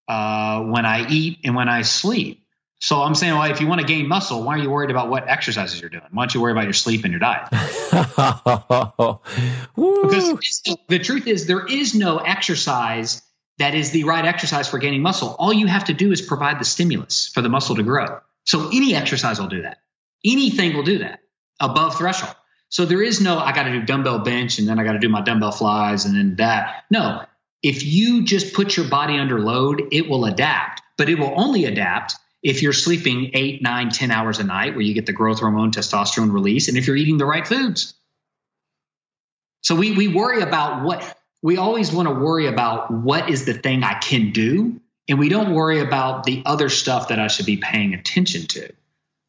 Uh, 0.06 0.64
when 0.64 0.84
I 0.84 1.08
eat 1.08 1.38
and 1.44 1.54
when 1.54 1.68
I 1.68 1.82
sleep. 1.82 2.42
So 2.80 3.00
I'm 3.00 3.14
saying, 3.14 3.32
well, 3.32 3.50
if 3.50 3.62
you 3.62 3.66
want 3.66 3.80
to 3.80 3.86
gain 3.86 4.06
muscle, 4.06 4.42
why 4.42 4.56
are 4.56 4.58
you 4.58 4.68
worried 4.68 4.90
about 4.90 5.08
what 5.08 5.26
exercises 5.26 5.80
you're 5.80 5.88
doing? 5.88 6.04
Why 6.10 6.24
don't 6.24 6.34
you 6.34 6.42
worry 6.42 6.52
about 6.52 6.64
your 6.64 6.74
sleep 6.74 7.04
and 7.04 7.12
your 7.12 7.20
diet? 7.20 7.48
because 9.74 10.62
the 10.88 10.98
truth 10.98 11.26
is, 11.26 11.46
there 11.46 11.64
is 11.64 11.94
no 11.94 12.18
exercise 12.18 13.22
that 13.58 13.74
is 13.74 13.92
the 13.92 14.04
right 14.04 14.26
exercise 14.26 14.68
for 14.68 14.78
gaining 14.78 15.00
muscle. 15.00 15.34
All 15.38 15.52
you 15.52 15.66
have 15.66 15.84
to 15.84 15.94
do 15.94 16.12
is 16.12 16.20
provide 16.20 16.60
the 16.60 16.66
stimulus 16.66 17.28
for 17.28 17.40
the 17.40 17.48
muscle 17.48 17.76
to 17.76 17.82
grow. 17.82 18.20
So 18.44 18.68
any 18.68 18.94
exercise 18.94 19.40
will 19.40 19.48
do 19.48 19.62
that. 19.62 19.78
Anything 20.24 20.76
will 20.76 20.82
do 20.82 20.98
that 20.98 21.20
above 21.60 21.96
threshold. 21.96 22.34
So 22.68 22.84
there 22.84 23.02
is 23.02 23.20
no, 23.20 23.38
I 23.38 23.52
got 23.52 23.64
to 23.64 23.72
do 23.72 23.82
dumbbell 23.82 24.20
bench 24.20 24.58
and 24.58 24.66
then 24.66 24.78
I 24.78 24.84
got 24.84 24.94
to 24.94 24.98
do 24.98 25.08
my 25.08 25.20
dumbbell 25.20 25.52
flies 25.52 26.06
and 26.06 26.16
then 26.16 26.36
that. 26.36 26.84
No, 26.90 27.24
if 27.62 27.84
you 27.84 28.24
just 28.24 28.52
put 28.54 28.76
your 28.76 28.88
body 28.88 29.16
under 29.16 29.40
load, 29.40 29.88
it 29.92 30.08
will 30.08 30.24
adapt, 30.24 30.82
but 30.98 31.08
it 31.08 31.18
will 31.18 31.32
only 31.36 31.66
adapt 31.66 32.16
if 32.42 32.62
you're 32.62 32.74
sleeping 32.74 33.30
eight, 33.32 33.62
nine, 33.62 33.90
ten 33.90 34.10
hours 34.10 34.38
a 34.38 34.44
night 34.44 34.74
where 34.74 34.82
you 34.82 34.92
get 34.92 35.06
the 35.06 35.12
growth 35.12 35.40
hormone, 35.40 35.70
testosterone 35.70 36.32
release, 36.32 36.68
and 36.68 36.76
if 36.76 36.86
you're 36.86 36.96
eating 36.96 37.16
the 37.16 37.24
right 37.24 37.46
foods. 37.46 37.94
So 39.62 39.74
we, 39.74 39.92
we 39.92 40.08
worry 40.08 40.42
about 40.42 40.84
what 40.84 41.16
we 41.42 41.56
always 41.56 41.90
want 41.90 42.08
to 42.08 42.14
worry 42.14 42.46
about 42.46 42.90
what 42.90 43.30
is 43.30 43.46
the 43.46 43.54
thing 43.54 43.82
I 43.82 43.94
can 43.94 44.32
do, 44.32 44.80
and 45.08 45.18
we 45.18 45.28
don't 45.28 45.54
worry 45.54 45.80
about 45.80 46.24
the 46.24 46.42
other 46.44 46.68
stuff 46.68 47.08
that 47.08 47.18
I 47.18 47.28
should 47.28 47.46
be 47.46 47.56
paying 47.56 47.94
attention 47.94 48.46
to. 48.48 48.72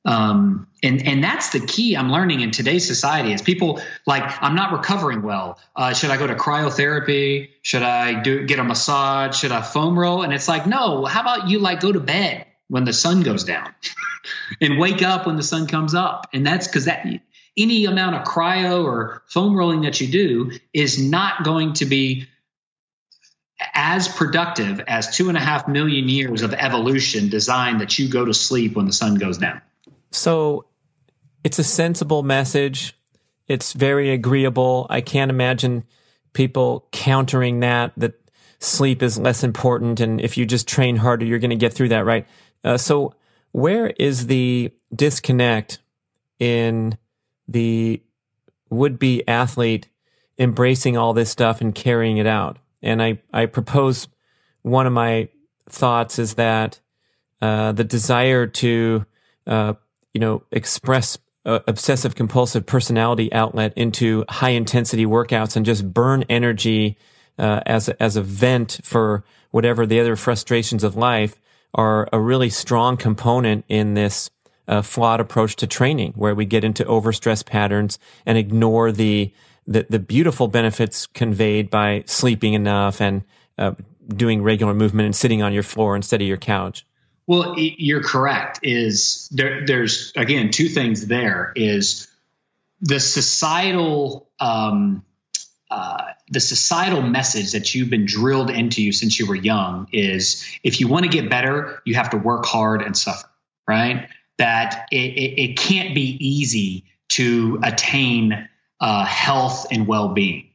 Um, 0.05 0.67
and 0.83 1.05
and 1.07 1.23
that's 1.23 1.49
the 1.49 1.65
key 1.65 1.97
I'm 1.97 2.11
learning 2.11 2.41
in 2.41 2.51
today's 2.51 2.85
society 2.85 3.33
is 3.33 3.41
people 3.41 3.81
like 4.05 4.23
I'm 4.41 4.55
not 4.55 4.71
recovering 4.71 5.23
well. 5.23 5.59
Uh, 5.75 5.93
should 5.93 6.11
I 6.11 6.17
go 6.17 6.27
to 6.27 6.35
cryotherapy? 6.35 7.49
Should 7.63 7.81
I 7.81 8.21
do 8.21 8.45
get 8.45 8.59
a 8.59 8.63
massage? 8.63 9.35
Should 9.35 9.51
I 9.51 9.63
foam 9.63 9.97
roll? 9.97 10.21
And 10.21 10.31
it's 10.31 10.47
like 10.47 10.67
no. 10.67 11.05
How 11.05 11.21
about 11.21 11.49
you 11.49 11.59
like 11.59 11.79
go 11.79 11.91
to 11.91 11.99
bed 11.99 12.45
when 12.67 12.85
the 12.85 12.93
sun 12.93 13.23
goes 13.23 13.43
down 13.43 13.73
and 14.61 14.77
wake 14.77 15.01
up 15.01 15.25
when 15.25 15.37
the 15.37 15.43
sun 15.43 15.65
comes 15.65 15.95
up? 15.95 16.29
And 16.33 16.45
that's 16.45 16.67
because 16.67 16.85
that 16.85 17.07
any 17.57 17.85
amount 17.85 18.15
of 18.15 18.23
cryo 18.23 18.83
or 18.83 19.23
foam 19.25 19.55
rolling 19.55 19.81
that 19.81 19.99
you 20.01 20.07
do 20.07 20.51
is 20.71 21.01
not 21.01 21.43
going 21.43 21.73
to 21.73 21.85
be 21.85 22.27
as 23.73 24.07
productive 24.07 24.81
as 24.81 25.15
two 25.15 25.29
and 25.29 25.37
a 25.37 25.41
half 25.41 25.67
million 25.67 26.09
years 26.09 26.41
of 26.41 26.53
evolution 26.53 27.29
designed 27.29 27.81
that 27.81 27.97
you 27.97 28.09
go 28.09 28.25
to 28.25 28.33
sleep 28.33 28.75
when 28.75 28.85
the 28.85 28.93
sun 28.93 29.15
goes 29.15 29.37
down. 29.37 29.61
So 30.15 30.65
it's 31.43 31.59
a 31.59 31.63
sensible 31.63 32.23
message. 32.23 32.97
It's 33.47 33.73
very 33.73 34.11
agreeable. 34.11 34.87
I 34.89 35.01
can't 35.01 35.29
imagine 35.29 35.83
people 36.33 36.87
countering 36.91 37.59
that, 37.59 37.91
that 37.97 38.13
sleep 38.59 39.03
is 39.03 39.19
less 39.19 39.43
important. 39.43 39.99
And 39.99 40.21
if 40.21 40.37
you 40.37 40.45
just 40.45 40.67
train 40.67 40.97
harder, 40.97 41.25
you're 41.25 41.39
going 41.39 41.49
to 41.49 41.55
get 41.55 41.73
through 41.73 41.89
that, 41.89 42.05
right? 42.05 42.25
Uh, 42.63 42.77
so 42.77 43.13
where 43.51 43.87
is 43.99 44.27
the 44.27 44.71
disconnect 44.93 45.79
in 46.39 46.97
the 47.47 48.01
would 48.69 48.97
be 48.97 49.25
athlete 49.27 49.89
embracing 50.39 50.97
all 50.97 51.13
this 51.13 51.29
stuff 51.29 51.61
and 51.61 51.75
carrying 51.75 52.17
it 52.17 52.27
out? 52.27 52.57
And 52.81 53.03
I, 53.03 53.19
I 53.33 53.45
propose 53.47 54.07
one 54.61 54.87
of 54.87 54.93
my 54.93 55.29
thoughts 55.69 56.19
is 56.19 56.35
that 56.35 56.79
uh, 57.41 57.73
the 57.73 57.83
desire 57.83 58.47
to 58.47 59.05
uh, 59.45 59.73
you 60.15 60.19
know, 60.21 60.41
express 60.49 61.17
uh, 61.45 61.59
obsessive 61.67 62.15
compulsive 62.15 62.65
personality 62.65 63.31
outlet 63.33 63.73
into 63.75 64.23
high 64.29 64.51
intensity 64.51 65.05
workouts 65.05 65.57
and 65.57 65.65
just 65.65 65.93
burn 65.93 66.23
energy 66.29 66.97
uh, 67.37 67.59
as 67.65 67.89
a, 67.89 68.01
as 68.01 68.15
a 68.15 68.21
vent 68.21 68.79
for 68.81 69.25
whatever 69.51 69.85
the 69.85 69.99
other 69.99 70.15
frustrations 70.15 70.85
of 70.85 70.95
life 70.95 71.35
are 71.73 72.07
a 72.13 72.19
really 72.19 72.49
strong 72.49 72.95
component 72.95 73.65
in 73.67 73.93
this 73.93 74.29
uh, 74.69 74.81
flawed 74.81 75.19
approach 75.19 75.57
to 75.57 75.67
training, 75.67 76.13
where 76.15 76.33
we 76.33 76.45
get 76.45 76.63
into 76.63 76.85
overstress 76.85 77.45
patterns 77.45 77.99
and 78.25 78.37
ignore 78.37 78.93
the 78.93 79.33
the, 79.67 79.85
the 79.89 79.99
beautiful 79.99 80.47
benefits 80.47 81.07
conveyed 81.07 81.69
by 81.69 82.03
sleeping 82.05 82.53
enough 82.53 83.01
and 83.01 83.23
uh, 83.57 83.71
doing 84.07 84.43
regular 84.43 84.75
movement 84.75 85.07
and 85.07 85.15
sitting 85.15 85.41
on 85.41 85.51
your 85.51 85.63
floor 85.63 85.95
instead 85.95 86.21
of 86.21 86.27
your 86.27 86.37
couch. 86.37 86.85
Well, 87.27 87.55
you're 87.57 88.03
correct. 88.03 88.59
Is 88.63 89.27
there, 89.31 89.65
there's 89.65 90.13
again 90.15 90.51
two 90.51 90.69
things. 90.69 91.07
There 91.07 91.51
is 91.55 92.07
the 92.81 92.99
societal 92.99 94.29
um, 94.39 95.03
uh, 95.71 96.03
the 96.29 96.39
societal 96.39 97.01
message 97.01 97.53
that 97.53 97.73
you've 97.73 97.89
been 97.89 98.05
drilled 98.05 98.49
into 98.49 98.83
you 98.83 98.91
since 98.91 99.19
you 99.19 99.25
were 99.25 99.35
young 99.35 99.87
is 99.91 100.45
if 100.63 100.79
you 100.79 100.87
want 100.87 101.03
to 101.03 101.09
get 101.09 101.29
better, 101.29 101.81
you 101.85 101.95
have 101.95 102.11
to 102.11 102.17
work 102.17 102.45
hard 102.45 102.81
and 102.81 102.95
suffer. 102.95 103.27
Right? 103.67 104.07
That 104.37 104.87
it, 104.91 104.95
it, 104.95 105.41
it 105.41 105.57
can't 105.57 105.95
be 105.95 106.17
easy 106.19 106.85
to 107.09 107.59
attain 107.63 108.47
uh, 108.79 109.05
health 109.05 109.67
and 109.71 109.87
well 109.87 110.09
being. 110.09 110.49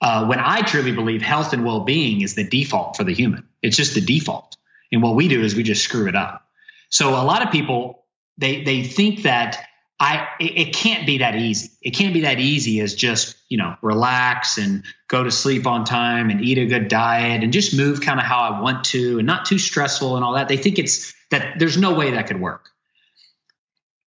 Uh, 0.00 0.26
when 0.26 0.38
I 0.38 0.62
truly 0.62 0.92
believe 0.92 1.22
health 1.22 1.52
and 1.52 1.64
well 1.64 1.80
being 1.80 2.22
is 2.22 2.34
the 2.34 2.44
default 2.44 2.96
for 2.96 3.04
the 3.04 3.14
human, 3.14 3.46
it's 3.62 3.76
just 3.76 3.94
the 3.94 4.00
default. 4.00 4.56
And 4.94 5.02
what 5.02 5.14
we 5.14 5.28
do 5.28 5.42
is 5.42 5.54
we 5.54 5.62
just 5.62 5.82
screw 5.82 6.08
it 6.08 6.16
up. 6.16 6.46
So 6.88 7.10
a 7.10 7.24
lot 7.24 7.42
of 7.42 7.50
people 7.50 8.04
they 8.38 8.62
they 8.64 8.82
think 8.82 9.22
that 9.22 9.58
I 10.00 10.26
it, 10.40 10.74
can't 10.74 11.06
be 11.06 11.18
that 11.18 11.36
easy. 11.36 11.70
It 11.80 11.92
can't 11.92 12.12
be 12.12 12.22
that 12.22 12.40
easy 12.40 12.80
as 12.80 12.94
just 12.94 13.36
you 13.48 13.58
know 13.58 13.76
relax 13.80 14.58
and 14.58 14.84
go 15.08 15.22
to 15.22 15.30
sleep 15.30 15.66
on 15.66 15.84
time 15.84 16.30
and 16.30 16.40
eat 16.40 16.58
a 16.58 16.66
good 16.66 16.88
diet 16.88 17.42
and 17.42 17.52
just 17.52 17.76
move 17.76 18.00
kind 18.00 18.18
of 18.18 18.26
how 18.26 18.40
I 18.40 18.60
want 18.60 18.84
to 18.86 19.18
and 19.18 19.26
not 19.26 19.46
too 19.46 19.58
stressful 19.58 20.16
and 20.16 20.24
all 20.24 20.34
that. 20.34 20.48
They 20.48 20.56
think 20.56 20.78
it's 20.78 21.14
that 21.30 21.58
there's 21.58 21.76
no 21.76 21.94
way 21.94 22.12
that 22.12 22.26
could 22.26 22.40
work. 22.40 22.70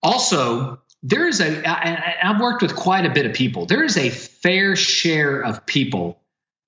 Also, 0.03 0.81
there 1.03 1.27
is 1.27 1.39
a 1.39 1.67
I, 1.67 2.15
I've 2.21 2.41
worked 2.41 2.61
with 2.61 2.75
quite 2.75 3.05
a 3.05 3.09
bit 3.09 3.25
of 3.25 3.33
people. 3.33 3.65
There 3.65 3.83
is 3.83 3.97
a 3.97 4.09
fair 4.09 4.75
share 4.75 5.41
of 5.41 5.65
people 5.65 6.19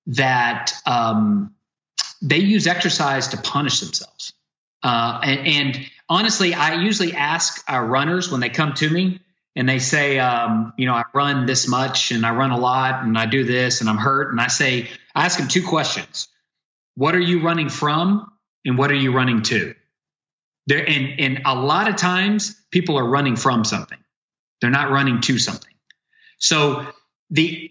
that 0.06 0.72
um, 0.86 1.54
they 2.22 2.38
use 2.38 2.66
exercise 2.66 3.28
to 3.28 3.36
punish 3.36 3.80
themselves. 3.80 4.32
Uh, 4.82 5.20
and, 5.22 5.46
and, 5.46 5.90
honestly, 6.08 6.54
I 6.54 6.82
usually 6.82 7.12
ask 7.12 7.62
our 7.68 7.84
runners 7.84 8.30
when 8.30 8.40
they 8.40 8.48
come 8.48 8.74
to 8.74 8.88
me 8.88 9.20
and 9.54 9.68
they 9.68 9.78
say, 9.78 10.18
um, 10.18 10.72
you 10.76 10.86
know, 10.86 10.94
I 10.94 11.04
run 11.14 11.46
this 11.46 11.68
much 11.68 12.10
and 12.10 12.24
I 12.24 12.34
run 12.34 12.50
a 12.50 12.58
lot 12.58 13.04
and 13.04 13.16
I 13.16 13.26
do 13.26 13.44
this 13.44 13.80
and 13.80 13.90
I'm 13.90 13.98
hurt. 13.98 14.30
And 14.30 14.40
I 14.40 14.48
say, 14.48 14.88
I 15.14 15.26
ask 15.26 15.38
them 15.38 15.48
two 15.48 15.66
questions. 15.66 16.28
What 16.94 17.14
are 17.14 17.20
you 17.20 17.42
running 17.42 17.68
from? 17.68 18.30
And 18.64 18.76
what 18.76 18.90
are 18.90 18.96
you 18.96 19.12
running 19.12 19.42
to? 19.42 19.74
There, 20.66 20.86
and, 20.86 21.18
and 21.18 21.42
a 21.46 21.54
lot 21.54 21.88
of 21.88 21.96
times 21.96 22.56
people 22.70 22.98
are 22.98 23.06
running 23.06 23.36
from 23.36 23.64
something. 23.64 23.98
They're 24.60 24.70
not 24.70 24.90
running 24.90 25.20
to 25.22 25.38
something. 25.38 25.72
So 26.38 26.86
the 27.30 27.70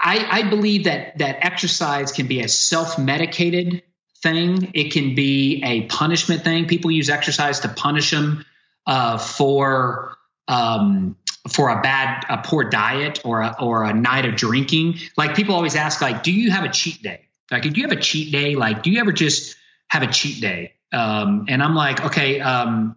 I, 0.00 0.26
I 0.30 0.42
believe 0.48 0.84
that 0.84 1.18
that 1.18 1.44
exercise 1.44 2.12
can 2.12 2.26
be 2.26 2.40
a 2.40 2.48
self-medicated 2.48 3.82
thing. 4.22 4.70
It 4.74 4.92
can 4.92 5.14
be 5.14 5.62
a 5.64 5.82
punishment 5.82 6.44
thing. 6.44 6.66
People 6.66 6.90
use 6.90 7.10
exercise 7.10 7.60
to 7.60 7.68
punish 7.68 8.10
them 8.10 8.44
uh, 8.86 9.18
for 9.18 10.16
um, 10.48 11.16
for 11.48 11.70
a 11.70 11.82
bad, 11.82 12.24
a 12.28 12.38
poor 12.38 12.64
diet 12.64 13.20
or 13.24 13.40
a, 13.40 13.56
or 13.60 13.84
a 13.84 13.92
night 13.92 14.26
of 14.26 14.36
drinking. 14.36 14.98
Like 15.16 15.34
people 15.34 15.54
always 15.54 15.74
ask, 15.74 16.00
like, 16.00 16.22
do 16.22 16.32
you 16.32 16.50
have 16.50 16.64
a 16.64 16.68
cheat 16.68 17.02
day? 17.02 17.26
Like, 17.50 17.62
do 17.62 17.70
you 17.70 17.82
have 17.82 17.92
a 17.92 18.00
cheat 18.00 18.32
day? 18.32 18.54
Like, 18.54 18.82
do 18.82 18.90
you 18.90 19.00
ever 19.00 19.12
just 19.12 19.56
have 19.88 20.02
a 20.02 20.06
cheat 20.06 20.40
day? 20.40 20.74
Um, 20.92 21.46
and 21.48 21.62
I'm 21.62 21.74
like, 21.74 22.04
okay, 22.04 22.40
um, 22.40 22.96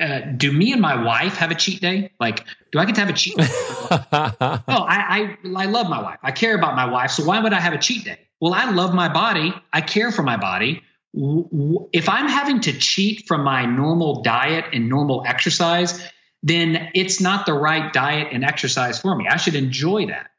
uh, 0.00 0.20
do 0.36 0.52
me 0.52 0.72
and 0.72 0.80
my 0.80 1.04
wife 1.04 1.36
have 1.36 1.50
a 1.50 1.54
cheat 1.54 1.80
day? 1.80 2.12
Like, 2.18 2.44
do 2.72 2.78
I 2.78 2.84
get 2.84 2.94
to 2.96 3.00
have 3.00 3.10
a 3.10 3.12
cheat 3.12 3.36
day? 3.36 3.46
no, 3.90 3.98
I, 4.10 5.36
I, 5.46 5.62
I 5.62 5.66
love 5.66 5.88
my 5.88 6.02
wife. 6.02 6.18
I 6.22 6.32
care 6.32 6.54
about 6.56 6.74
my 6.74 6.86
wife. 6.86 7.12
So 7.12 7.24
why 7.24 7.40
would 7.40 7.52
I 7.52 7.60
have 7.60 7.72
a 7.72 7.78
cheat 7.78 8.04
day? 8.04 8.18
Well, 8.40 8.54
I 8.54 8.70
love 8.70 8.94
my 8.94 9.12
body. 9.12 9.54
I 9.72 9.80
care 9.80 10.10
for 10.10 10.22
my 10.22 10.36
body. 10.36 10.82
If 11.14 12.08
I'm 12.08 12.28
having 12.28 12.60
to 12.62 12.72
cheat 12.72 13.26
from 13.28 13.44
my 13.44 13.66
normal 13.66 14.22
diet 14.22 14.66
and 14.72 14.88
normal 14.88 15.22
exercise, 15.26 16.02
then 16.42 16.90
it's 16.94 17.20
not 17.20 17.46
the 17.46 17.52
right 17.52 17.92
diet 17.92 18.28
and 18.32 18.44
exercise 18.44 19.00
for 19.00 19.14
me. 19.14 19.26
I 19.28 19.36
should 19.36 19.54
enjoy 19.54 20.06
that. 20.06 20.30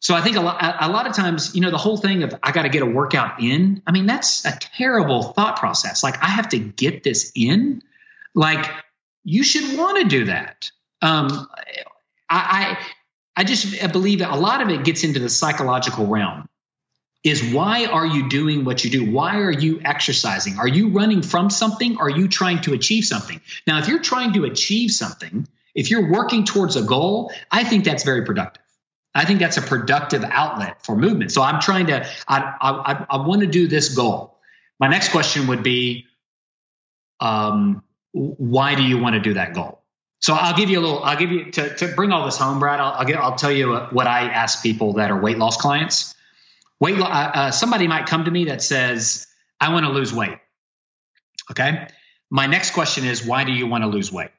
So 0.00 0.14
I 0.14 0.20
think 0.20 0.36
a 0.36 0.40
lot, 0.40 0.62
a 0.80 0.88
lot 0.88 1.06
of 1.06 1.14
times, 1.14 1.54
you 1.54 1.62
know, 1.62 1.70
the 1.70 1.78
whole 1.78 1.96
thing 1.96 2.24
of 2.24 2.34
I 2.42 2.52
got 2.52 2.62
to 2.62 2.68
get 2.68 2.82
a 2.82 2.86
workout 2.86 3.40
in. 3.40 3.82
I 3.86 3.92
mean, 3.92 4.04
that's 4.06 4.44
a 4.44 4.52
terrible 4.58 5.22
thought 5.22 5.58
process. 5.58 6.02
Like 6.02 6.22
I 6.22 6.26
have 6.26 6.50
to 6.50 6.58
get 6.58 7.04
this 7.04 7.32
in. 7.34 7.82
Like 8.34 8.66
you 9.24 9.42
should 9.42 9.78
want 9.78 9.98
to 9.98 10.04
do 10.04 10.26
that. 10.26 10.70
Um, 11.02 11.48
I, 12.30 12.76
I, 12.76 12.78
I 13.36 13.44
just 13.44 13.82
I 13.82 13.88
believe 13.88 14.20
that 14.20 14.30
a 14.30 14.36
lot 14.36 14.62
of 14.62 14.68
it 14.68 14.84
gets 14.84 15.02
into 15.02 15.18
the 15.18 15.28
psychological 15.28 16.06
realm. 16.06 16.48
Is 17.24 17.42
why 17.54 17.86
are 17.86 18.04
you 18.06 18.28
doing 18.28 18.66
what 18.66 18.84
you 18.84 18.90
do? 18.90 19.10
Why 19.10 19.38
are 19.38 19.50
you 19.50 19.80
exercising? 19.82 20.58
Are 20.58 20.68
you 20.68 20.90
running 20.90 21.22
from 21.22 21.48
something? 21.48 21.96
Are 21.96 22.10
you 22.10 22.28
trying 22.28 22.60
to 22.62 22.74
achieve 22.74 23.04
something? 23.04 23.40
Now, 23.66 23.78
if 23.78 23.88
you're 23.88 24.02
trying 24.02 24.34
to 24.34 24.44
achieve 24.44 24.90
something 24.90 25.48
If 25.74 25.90
you're 25.90 26.10
working 26.10 26.44
towards 26.44 26.76
a 26.76 26.82
goal, 26.82 27.32
I 27.50 27.64
think 27.64 27.84
that's 27.84 28.04
very 28.04 28.24
productive. 28.24 28.62
I 29.14 29.24
think 29.24 29.40
that's 29.40 29.56
a 29.56 29.62
productive 29.62 30.24
outlet 30.24 30.84
for 30.84 30.96
movement. 30.96 31.32
So 31.32 31.42
I'm 31.42 31.60
trying 31.60 31.86
to, 31.86 32.06
I, 32.26 32.54
I, 32.60 33.06
I 33.10 33.26
want 33.26 33.42
to 33.42 33.46
do 33.46 33.68
this 33.68 33.94
goal. 33.94 34.38
My 34.80 34.88
next 34.88 35.10
question 35.10 35.46
would 35.48 35.62
be, 35.62 36.06
um, 37.20 37.82
why 38.14 38.76
do 38.76 38.82
you 38.82 38.98
want 38.98 39.14
to 39.14 39.20
do 39.20 39.34
that 39.34 39.54
goal? 39.54 39.82
So 40.20 40.34
I'll 40.34 40.56
give 40.56 40.70
you 40.70 40.78
a 40.78 40.82
little, 40.82 41.02
I'll 41.02 41.18
give 41.18 41.32
you 41.32 41.50
to, 41.52 41.74
to 41.76 41.88
bring 41.88 42.12
all 42.12 42.24
this 42.24 42.38
home, 42.38 42.58
Brad. 42.58 42.80
I'll, 42.80 42.92
I'll, 42.92 43.04
get, 43.04 43.16
I'll 43.18 43.34
tell 43.34 43.52
you 43.52 43.74
what 43.76 44.06
I 44.06 44.22
ask 44.22 44.62
people 44.62 44.94
that 44.94 45.10
are 45.10 45.20
weight 45.20 45.36
loss 45.36 45.56
clients. 45.56 46.14
Weight, 46.80 46.98
uh, 46.98 47.04
uh, 47.04 47.50
somebody 47.50 47.88
might 47.88 48.06
come 48.06 48.24
to 48.24 48.30
me 48.30 48.46
that 48.46 48.62
says, 48.62 49.26
I 49.60 49.72
want 49.72 49.84
to 49.84 49.92
lose 49.92 50.14
weight. 50.14 50.38
Okay. 51.50 51.88
My 52.30 52.46
next 52.46 52.70
question 52.70 53.04
is, 53.04 53.26
why 53.26 53.44
do 53.44 53.52
you 53.52 53.66
want 53.66 53.84
to 53.84 53.88
lose 53.88 54.10
weight? 54.10 54.30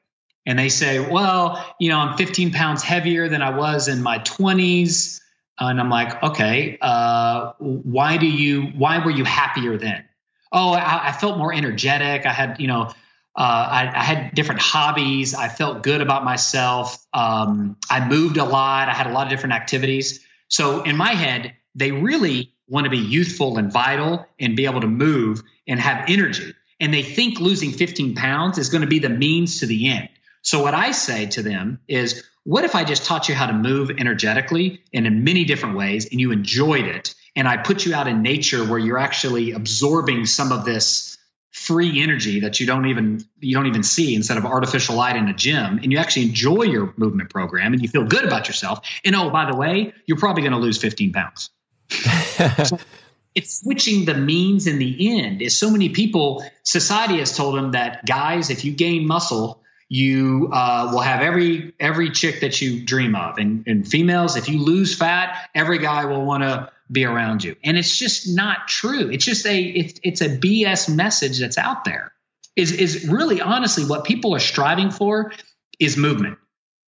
And 0.44 0.58
they 0.58 0.70
say, 0.70 0.98
well, 0.98 1.64
you 1.78 1.90
know, 1.90 1.98
I'm 1.98 2.16
15 2.16 2.52
pounds 2.52 2.82
heavier 2.82 3.28
than 3.28 3.42
I 3.42 3.56
was 3.56 3.88
in 3.88 4.02
my 4.02 4.18
20s. 4.20 5.20
And 5.58 5.80
I'm 5.80 5.90
like, 5.90 6.22
okay, 6.22 6.78
uh, 6.80 7.52
why 7.58 8.16
do 8.16 8.26
you, 8.26 8.62
why 8.76 9.04
were 9.04 9.10
you 9.10 9.24
happier 9.24 9.76
then? 9.78 10.04
Oh, 10.52 10.72
I, 10.72 11.08
I 11.08 11.12
felt 11.12 11.38
more 11.38 11.52
energetic. 11.52 12.26
I 12.26 12.32
had, 12.32 12.60
you 12.60 12.66
know, 12.66 12.92
uh, 13.36 13.68
I, 13.70 13.92
I, 13.94 14.02
had 14.02 14.34
different 14.34 14.62
hobbies. 14.62 15.34
I 15.34 15.48
felt 15.48 15.82
good 15.82 16.00
about 16.00 16.24
myself. 16.24 17.04
Um, 17.12 17.76
I 17.90 18.08
moved 18.08 18.38
a 18.38 18.44
lot. 18.44 18.88
I 18.88 18.92
had 18.94 19.06
a 19.06 19.12
lot 19.12 19.26
of 19.26 19.30
different 19.30 19.54
activities. 19.54 20.20
So 20.48 20.82
in 20.84 20.96
my 20.96 21.12
head, 21.12 21.54
they 21.74 21.92
really 21.92 22.54
want 22.66 22.84
to 22.84 22.90
be 22.90 22.98
youthful 22.98 23.58
and 23.58 23.70
vital 23.70 24.26
and 24.40 24.56
be 24.56 24.64
able 24.64 24.80
to 24.80 24.86
move 24.86 25.42
and 25.68 25.78
have 25.78 26.08
energy. 26.08 26.54
And 26.80 26.94
they 26.94 27.02
think 27.02 27.38
losing 27.38 27.72
15 27.72 28.14
pounds 28.14 28.56
is 28.56 28.70
going 28.70 28.80
to 28.80 28.86
be 28.86 29.00
the 29.00 29.10
means 29.10 29.60
to 29.60 29.66
the 29.66 29.88
end. 29.88 30.08
So 30.40 30.62
what 30.62 30.74
I 30.74 30.92
say 30.92 31.26
to 31.26 31.42
them 31.42 31.80
is, 31.88 32.24
what 32.44 32.64
if 32.64 32.74
I 32.74 32.84
just 32.84 33.04
taught 33.04 33.28
you 33.28 33.34
how 33.34 33.46
to 33.46 33.52
move 33.52 33.90
energetically 33.90 34.80
and 34.94 35.06
in 35.06 35.24
many 35.24 35.44
different 35.44 35.76
ways 35.76 36.08
and 36.10 36.20
you 36.20 36.30
enjoyed 36.30 36.86
it? 36.86 37.14
And 37.34 37.48
I 37.48 37.56
put 37.56 37.84
you 37.84 37.94
out 37.94 38.06
in 38.06 38.22
nature 38.22 38.64
where 38.64 38.78
you're 38.78 38.98
actually 38.98 39.50
absorbing 39.50 40.24
some 40.24 40.52
of 40.52 40.64
this 40.64 41.15
free 41.56 42.02
energy 42.02 42.40
that 42.40 42.60
you 42.60 42.66
don't 42.66 42.84
even 42.84 43.24
you 43.40 43.56
don't 43.56 43.66
even 43.66 43.82
see 43.82 44.14
instead 44.14 44.36
of 44.36 44.44
artificial 44.44 44.94
light 44.94 45.16
in 45.16 45.26
a 45.26 45.32
gym 45.32 45.78
and 45.78 45.90
you 45.90 45.96
actually 45.96 46.26
enjoy 46.26 46.62
your 46.62 46.92
movement 46.98 47.30
program 47.30 47.72
and 47.72 47.80
you 47.80 47.88
feel 47.88 48.04
good 48.04 48.24
about 48.24 48.46
yourself 48.46 48.86
and 49.06 49.16
oh 49.16 49.30
by 49.30 49.50
the 49.50 49.56
way 49.56 49.94
you're 50.04 50.18
probably 50.18 50.42
going 50.42 50.52
to 50.52 50.58
lose 50.58 50.76
15 50.76 51.14
pounds. 51.14 51.48
So 51.88 52.78
it's 53.34 53.60
switching 53.62 54.04
the 54.04 54.12
means 54.12 54.66
in 54.66 54.78
the 54.78 55.18
end. 55.18 55.40
Is 55.40 55.56
so 55.56 55.70
many 55.70 55.88
people 55.88 56.44
society 56.62 57.20
has 57.20 57.34
told 57.34 57.56
them 57.56 57.72
that 57.72 58.04
guys 58.04 58.50
if 58.50 58.66
you 58.66 58.72
gain 58.72 59.06
muscle 59.06 59.62
you 59.88 60.50
uh, 60.52 60.90
will 60.92 61.00
have 61.00 61.22
every 61.22 61.72
every 61.80 62.10
chick 62.10 62.40
that 62.42 62.60
you 62.60 62.84
dream 62.84 63.16
of 63.16 63.38
and, 63.38 63.66
and 63.66 63.88
females 63.88 64.36
if 64.36 64.50
you 64.50 64.62
lose 64.62 64.94
fat 64.94 65.48
every 65.54 65.78
guy 65.78 66.04
will 66.04 66.24
want 66.24 66.42
to 66.42 66.70
be 66.90 67.04
around 67.04 67.42
you. 67.42 67.56
And 67.64 67.76
it's 67.76 67.96
just 67.96 68.34
not 68.34 68.68
true. 68.68 69.10
It's 69.10 69.24
just 69.24 69.46
a 69.46 69.60
it's, 69.60 70.00
it's 70.02 70.20
a 70.20 70.28
bs 70.28 70.94
message 70.94 71.40
that's 71.40 71.58
out 71.58 71.84
there. 71.84 72.12
Is 72.54 72.72
is 72.72 73.08
really 73.08 73.40
honestly 73.40 73.84
what 73.84 74.04
people 74.04 74.34
are 74.34 74.40
striving 74.40 74.90
for 74.90 75.32
is 75.78 75.96
movement. 75.96 76.38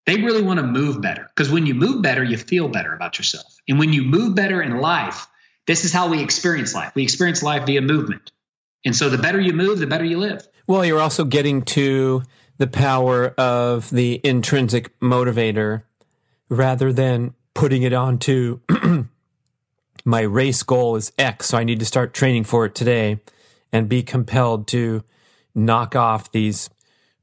They 0.06 0.22
really 0.22 0.42
want 0.42 0.60
to 0.60 0.66
move 0.66 1.02
better. 1.02 1.26
Because 1.34 1.50
when 1.50 1.66
you 1.66 1.74
move 1.74 2.02
better 2.02 2.22
you 2.22 2.36
feel 2.36 2.68
better 2.68 2.94
about 2.94 3.18
yourself. 3.18 3.56
And 3.68 3.78
when 3.78 3.92
you 3.92 4.02
move 4.02 4.34
better 4.34 4.62
in 4.62 4.78
life 4.78 5.26
this 5.66 5.84
is 5.84 5.92
how 5.92 6.08
we 6.08 6.22
experience 6.22 6.74
life. 6.74 6.94
We 6.94 7.02
experience 7.02 7.42
life 7.42 7.66
via 7.66 7.82
movement. 7.82 8.32
And 8.86 8.96
so 8.96 9.10
the 9.10 9.18
better 9.18 9.38
you 9.38 9.52
move 9.52 9.78
the 9.78 9.86
better 9.86 10.04
you 10.04 10.18
live. 10.18 10.46
Well 10.66 10.84
you're 10.84 11.00
also 11.00 11.24
getting 11.24 11.62
to 11.62 12.22
the 12.56 12.66
power 12.66 13.28
of 13.38 13.90
the 13.90 14.20
intrinsic 14.24 14.98
motivator 15.00 15.82
rather 16.48 16.92
than 16.92 17.34
putting 17.54 17.82
it 17.82 17.92
onto 17.92 18.60
my 20.08 20.22
race 20.22 20.62
goal 20.62 20.96
is 20.96 21.12
X, 21.18 21.48
so 21.48 21.58
I 21.58 21.64
need 21.64 21.80
to 21.80 21.84
start 21.84 22.14
training 22.14 22.44
for 22.44 22.64
it 22.64 22.74
today 22.74 23.20
and 23.70 23.90
be 23.90 24.02
compelled 24.02 24.66
to 24.68 25.04
knock 25.54 25.94
off 25.94 26.32
these 26.32 26.70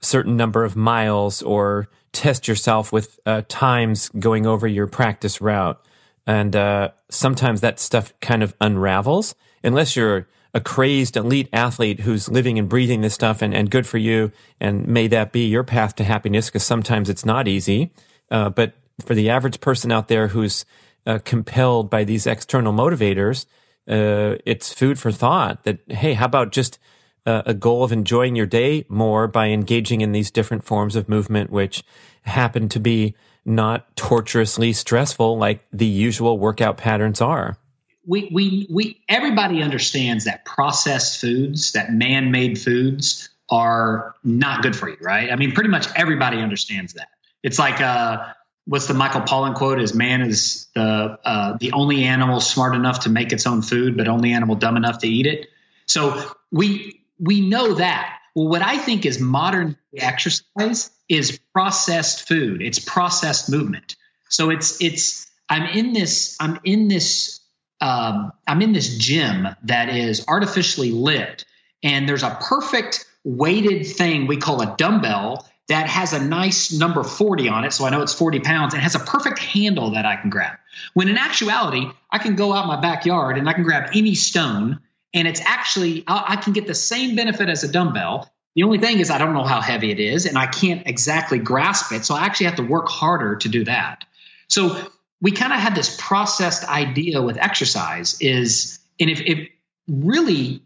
certain 0.02 0.38
number 0.38 0.64
of 0.64 0.76
miles 0.76 1.42
or 1.42 1.90
test 2.12 2.48
yourself 2.48 2.94
with 2.94 3.20
uh, 3.26 3.42
times 3.50 4.10
going 4.10 4.46
over 4.46 4.68
your 4.68 4.86
practice 4.86 5.42
route. 5.42 5.84
And 6.28 6.56
uh, 6.56 6.92
sometimes 7.10 7.62
that 7.62 7.80
stuff 7.80 8.14
kind 8.22 8.44
of 8.44 8.56
unravels 8.62 9.34
unless 9.64 9.96
you're 9.96 10.28
a 10.54 10.62
crazed 10.62 11.18
elite 11.18 11.50
athlete 11.52 12.02
who's 12.02 12.30
living 12.30 12.60
and 12.60 12.70
breathing 12.70 13.02
this 13.02 13.16
stuff 13.16 13.42
and, 13.42 13.52
and 13.52 13.72
good 13.72 13.88
for 13.88 13.98
you. 13.98 14.32
And 14.60 14.88
may 14.88 15.08
that 15.08 15.32
be 15.32 15.48
your 15.48 15.64
path 15.64 15.96
to 15.96 16.04
happiness 16.04 16.50
because 16.50 16.64
sometimes 16.64 17.10
it's 17.10 17.26
not 17.26 17.48
easy. 17.48 17.92
Uh, 18.30 18.52
but 18.52 18.74
for 19.04 19.16
the 19.16 19.32
average 19.32 19.60
person 19.60 19.92
out 19.92 20.08
there 20.08 20.28
who's 20.28 20.66
uh, 21.06 21.20
compelled 21.24 21.90
by 21.90 22.04
these 22.04 22.28
external 22.28 22.74
motivators, 22.74 23.46
uh, 23.88 24.38
it's 24.46 24.74
food 24.74 25.00
for 25.00 25.12
thought 25.12 25.64
that, 25.64 25.80
hey, 25.90 26.14
how 26.14 26.26
about 26.26 26.52
just 26.52 26.80
uh, 27.26 27.44
a 27.46 27.54
goal 27.54 27.84
of 27.84 27.92
enjoying 27.92 28.36
your 28.36 28.46
day 28.46 28.86
more 28.90 29.28
by 29.28 29.48
engaging 29.48 30.02
in 30.02 30.12
these 30.12 30.32
different 30.32 30.64
forms 30.64 30.96
of 30.96 31.10
movement, 31.10 31.50
which 31.50 31.84
happen 32.24 32.70
to 32.70 32.80
be 32.80 33.16
not 33.46 33.96
torturously 33.96 34.74
stressful 34.74 35.38
like 35.38 35.64
the 35.72 35.86
usual 35.86 36.40
workout 36.40 36.78
patterns 36.78 37.22
are 37.22 37.58
we 38.06 38.30
we 38.32 38.68
we 38.70 39.02
everybody 39.10 39.62
understands 39.62 40.26
that 40.26 40.46
processed 40.46 41.20
foods, 41.20 41.72
that 41.72 41.92
man-made 41.92 42.60
foods 42.60 43.30
are 43.50 44.16
not 44.24 44.64
good 44.64 44.76
for 44.76 44.90
you, 44.90 44.98
right? 45.02 45.32
I 45.32 45.36
mean, 45.36 45.52
pretty 45.52 45.70
much 45.70 45.88
everybody 45.96 46.40
understands 46.40 46.94
that. 46.94 47.10
It's 47.44 47.60
like 47.60 47.82
uh 47.82 48.34
what's 48.66 48.88
the 48.88 48.94
Michael 48.94 49.22
Pollan 49.22 49.56
quote 49.56 49.80
is 49.80 49.94
man 49.94 50.22
is 50.22 50.68
the 50.76 51.20
uh, 51.24 51.58
the 51.60 51.72
only 51.72 52.04
animal 52.04 52.40
smart 52.40 52.76
enough 52.76 53.02
to 53.02 53.10
make 53.10 53.32
its 53.32 53.48
own 53.48 53.62
food, 53.62 53.96
but 53.98 54.08
only 54.08 54.34
animal 54.34 54.56
dumb 54.56 54.78
enough 54.78 55.00
to 55.00 55.08
eat 55.08 55.26
it. 55.26 55.48
So 55.86 56.32
we 56.52 57.02
we 57.20 57.42
know 57.42 57.76
that. 57.76 58.20
Well, 58.36 58.50
what 58.50 58.62
I 58.62 58.78
think 58.78 59.06
is 59.06 59.20
modern 59.20 59.78
exercise 59.96 60.92
is 61.08 61.40
processed 61.54 62.28
food. 62.28 62.62
It's 62.62 62.80
processed 62.80 63.50
movement. 63.50 63.96
So 64.30 64.50
it's 64.50 64.82
it's 64.82 65.32
I'm 65.48 65.68
in 65.78 65.94
this 65.94 66.36
I'm 66.40 66.60
in 66.64 66.88
this 66.88 67.40
um, 67.82 68.32
I'm 68.48 68.62
in 68.62 68.74
this 68.74 68.98
gym 68.98 69.48
that 69.64 69.90
is 69.90 70.26
artificially 70.28 70.92
lit, 70.92 71.46
and 71.84 72.10
there's 72.10 72.24
a 72.24 72.38
perfect 72.42 73.06
weighted 73.24 73.86
thing 73.88 74.28
we 74.28 74.38
call 74.38 74.62
a 74.62 74.76
dumbbell 74.78 75.48
that 75.68 75.88
has 75.88 76.14
a 76.14 76.24
nice 76.24 76.72
number 76.72 77.04
40 77.04 77.50
on 77.50 77.64
it, 77.64 77.74
so 77.74 77.86
I 77.86 77.90
know 77.90 78.02
it's 78.02 78.14
40 78.14 78.40
pounds, 78.42 78.74
and 78.74 78.84
has 78.84 78.96
a 78.96 79.00
perfect 79.00 79.40
handle 79.40 79.92
that 79.92 80.06
I 80.06 80.16
can 80.16 80.30
grab. 80.30 80.58
When 80.94 81.08
in 81.08 81.18
actuality, 81.18 81.90
I 82.12 82.20
can 82.20 82.36
go 82.36 82.54
out 82.54 82.68
my 82.68 82.80
backyard 82.80 83.38
and 83.38 83.50
I 83.50 83.54
can 83.54 83.64
grab 83.64 83.90
any 83.94 84.16
stone, 84.16 84.80
and 85.14 85.28
it's 85.28 85.42
actually 85.42 86.04
I 86.08 86.36
can 86.36 86.54
get 86.54 86.68
the 86.68 86.76
same 86.76 87.16
benefit 87.16 87.50
as 87.50 87.64
a 87.64 87.72
dumbbell. 87.72 88.32
The 88.56 88.64
only 88.64 88.78
thing 88.78 89.00
is 89.00 89.10
I 89.10 89.18
don't 89.18 89.34
know 89.34 89.44
how 89.44 89.62
heavy 89.62 89.92
it 89.92 90.00
is, 90.00 90.26
and 90.26 90.38
I 90.38 90.46
can't 90.46 90.86
exactly 90.86 91.40
grasp 91.40 91.92
it, 91.92 92.06
so 92.06 92.16
I 92.16 92.26
actually 92.26 92.48
have 92.48 92.58
to 92.58 92.64
work 92.64 92.88
harder 92.88 93.38
to 93.38 93.50
do 93.50 93.64
that. 93.66 94.06
So 94.48 94.78
we 95.22 95.32
kind 95.32 95.52
of 95.52 95.60
had 95.60 95.74
this 95.74 95.96
processed 96.00 96.66
idea 96.66 97.22
with 97.22 97.38
exercise 97.38 98.18
is 98.22 98.80
and 99.00 99.10
if, 99.10 99.22
if 99.22 99.50
really 99.88 100.62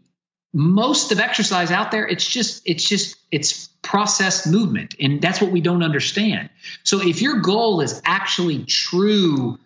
most 0.52 1.12
of 1.12 1.20
exercise 1.20 1.70
out 1.70 1.90
there 1.90 2.06
it's 2.06 2.26
just 2.26 2.62
it's 2.64 2.88
just 2.88 3.16
it's 3.30 3.68
processed 3.82 4.46
movement 4.46 4.94
and 5.00 5.22
that's 5.22 5.40
what 5.40 5.50
we 5.50 5.60
don't 5.60 5.82
understand. 5.82 6.50
So 6.82 7.00
if 7.00 7.22
your 7.22 7.40
goal 7.40 7.80
is 7.80 8.00
actually 8.04 8.64
true 8.64 9.58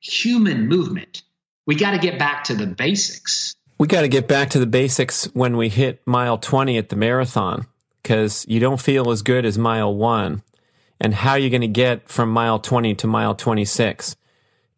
human 0.00 0.68
movement 0.68 1.22
we 1.66 1.74
got 1.74 1.92
to 1.92 1.98
get 1.98 2.18
back 2.18 2.44
to 2.44 2.54
the 2.54 2.66
basics. 2.66 3.54
We 3.78 3.86
got 3.86 4.02
to 4.02 4.08
get 4.08 4.28
back 4.28 4.50
to 4.50 4.58
the 4.58 4.66
basics 4.66 5.24
when 5.34 5.56
we 5.56 5.68
hit 5.68 6.06
mile 6.06 6.38
20 6.38 6.78
at 6.78 6.90
the 6.90 6.96
marathon 6.96 7.66
because 8.02 8.44
you 8.48 8.60
don't 8.60 8.80
feel 8.80 9.10
as 9.10 9.22
good 9.22 9.44
as 9.44 9.58
mile 9.58 9.94
1 9.94 10.42
and 11.00 11.14
how 11.14 11.34
you're 11.34 11.50
going 11.50 11.62
to 11.62 11.66
get 11.66 12.08
from 12.08 12.30
mile 12.30 12.58
20 12.58 12.94
to 12.96 13.06
mile 13.06 13.34
26. 13.34 14.16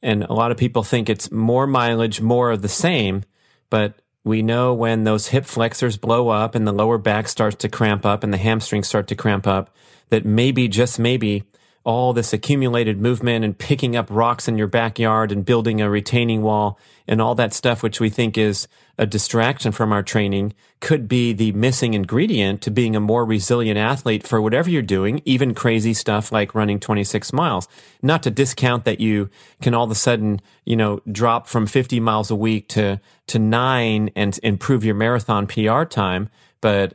And 0.03 0.23
a 0.25 0.33
lot 0.33 0.51
of 0.51 0.57
people 0.57 0.83
think 0.83 1.11
it's 1.11 1.31
more 1.31 1.67
mileage, 1.67 2.21
more 2.21 2.53
of 2.53 2.63
the 2.63 2.69
same, 2.69 3.25
but 3.69 4.01
we 4.27 4.43
know 4.43 4.75
when 4.75 5.05
those 5.05 5.29
hip 5.29 5.47
flexors 5.47 5.97
blow 5.97 6.31
up 6.31 6.57
and 6.57 6.67
the 6.67 6.73
lower 6.73 6.99
back 6.99 7.29
starts 7.29 7.55
to 7.59 7.69
cramp 7.69 8.05
up 8.05 8.25
and 8.25 8.33
the 8.33 8.39
hamstrings 8.39 8.89
start 8.89 9.07
to 9.07 9.15
cramp 9.15 9.47
up, 9.47 9.71
that 10.09 10.25
maybe, 10.25 10.67
just 10.67 10.99
maybe, 10.99 11.45
all 11.87 12.13
this 12.13 12.33
accumulated 12.33 13.01
movement 13.01 13.45
and 13.45 13.57
picking 13.57 13.95
up 13.95 14.09
rocks 14.11 14.49
in 14.49 14.59
your 14.59 14.67
backyard 14.67 15.31
and 15.31 15.45
building 15.45 15.81
a 15.81 15.89
retaining 15.89 16.43
wall 16.43 16.81
and 17.07 17.23
all 17.23 17.37
that 17.37 17.55
stuff, 17.55 17.81
which 17.81 18.01
we 18.01 18.11
think 18.11 18.37
is 18.37 18.67
a 18.99 19.07
distraction 19.07 19.71
from 19.71 19.93
our 19.93 20.03
training, 20.03 20.53
could 20.81 21.07
be 21.07 21.33
the 21.33 21.53
missing 21.53 21.95
ingredient 21.95 22.61
to 22.61 22.73
being 22.73 22.97
a 22.97 23.01
more 23.01 23.25
resilient 23.25 23.79
athlete 23.79 24.27
for 24.27 24.43
whatever 24.43 24.69
you're 24.69 24.83
doing, 24.83 25.23
even 25.25 25.55
crazy 25.55 25.95
stuff 25.95 26.33
like 26.33 26.57
running 26.57 26.81
26 26.81 27.33
miles. 27.33 27.69
Not 28.03 28.25
to 28.25 28.33
discount 28.33 28.85
that 28.85 28.99
you 28.99 29.31
can 29.63 29.73
all 29.73 29.85
of 29.85 29.91
a 29.93 29.95
sudden, 29.95 30.41
you 30.65 30.75
know, 30.75 31.01
drop 31.13 31.47
from 31.47 31.69
50 31.69 32.01
miles 32.01 32.33
a 32.33 32.37
week 32.37 32.69
to, 32.71 33.01
to 33.29 33.39
nine 33.39 34.11
and 34.17 34.37
improve 34.43 34.85
your 34.85 34.97
marathon 34.97 35.47
PR 35.47 35.85
time, 35.85 36.31
but 36.61 36.95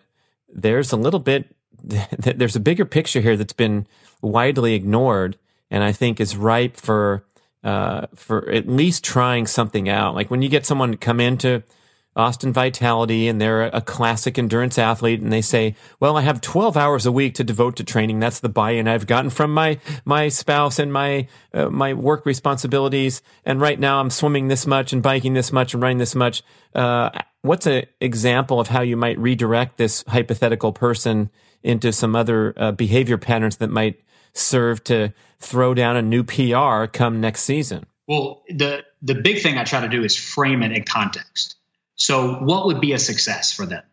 there's 0.54 0.92
a 0.92 0.98
little 0.98 1.22
bit 1.22 1.56
th- 1.90 2.08
there's 2.38 2.56
a 2.56 2.60
bigger 2.60 2.86
picture 2.86 3.22
here 3.22 3.38
that's 3.38 3.54
been 3.54 3.88
widely 4.22 4.74
ignored, 4.74 5.38
and 5.70 5.84
I 5.84 5.92
think 5.92 6.20
is 6.20 6.36
ripe 6.36 6.78
for 6.78 7.26
uh, 7.64 8.08
for 8.16 8.50
at 8.50 8.68
least 8.68 9.04
trying 9.04 9.48
something 9.48 9.88
out. 9.88 10.16
Like 10.16 10.32
when 10.32 10.42
you 10.42 10.50
get 10.50 10.66
someone 10.66 10.92
to 10.92 10.98
come 10.98 11.20
into 11.20 11.64
Austin 12.16 12.52
Vitality 12.52 13.30
and 13.30 13.40
they're 13.40 13.64
a 13.68 13.82
classic 13.82 14.38
endurance 14.38 14.78
athlete 14.78 15.22
and 15.22 15.32
they 15.32 15.42
say, 15.42 15.76
well, 16.00 16.18
I 16.18 16.22
have 16.22 16.42
12 16.42 16.76
hours 16.76 17.06
a 17.06 17.12
week 17.12 17.36
to 17.36 17.44
devote 17.44 17.78
to 17.78 17.86
training. 17.86 18.20
That's 18.20 18.42
the 18.42 18.50
buy-in 18.50 18.88
I've 18.88 19.08
gotten 19.08 19.30
from 19.30 19.54
my, 19.54 19.80
my 20.04 20.28
spouse 20.28 20.78
and 20.78 20.92
my, 20.92 21.28
uh, 21.54 21.70
my 21.70 21.94
work 21.94 22.26
responsibilities. 22.26 23.22
And 23.46 23.62
right 23.62 23.80
now 23.80 24.02
I'm 24.02 24.10
swimming 24.10 24.50
this 24.50 24.68
much 24.68 24.92
and 24.92 25.02
biking 25.02 25.36
this 25.36 25.54
much 25.54 25.74
and 25.74 25.82
running 25.82 26.00
this 26.00 26.16
much. 26.16 26.44
Uh, 26.76 27.12
what's 27.44 27.66
an 27.66 27.86
example 28.02 28.60
of 28.60 28.68
how 28.68 28.82
you 28.82 28.98
might 28.98 29.18
redirect 29.18 29.78
this 29.78 30.04
hypothetical 30.08 30.74
person 30.74 31.30
into 31.64 31.92
some 31.92 32.16
other 32.16 32.54
uh, 32.58 32.72
behavior 32.72 33.18
patterns 33.18 33.58
that 33.58 33.70
might 33.70 34.02
serve 34.34 34.84
to 34.86 35.14
throw 35.40 35.74
down 35.74 35.96
a 35.96 36.02
new 36.02 36.24
PR 36.24 36.86
come 36.86 37.20
next 37.20 37.42
season? 37.42 37.86
Well, 38.08 38.44
the, 38.50 38.84
the 39.02 39.16
big 39.16 39.42
thing 39.42 39.58
I 39.58 39.64
try 39.64 39.82
to 39.82 39.90
do 39.90 40.04
is 40.04 40.16
frame 40.16 40.64
it 40.64 40.72
in 40.72 40.84
context. 40.84 41.56
So, 41.96 42.36
what 42.36 42.66
would 42.66 42.82
be 42.82 42.94
a 42.94 43.00
success 43.00 43.54
for 43.54 43.66
them? 43.66 43.84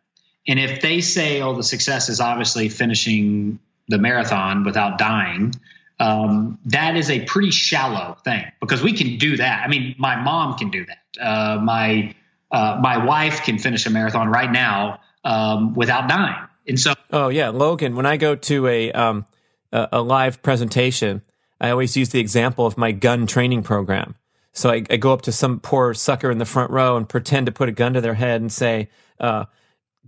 And 0.46 0.58
if 0.58 0.80
they 0.80 1.02
say, 1.02 1.42
oh, 1.42 1.54
the 1.54 1.62
success 1.62 2.08
is 2.08 2.20
obviously 2.20 2.70
finishing 2.70 3.58
the 3.88 3.98
marathon 3.98 4.64
without 4.64 4.98
dying, 4.98 5.54
um, 6.00 6.58
that 6.66 6.96
is 6.96 7.10
a 7.10 7.24
pretty 7.24 7.50
shallow 7.50 8.16
thing 8.24 8.44
because 8.60 8.82
we 8.82 8.92
can 8.92 9.18
do 9.18 9.36
that. 9.36 9.62
I 9.64 9.68
mean, 9.68 9.94
my 9.98 10.16
mom 10.16 10.56
can 10.56 10.70
do 10.70 10.86
that. 10.86 11.22
Uh, 11.22 11.58
my 11.60 12.14
uh, 12.50 12.78
my 12.80 13.04
wife 13.04 13.42
can 13.42 13.58
finish 13.58 13.84
a 13.84 13.90
marathon 13.90 14.28
right 14.28 14.50
now 14.50 15.00
um, 15.24 15.74
without 15.74 16.08
dying. 16.08 16.47
And 16.68 16.78
so, 16.78 16.94
oh 17.12 17.28
yeah, 17.28 17.48
Logan. 17.48 17.96
When 17.96 18.06
I 18.06 18.16
go 18.16 18.34
to 18.36 18.66
a 18.66 18.92
um, 18.92 19.26
a, 19.72 19.88
a 19.92 20.02
live 20.02 20.42
presentation, 20.42 21.22
I 21.60 21.70
always 21.70 21.96
use 21.96 22.10
the 22.10 22.20
example 22.20 22.66
of 22.66 22.76
my 22.76 22.92
gun 22.92 23.26
training 23.26 23.62
program. 23.62 24.14
So 24.52 24.70
I, 24.70 24.84
I, 24.90 24.96
go 24.96 25.12
up 25.12 25.22
to 25.22 25.32
some 25.32 25.60
poor 25.60 25.94
sucker 25.94 26.30
in 26.30 26.38
the 26.38 26.44
front 26.44 26.70
row 26.70 26.96
and 26.96 27.08
pretend 27.08 27.46
to 27.46 27.52
put 27.52 27.68
a 27.68 27.72
gun 27.72 27.94
to 27.94 28.00
their 28.00 28.14
head 28.14 28.40
and 28.40 28.50
say, 28.50 28.88
uh, 29.20 29.44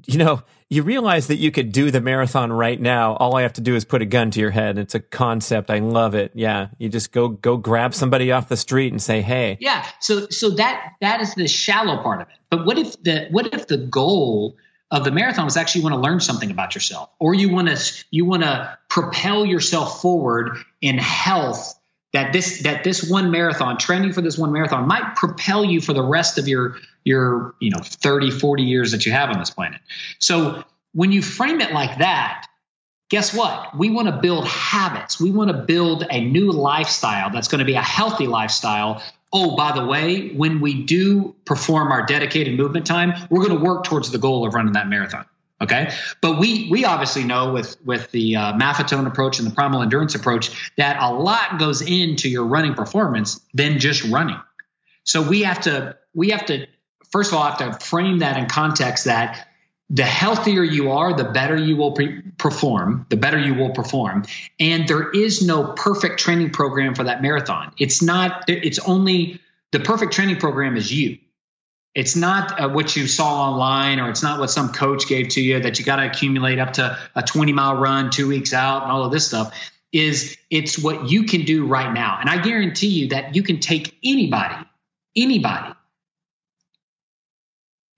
you 0.07 0.19
know, 0.19 0.43
you 0.69 0.83
realize 0.83 1.27
that 1.29 1.37
you 1.37 1.51
could 1.51 1.73
do 1.73 1.91
the 1.91 2.01
marathon 2.01 2.53
right 2.53 2.81
now. 2.81 3.15
All 3.17 3.37
I 3.37 3.43
have 3.43 3.53
to 3.55 3.61
do 3.61 3.77
is 3.77 3.85
put 3.85 4.03
a 4.03 4.07
gun 4.07 4.31
to 4.33 4.41
your 4.41 4.51
head. 4.51 4.79
It's 4.79 4.95
a 4.95 5.01
concept. 5.01 5.71
I 5.71 5.79
love 5.79 6.15
it. 6.15 6.33
Yeah. 6.35 6.69
You 6.79 6.89
just 6.89 7.13
go, 7.13 7.29
go 7.29 7.57
grab 7.57 7.95
somebody 7.95 8.33
off 8.33 8.49
the 8.49 8.57
street 8.57 8.93
and 8.93 9.01
say, 9.01 9.21
Hey. 9.21 9.59
Yeah. 9.61 9.87
So, 10.01 10.29
so 10.31 10.51
that, 10.51 10.93
that 11.01 11.21
is 11.21 11.35
the 11.35 11.47
shallow 11.47 12.03
part 12.03 12.23
of 12.23 12.29
it. 12.29 12.35
But 12.51 12.67
what 12.67 12.79
if 12.79 13.01
the, 13.03 13.29
what 13.31 13.53
if 13.53 13.67
the 13.67 13.79
goal 13.79 14.57
of 14.91 15.05
the 15.05 15.11
marathon 15.11 15.47
is 15.47 15.57
actually 15.57 15.83
you 15.83 15.89
want 15.89 15.95
to 15.95 16.01
learn 16.01 16.21
something 16.21 16.51
about 16.51 16.75
yourself 16.75 17.11
or 17.19 17.35
you 17.35 17.49
want 17.49 17.69
to, 17.69 18.05
you 18.11 18.25
want 18.25 18.43
to 18.43 18.79
propel 18.89 19.45
yourself 19.45 20.01
forward 20.03 20.57
in 20.81 20.99
health 20.99 21.79
that 22.13 22.33
this 22.33 22.63
that 22.63 22.83
this 22.83 23.09
one 23.09 23.31
marathon 23.31 23.79
training 23.79 24.13
for 24.13 24.21
this 24.21 24.37
one 24.37 24.53
marathon 24.53 24.89
might 24.89 25.15
propel 25.15 25.65
you 25.65 25.81
for 25.81 25.93
the 25.93 26.03
rest 26.03 26.39
of 26.39 26.49
your 26.49 26.77
your 27.05 27.55
you 27.61 27.71
know 27.71 27.79
30 27.81 28.33
40 28.33 28.65
years 28.65 28.91
that 28.91 29.07
you 29.07 29.13
have 29.13 29.31
on 29.31 29.39
this 29.39 29.51
planet. 29.51 29.81
So 30.19 30.65
when 30.93 31.13
you 31.13 31.23
frame 31.23 31.61
it 31.61 31.73
like 31.73 31.99
that 31.99 32.47
guess 33.11 33.35
what? 33.35 33.77
We 33.77 33.91
want 33.91 34.07
to 34.07 34.13
build 34.13 34.47
habits. 34.47 35.21
We 35.21 35.33
want 35.33 35.51
to 35.51 35.57
build 35.57 36.07
a 36.09 36.25
new 36.25 36.53
lifestyle 36.53 37.31
that's 37.31 37.49
going 37.49 37.59
to 37.59 37.65
be 37.65 37.75
a 37.75 37.83
healthy 37.83 38.27
lifestyle 38.27 39.03
oh 39.33 39.57
by 39.57 39.73
the 39.73 39.85
way 39.85 40.31
when 40.31 40.61
we 40.61 40.83
do 40.83 41.35
perform 41.45 41.93
our 41.93 42.05
dedicated 42.05 42.57
movement 42.57 42.87
time 42.87 43.13
we're 43.31 43.45
going 43.45 43.57
to 43.57 43.65
work 43.65 43.85
towards 43.85 44.11
the 44.11 44.19
goal 44.19 44.47
of 44.47 44.55
running 44.55 44.73
that 44.73 44.89
marathon 44.89 45.27
Okay, 45.63 45.93
but 46.23 46.39
we 46.39 46.69
we 46.71 46.87
obviously 46.87 47.23
know 47.23 47.53
with 47.53 47.77
with 47.85 48.11
the 48.13 48.35
uh, 48.35 48.53
Maffetone 48.55 49.07
approach 49.07 49.39
and 49.39 49.47
the 49.47 49.55
primal 49.55 49.83
endurance 49.83 50.15
approach 50.15 50.73
that 50.79 50.97
a 51.03 51.13
lot 51.13 51.59
goes 51.59 51.83
into 51.83 52.31
your 52.31 52.47
running 52.47 52.73
performance 52.73 53.41
than 53.53 53.79
just 53.79 54.03
running. 54.05 54.41
So 55.05 55.21
we 55.21 55.43
have 55.43 55.61
to 55.63 55.99
we 56.15 56.31
have 56.31 56.47
to 56.47 56.67
first 57.11 57.33
of 57.33 57.39
all 57.39 57.45
have 57.45 57.59
to 57.59 57.85
frame 57.85 58.21
that 58.21 58.39
in 58.39 58.47
context 58.47 59.05
that 59.05 59.49
the 59.91 60.05
healthier 60.05 60.63
you 60.63 60.93
are, 60.93 61.13
the 61.13 61.25
better 61.25 61.57
you 61.57 61.77
will 61.77 61.93
pre- 61.93 62.23
perform, 62.39 63.07
the 63.11 63.17
better 63.17 63.39
you 63.39 63.55
will 63.55 63.71
perform. 63.71 64.25
And 64.61 64.87
there 64.87 65.11
is 65.11 65.45
no 65.45 65.73
perfect 65.73 66.21
training 66.21 66.51
program 66.51 66.95
for 66.95 67.05
that 67.05 67.21
marathon. 67.21 67.73
It's 67.79 68.01
not. 68.01 68.45
It's 68.49 68.79
only 68.79 69.41
the 69.73 69.81
perfect 69.81 70.13
training 70.13 70.37
program 70.37 70.77
is 70.77 70.93
you. 70.93 71.19
It's 71.93 72.15
not 72.15 72.61
uh, 72.61 72.69
what 72.69 72.95
you 72.95 73.09
saw 73.09 73.51
online 73.51 73.99
or 73.99 74.09
it's 74.11 74.23
not 74.23 74.39
what 74.39 74.49
some 74.49 74.73
coach 74.73 75.09
gave 75.09 75.31
to 75.31 75.41
you 75.43 75.59
that 75.59 75.81
you 75.81 75.85
got 75.85 75.97
to 75.97 76.07
accumulate 76.07 76.61
up 76.61 76.75
to 76.75 76.97
a 77.17 77.23
20 77.23 77.53
mile 77.53 77.77
run 77.77 78.11
two 78.11 78.29
weeks 78.29 78.55
out 78.55 78.85
and 78.85 78.93
all 78.93 79.05
of 79.05 79.11
this 79.11 79.27
stuff. 79.27 79.59
Is 79.93 80.37
it's 80.51 80.79
what 80.79 81.11
you 81.11 81.25
can 81.25 81.45
do 81.45 81.67
right 81.67 81.93
now. 81.93 82.19
And 82.21 82.31
I 82.31 82.41
guarantee 82.41 82.91
you 82.91 83.09
that 83.09 83.35
you 83.35 83.43
can 83.43 83.59
take 83.59 83.99
anybody, 84.05 84.55
anybody, 85.17 85.75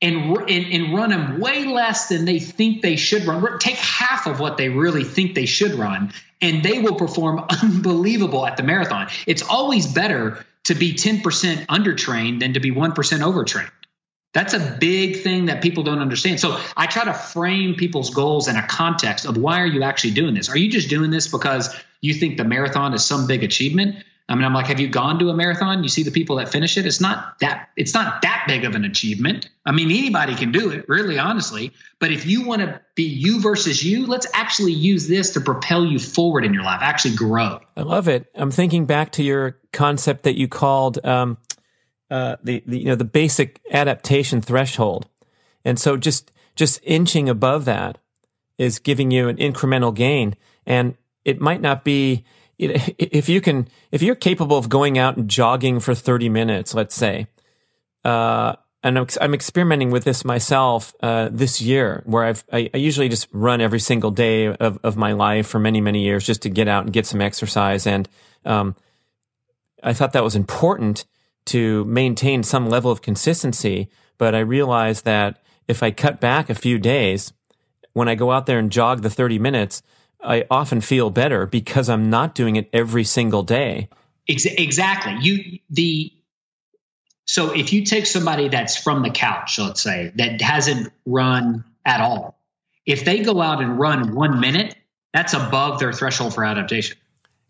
and, 0.03 0.37
and, 0.49 0.73
and 0.73 0.95
run 0.95 1.11
them 1.11 1.41
way 1.41 1.65
less 1.65 2.09
than 2.09 2.25
they 2.25 2.41
think 2.41 2.83
they 2.83 2.97
should 2.97 3.25
run. 3.25 3.59
Take 3.59 3.77
half 3.77 4.27
of 4.27 4.41
what 4.41 4.57
they 4.57 4.69
really 4.69 5.05
think 5.05 5.35
they 5.35 5.47
should 5.47 5.73
run, 5.73 6.13
and 6.41 6.63
they 6.63 6.81
will 6.81 6.97
perform 6.97 7.45
unbelievable 7.63 8.45
at 8.45 8.57
the 8.57 8.65
marathon. 8.65 9.09
It's 9.27 9.43
always 9.43 9.87
better 9.87 10.45
to 10.65 10.75
be 10.75 10.95
10% 10.95 11.23
undertrained 11.67 12.41
than 12.41 12.55
to 12.55 12.61
be 12.61 12.71
1% 12.71 13.23
overtrained. 13.23 13.71
That's 14.35 14.55
a 14.55 14.77
big 14.81 15.23
thing 15.23 15.47
that 15.47 15.63
people 15.63 15.83
don't 15.83 15.99
understand. 15.99 16.41
So 16.41 16.59
I 16.77 16.87
try 16.87 17.05
to 17.05 17.13
frame 17.13 17.75
people's 17.75 18.11
goals 18.11 18.49
in 18.49 18.57
a 18.57 18.67
context 18.67 19.27
of 19.27 19.37
why 19.37 19.61
are 19.61 19.67
you 19.67 19.83
actually 19.83 20.13
doing 20.13 20.35
this? 20.35 20.49
Are 20.49 20.57
you 20.57 20.71
just 20.71 20.89
doing 20.89 21.11
this 21.11 21.29
because 21.29 21.75
you 22.01 22.15
think 22.15 22.39
the 22.39 22.45
marathon 22.45 22.95
is 22.95 23.05
some 23.05 23.27
big 23.27 23.45
achievement? 23.45 23.97
I 24.29 24.35
mean, 24.35 24.45
I'm 24.45 24.55
like, 24.55 24.67
have 24.67 24.81
you 24.81 24.89
gone 24.89 25.19
to 25.19 25.31
a 25.31 25.35
marathon? 25.35 25.83
You 25.83 25.89
see 25.89 26.05
the 26.05 26.11
people 26.11 26.37
that 26.37 26.49
finish 26.49 26.79
it. 26.79 26.87
It's 26.87 27.01
not 27.01 27.39
that 27.41 27.71
it's 27.77 27.93
not 27.93 28.23
that 28.23 28.45
big 28.47 28.65
of 28.65 28.75
an 28.75 28.85
achievement. 28.85 29.51
I 29.67 29.73
mean, 29.73 29.91
anybody 29.91 30.35
can 30.35 30.53
do 30.53 30.71
it, 30.71 30.89
really, 30.89 31.19
honestly. 31.19 31.73
But 31.99 32.13
if 32.13 32.25
you 32.25 32.47
want 32.47 32.63
to 32.63 32.81
be 32.95 33.03
you 33.03 33.41
versus 33.41 33.85
you, 33.85 34.07
let's 34.07 34.27
actually 34.33 34.73
use 34.73 35.09
this 35.09 35.31
to 35.31 35.41
propel 35.41 35.85
you 35.85 35.99
forward 35.99 36.45
in 36.45 36.55
your 36.55 36.63
life, 36.63 36.81
actually 36.83 37.17
grow. 37.17 37.61
I 37.77 37.83
love 37.83 38.09
it. 38.09 38.31
I'm 38.35 38.51
thinking 38.51 38.87
back 38.87 39.13
to 39.13 39.23
your 39.23 39.59
concept 39.73 40.23
that 40.23 40.39
you 40.39 40.49
called 40.49 41.05
um, 41.05 41.37
uh, 42.11 42.37
the, 42.43 42.63
the 42.67 42.79
you 42.79 42.87
know 42.87 42.95
the 42.95 43.05
basic 43.05 43.61
adaptation 43.71 44.41
threshold, 44.41 45.09
and 45.65 45.79
so 45.79 45.97
just 45.97 46.33
just 46.55 46.81
inching 46.85 47.29
above 47.29 47.65
that 47.65 47.99
is 48.57 48.79
giving 48.79 49.11
you 49.11 49.29
an 49.29 49.37
incremental 49.37 49.93
gain, 49.93 50.37
and 50.65 50.97
it 51.25 51.41
might 51.41 51.61
not 51.61 51.85
be 51.85 52.25
if 52.99 53.29
you 53.29 53.41
can 53.41 53.69
if 53.91 54.03
you're 54.03 54.15
capable 54.15 54.57
of 54.57 54.69
going 54.69 54.99
out 54.99 55.17
and 55.17 55.29
jogging 55.29 55.81
for 55.81 55.95
30 55.95 56.29
minutes, 56.29 56.75
let's 56.75 56.95
say. 56.95 57.27
Uh, 58.05 58.57
and 58.85 58.99
I'm, 59.21 59.33
experimenting 59.33 59.93
with 59.93 60.03
this 60.03 60.25
myself 60.25 60.93
uh, 61.03 61.29
this 61.31 61.63
year, 61.63 62.03
where 62.05 62.25
I've 62.25 62.45
I, 62.53 62.69
I, 62.75 62.79
usually 62.79 63.09
just 63.09 63.29
run 63.33 63.61
every 63.61 63.79
single 63.79 64.11
day 64.11 64.47
of, 64.47 64.79
of 64.83 64.97
my 64.97 65.13
life 65.13 65.47
for 65.47 65.61
many 65.61 65.81
many 65.81 66.03
years 66.03 66.27
just 66.27 66.43
to 66.43 66.49
get 66.49 66.67
out 66.67 66.83
and 66.85 66.93
get 66.93 67.07
some 67.07 67.21
exercise, 67.21 67.87
and 67.87 68.09
um, 68.45 68.75
I 69.85 69.93
thought 69.93 70.13
that 70.15 70.25
was 70.25 70.35
important 70.35 71.05
to 71.47 71.85
maintain 71.85 72.43
some 72.43 72.69
level 72.69 72.91
of 72.91 73.03
consistency. 73.03 73.89
But 74.19 74.35
I 74.35 74.41
realized 74.41 75.05
that 75.05 75.41
if 75.69 75.83
I 75.83 75.93
cut 75.93 76.21
back 76.21 76.51
a 76.51 76.55
few 76.55 76.79
days, 76.79 77.33
when 77.93 78.09
I 78.09 78.17
go 78.17 78.33
out 78.33 78.47
there 78.47 78.59
and 78.59 78.71
jog 78.71 79.03
the 79.03 79.11
30 79.11 79.39
minutes, 79.39 79.83
I 80.23 80.45
often 80.51 80.81
feel 80.81 81.11
better 81.11 81.47
because 81.47 81.89
I'm 81.89 82.11
not 82.11 82.35
doing 82.35 82.57
it 82.57 82.69
every 82.73 83.05
single 83.05 83.43
day. 83.43 83.89
Exactly. 84.29 85.17
You, 85.21 85.59
the, 85.71 86.13
so 87.25 87.53
if 87.53 87.73
you 87.73 87.85
take 87.85 88.07
somebody 88.07 88.49
that's 88.49 88.77
from 88.77 89.03
the 89.03 89.11
couch, 89.11 89.59
let's 89.59 89.83
say, 89.83 90.13
that 90.17 90.41
hasn't 90.41 90.93
run 91.05 91.65
at 91.85 92.01
all, 92.01 92.39
if 92.87 93.05
they 93.05 93.21
go 93.21 93.41
out 93.41 93.61
and 93.63 93.79
run 93.79 94.15
one 94.15 94.41
minute, 94.41 94.77
that's 95.13 95.35
above 95.35 95.79
their 95.79 95.93
threshold 95.93 96.35
for 96.35 96.45
adaptation. 96.45 96.97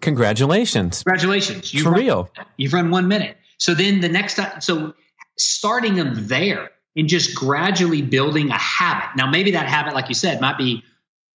Congratulations. 0.00 1.02
Congratulations. 1.02 1.72
You've 1.72 1.84
for 1.84 1.90
run, 1.90 2.00
real. 2.00 2.30
You've 2.56 2.72
run 2.72 2.90
one 2.90 3.06
minute. 3.08 3.36
So 3.58 3.74
then 3.74 4.00
the 4.00 4.08
next 4.08 4.34
time, 4.34 4.60
so 4.60 4.94
starting 5.38 5.94
them 5.94 6.26
there 6.26 6.70
and 6.96 7.08
just 7.08 7.34
gradually 7.34 8.02
building 8.02 8.50
a 8.50 8.58
habit. 8.58 9.16
Now, 9.16 9.30
maybe 9.30 9.52
that 9.52 9.68
habit, 9.68 9.94
like 9.94 10.08
you 10.08 10.14
said, 10.14 10.40
might 10.40 10.58
be 10.58 10.82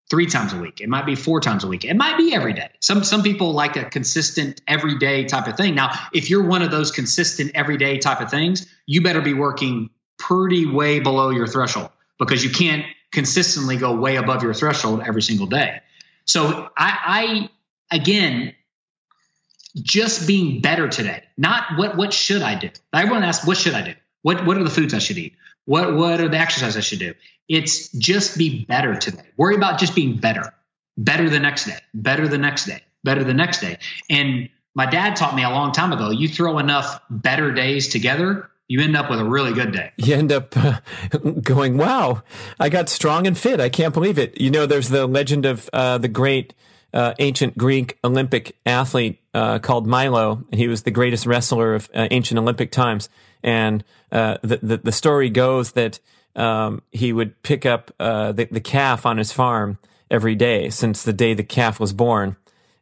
three 0.09 0.25
times 0.25 0.53
a 0.53 0.57
week. 0.57 0.79
It 0.79 0.89
might 0.89 1.05
be 1.05 1.15
four 1.15 1.41
times 1.41 1.63
a 1.63 1.67
week. 1.67 1.83
It 1.83 1.95
might 1.95 2.17
be 2.17 2.33
every 2.33 2.53
day. 2.53 2.69
Some 2.79 3.03
some 3.03 3.23
people 3.23 3.51
like 3.53 3.75
a 3.75 3.85
consistent 3.85 4.61
everyday 4.67 5.25
type 5.25 5.47
of 5.47 5.57
thing. 5.57 5.75
Now, 5.75 5.91
if 6.13 6.29
you're 6.29 6.45
one 6.45 6.61
of 6.61 6.71
those 6.71 6.91
consistent 6.91 7.51
everyday 7.55 7.97
type 7.97 8.21
of 8.21 8.29
things, 8.29 8.67
you 8.85 9.01
better 9.01 9.21
be 9.21 9.33
working 9.33 9.89
pretty 10.17 10.65
way 10.65 10.99
below 10.99 11.29
your 11.29 11.47
threshold 11.47 11.89
because 12.19 12.43
you 12.43 12.49
can't 12.49 12.85
consistently 13.11 13.77
go 13.77 13.95
way 13.95 14.15
above 14.15 14.43
your 14.43 14.53
threshold 14.53 15.01
every 15.05 15.21
single 15.21 15.47
day. 15.47 15.79
So 16.25 16.69
I, 16.77 17.49
I 17.91 17.95
again, 17.95 18.53
just 19.75 20.27
being 20.27 20.61
better 20.61 20.87
today. 20.87 21.23
Not 21.37 21.77
what 21.77 21.97
what 21.97 22.13
should 22.13 22.41
I 22.41 22.55
do? 22.55 22.69
Everyone 22.93 23.23
asks, 23.23 23.45
what 23.45 23.57
should 23.57 23.73
I 23.73 23.81
do? 23.81 23.93
What 24.21 24.45
what 24.45 24.57
are 24.57 24.63
the 24.63 24.69
foods 24.69 24.93
I 24.93 24.99
should 24.99 25.17
eat? 25.17 25.35
What 25.65 25.95
what 25.95 26.19
are 26.21 26.29
the 26.29 26.37
exercises 26.37 26.77
I 26.77 26.81
should 26.81 26.99
do? 26.99 27.13
It's 27.47 27.89
just 27.89 28.37
be 28.37 28.65
better 28.65 28.95
today. 28.95 29.23
Worry 29.37 29.55
about 29.55 29.79
just 29.79 29.95
being 29.95 30.17
better. 30.17 30.53
better 30.97 31.29
the 31.29 31.39
next 31.39 31.65
day, 31.65 31.77
better 31.93 32.27
the 32.27 32.37
next 32.37 32.65
day, 32.65 32.81
better 33.03 33.23
the 33.23 33.33
next 33.33 33.61
day. 33.61 33.77
And 34.09 34.49
my 34.73 34.85
dad 34.85 35.15
taught 35.15 35.35
me 35.35 35.43
a 35.43 35.49
long 35.49 35.71
time 35.71 35.93
ago 35.93 36.09
you 36.09 36.27
throw 36.27 36.59
enough 36.59 37.01
better 37.09 37.51
days 37.51 37.87
together, 37.87 38.49
you 38.67 38.81
end 38.81 38.97
up 38.97 39.09
with 39.09 39.19
a 39.19 39.25
really 39.25 39.53
good 39.53 39.71
day. 39.71 39.91
You 39.97 40.15
end 40.15 40.31
up 40.31 40.53
going, 41.41 41.77
wow, 41.77 42.23
I 42.59 42.69
got 42.69 42.89
strong 42.89 43.25
and 43.25 43.37
fit. 43.37 43.59
I 43.61 43.69
can't 43.69 43.93
believe 43.93 44.19
it. 44.19 44.39
You 44.41 44.51
know, 44.51 44.65
there's 44.65 44.89
the 44.89 45.07
legend 45.07 45.45
of 45.45 45.69
uh, 45.71 45.97
the 45.97 46.07
great 46.09 46.53
uh, 46.93 47.13
ancient 47.19 47.57
Greek 47.57 47.97
Olympic 48.03 48.57
athlete 48.65 49.19
uh, 49.33 49.59
called 49.59 49.87
Milo. 49.87 50.45
He 50.51 50.67
was 50.67 50.83
the 50.83 50.91
greatest 50.91 51.25
wrestler 51.25 51.75
of 51.75 51.89
uh, 51.93 52.07
ancient 52.11 52.37
Olympic 52.37 52.71
times. 52.71 53.09
And 53.43 53.83
uh, 54.11 54.37
the, 54.41 54.59
the, 54.61 54.77
the 54.77 54.91
story 54.91 55.29
goes 55.29 55.73
that 55.73 55.99
um, 56.37 56.81
he 56.91 57.11
would 57.11 57.41
pick 57.43 57.65
up 57.65 57.91
the, 57.97 58.47
the 58.49 58.61
calf 58.61 59.05
on 59.05 59.17
his 59.17 59.31
farm 59.31 59.77
every 60.09 60.35
day 60.35 60.69
since 60.69 61.03
the 61.03 61.13
day 61.13 61.33
the 61.33 61.43
calf 61.43 61.79
was 61.79 61.91
born 61.91 62.37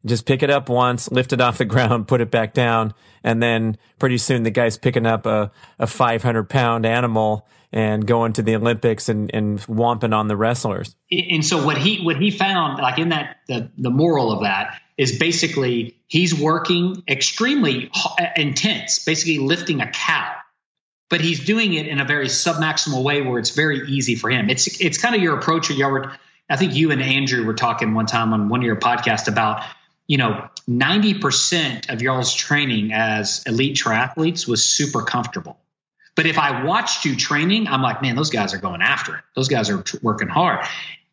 just 0.06 0.26
pick 0.26 0.44
it 0.44 0.50
up 0.50 0.70
once, 0.70 1.12
lift 1.12 1.34
it 1.34 1.42
off 1.42 1.58
the 1.58 1.66
ground, 1.66 2.08
put 2.08 2.22
it 2.22 2.32
back 2.32 2.54
down, 2.54 2.94
and 3.24 3.42
then 3.42 3.78
pretty 4.00 4.18
soon 4.18 4.44
the 4.44 4.52
guy's 4.52 4.78
picking 4.78 5.06
up 5.06 5.26
a, 5.26 5.52
a 5.80 5.88
500 5.88 6.50
pound 6.50 6.86
animal 6.86 7.48
and 7.72 8.08
going 8.08 8.32
to 8.34 8.42
the 8.42 8.56
Olympics 8.56 9.10
and, 9.10 9.30
and 9.34 9.60
whomping 9.62 10.16
on 10.16 10.28
the 10.28 10.38
wrestlers. 10.38 10.96
And 11.12 11.44
so 11.44 11.66
what 11.66 11.78
he 11.78 12.04
what 12.04 12.18
he 12.18 12.32
found, 12.32 12.82
like 12.82 13.00
in 13.00 13.10
that 13.10 13.38
the 13.48 13.70
the 13.78 13.90
moral 13.90 14.32
of 14.32 14.44
that 14.44 14.80
is 14.98 15.18
basically 15.18 15.98
he's 16.08 16.34
working 16.34 17.04
extremely 17.10 17.92
intense, 18.38 19.04
basically 19.04 19.40
lifting 19.40 19.82
a 19.82 19.92
cow, 19.92 20.36
but 21.10 21.22
he's 21.22 21.46
doing 21.46 21.74
it 21.74 21.88
in 21.88 22.00
a 22.00 22.06
very 22.06 22.28
submaximal 22.28 23.04
way 23.04 23.22
where 23.22 23.40
it's 23.40 23.52
very 23.52 23.88
easy 23.88 24.16
for 24.16 24.30
him. 24.30 24.50
It's 24.50 24.82
it's 24.82 24.98
kind 24.98 25.16
of 25.16 25.22
your 25.22 25.38
approach. 25.38 25.70
Y'all 25.70 25.92
were, 25.92 26.12
I 26.50 26.56
think 26.56 26.76
you 26.76 26.92
and 26.92 27.02
Andrew 27.02 27.46
were 27.46 27.54
talking 27.54 27.94
one 27.94 28.06
time 28.06 28.34
on 28.34 28.50
one 28.50 28.62
of 28.62 28.66
your 28.66 28.78
podcasts 28.78 29.28
about 29.28 29.64
you 30.08 30.18
know, 30.18 30.48
90% 30.70 31.92
of 31.92 32.02
y'all's 32.02 32.34
training 32.34 32.94
as 32.94 33.44
elite 33.46 33.76
triathletes 33.76 34.48
was 34.48 34.68
super 34.68 35.02
comfortable. 35.02 35.58
But 36.16 36.26
if 36.26 36.38
I 36.38 36.64
watched 36.64 37.06
you 37.06 37.16
training, 37.16 37.68
I'm 37.68 37.82
like, 37.82 38.02
man, 38.02 38.16
those 38.16 38.30
guys 38.30 38.54
are 38.54 38.58
going 38.58 38.82
after 38.82 39.18
it. 39.18 39.24
Those 39.36 39.50
guys 39.50 39.70
are 39.70 39.84
working 40.02 40.28
hard. 40.28 40.66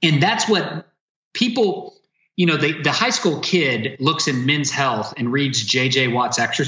And 0.02 0.22
that's 0.22 0.48
what 0.48 0.86
people, 1.32 1.94
you 2.36 2.46
know, 2.46 2.56
the, 2.56 2.80
the 2.82 2.92
high 2.92 3.10
school 3.10 3.40
kid 3.40 3.96
looks 4.00 4.26
in 4.26 4.46
men's 4.46 4.70
health 4.70 5.12
and 5.16 5.30
reads 5.32 5.64
JJ 5.64 6.12
Watt's 6.12 6.38
extra 6.38 6.66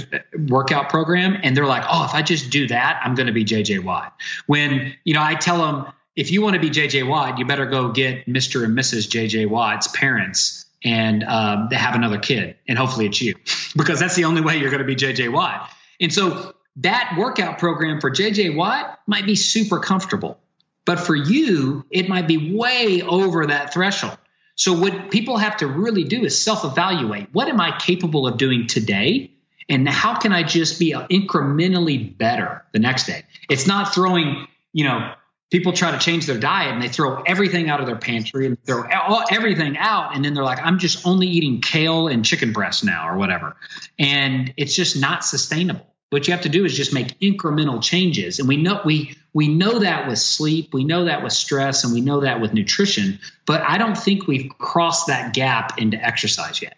workout 0.49 0.91
program. 0.91 1.39
And 1.43 1.57
they're 1.57 1.67
like, 1.67 1.85
oh, 1.89 2.05
if 2.05 2.15
I 2.15 2.23
just 2.23 2.51
do 2.51 2.69
that, 2.69 3.01
I'm 3.03 3.15
going 3.15 3.29
to 3.29 3.33
be 3.33 3.45
JJ 3.45 3.83
Watt. 3.83 4.15
When, 4.47 4.95
you 5.05 5.15
know, 5.15 5.23
I 5.23 5.35
tell 5.35 5.59
them, 5.59 5.93
if 6.17 6.31
you 6.31 6.43
want 6.43 6.55
to 6.55 6.61
be 6.61 6.71
JJ 6.71 7.09
Watt, 7.09 7.39
you 7.39 7.47
better 7.47 7.67
go 7.67 7.91
get 7.91 8.27
Mr. 8.27 8.63
and 8.63 8.77
Mrs. 8.77 9.09
JJ 9.09 9.49
Watt's 9.49 9.89
parents 9.89 10.65
and 10.85 11.25
um, 11.25 11.69
they 11.71 11.77
have 11.77 11.95
another 11.95 12.19
kid, 12.19 12.57
and 12.69 12.77
hopefully 12.77 13.07
it's 13.07 13.21
you, 13.21 13.35
because 13.77 13.99
that's 13.99 14.15
the 14.15 14.27
only 14.27 14.43
way 14.43 14.59
you're 14.59 14.71
going 14.71 14.83
to 14.83 14.87
be 14.87 14.97
JJ 14.97 15.33
Watt. 15.33 15.71
And 16.01 16.13
so 16.13 16.55
that 16.77 17.15
workout 17.19 17.59
program 17.59 18.01
for 18.01 18.11
JJ 18.11 18.55
Watt 18.55 19.01
might 19.07 19.27
be 19.27 19.35
super 19.35 19.79
comfortable, 19.79 20.39
but 20.85 21.01
for 21.01 21.15
you, 21.15 21.87
it 21.91 22.09
might 22.09 22.29
be 22.29 22.55
way 22.55 23.01
over 23.01 23.47
that 23.47 23.73
threshold. 23.73 24.19
So 24.57 24.73
what 24.73 25.11
people 25.11 25.37
have 25.37 25.57
to 25.59 25.67
really 25.67 26.05
do 26.05 26.25
is 26.25 26.43
self-evaluate. 26.43 27.29
What 27.33 27.49
am 27.49 27.61
I 27.61 27.77
capable 27.79 28.27
of 28.27 28.37
doing 28.37 28.67
today? 28.67 29.33
And 29.69 29.89
how 29.89 30.17
can 30.17 30.33
I 30.33 30.43
just 30.43 30.79
be 30.79 30.95
uh, 30.95 31.07
incrementally 31.09 32.17
better 32.17 32.65
the 32.73 32.79
next 32.79 33.07
day? 33.07 33.25
It's 33.49 33.67
not 33.67 33.95
throwing, 33.95 34.47
you 34.73 34.85
know, 34.85 35.15
people 35.51 35.73
try 35.73 35.93
to 35.93 35.99
change 35.99 36.27
their 36.27 36.39
diet 36.39 36.73
and 36.73 36.83
they 36.83 36.89
throw 36.89 37.23
everything 37.23 37.71
out 37.71 37.79
of 37.79 37.87
their 37.87 37.97
pantry 37.97 38.47
and 38.47 38.63
throw 38.65 38.83
everything 39.31 39.77
out 39.79 40.17
and 40.17 40.25
then 40.25 40.35
they're 40.35 40.43
like 40.43 40.59
i'm 40.65 40.81
just 40.81 41.07
only 41.07 41.29
eating 41.29 41.61
kale 41.61 42.09
and 42.09 42.25
chicken 42.25 42.53
breast 42.53 42.85
now 42.85 43.09
or 43.09 43.17
whatever 43.17 43.55
and 43.97 44.53
it's 44.57 44.75
just 44.75 45.01
not 45.01 45.25
sustainable 45.25 45.94
what 46.11 46.27
you 46.29 46.33
have 46.33 46.43
to 46.43 46.49
do 46.49 46.65
is 46.65 46.77
just 46.77 46.93
make 46.93 47.19
incremental 47.21 47.83
changes 47.83 48.39
and 48.39 48.49
we 48.49 48.57
know 48.57 48.81
we 48.85 49.17
we 49.33 49.49
know 49.49 49.81
that 49.81 50.07
with 50.09 50.19
sleep 50.19 50.73
we 50.73 50.85
know 50.85 51.05
that 51.07 51.23
with 51.23 51.33
stress 51.33 51.85
and 51.85 51.93
we 51.93 52.01
know 52.01 52.21
that 52.21 52.41
with 52.41 52.53
nutrition 52.53 53.19
but 53.47 53.61
i 53.63 53.79
don't 53.79 53.99
think 53.99 54.27
we've 54.27 54.51
crossed 54.59 55.07
that 55.07 55.35
gap 55.35 55.79
into 55.79 55.97
exercise 55.97 56.63
yet 56.63 56.77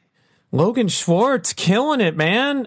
logan 0.52 0.88
schwartz 0.88 1.52
killing 1.52 2.00
it 2.00 2.16
man 2.16 2.66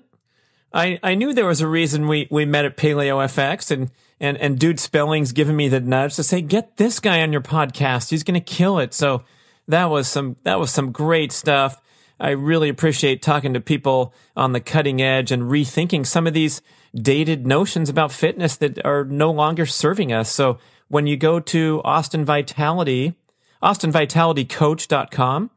i 0.74 0.99
i 1.01 1.16
knew 1.16 1.34
there 1.34 1.47
was 1.47 1.62
a 1.62 1.68
reason 1.68 2.07
we 2.07 2.28
we 2.30 2.45
met 2.45 2.66
at 2.66 2.78
paleo 2.78 3.18
fx 3.26 3.72
and 3.72 3.89
and 4.20 4.38
and 4.38 4.60
dude 4.60 4.80
Spelling's 4.80 5.32
giving 5.32 5.55
me 5.55 5.68
the 5.68 5.80
nudge 5.80 6.16
to 6.16 6.24
say, 6.24 6.41
get 6.41 6.78
this 6.78 6.99
guy 6.99 7.22
on 7.22 7.32
your 7.32 7.41
podcast. 7.41 8.10
He's 8.10 8.24
gonna 8.24 8.41
kill 8.41 8.80
it. 8.80 8.93
So 8.93 9.24
that 9.68 9.86
was 9.86 10.07
some 10.07 10.36
that 10.43 10.60
was 10.60 10.72
some 10.72 10.91
great 10.91 11.32
stuff. 11.32 11.82
I 12.20 12.32
really 12.32 12.70
appreciate 12.70 13.22
talking 13.22 13.53
to 13.53 13.59
people 13.59 14.13
on 14.36 14.51
the 14.53 14.59
cutting 14.59 15.01
edge 15.01 15.32
and 15.32 15.43
rethinking 15.43 16.05
some 16.05 16.28
of 16.28 16.34
these 16.34 16.61
dated 16.93 17.45
notions 17.45 17.89
about 17.89 18.11
fitness 18.11 18.57
that 18.57 18.84
are 18.86 19.05
no 19.05 19.32
longer 19.32 19.65
serving 19.65 20.11
us. 20.11 20.30
So 20.30 20.59
when 20.88 21.07
you 21.07 21.17
go 21.17 21.39
to 21.39 21.82
Austin 21.86 22.26
Vitality, 22.26 23.15
austinvitalitycoach.com, 23.63 25.51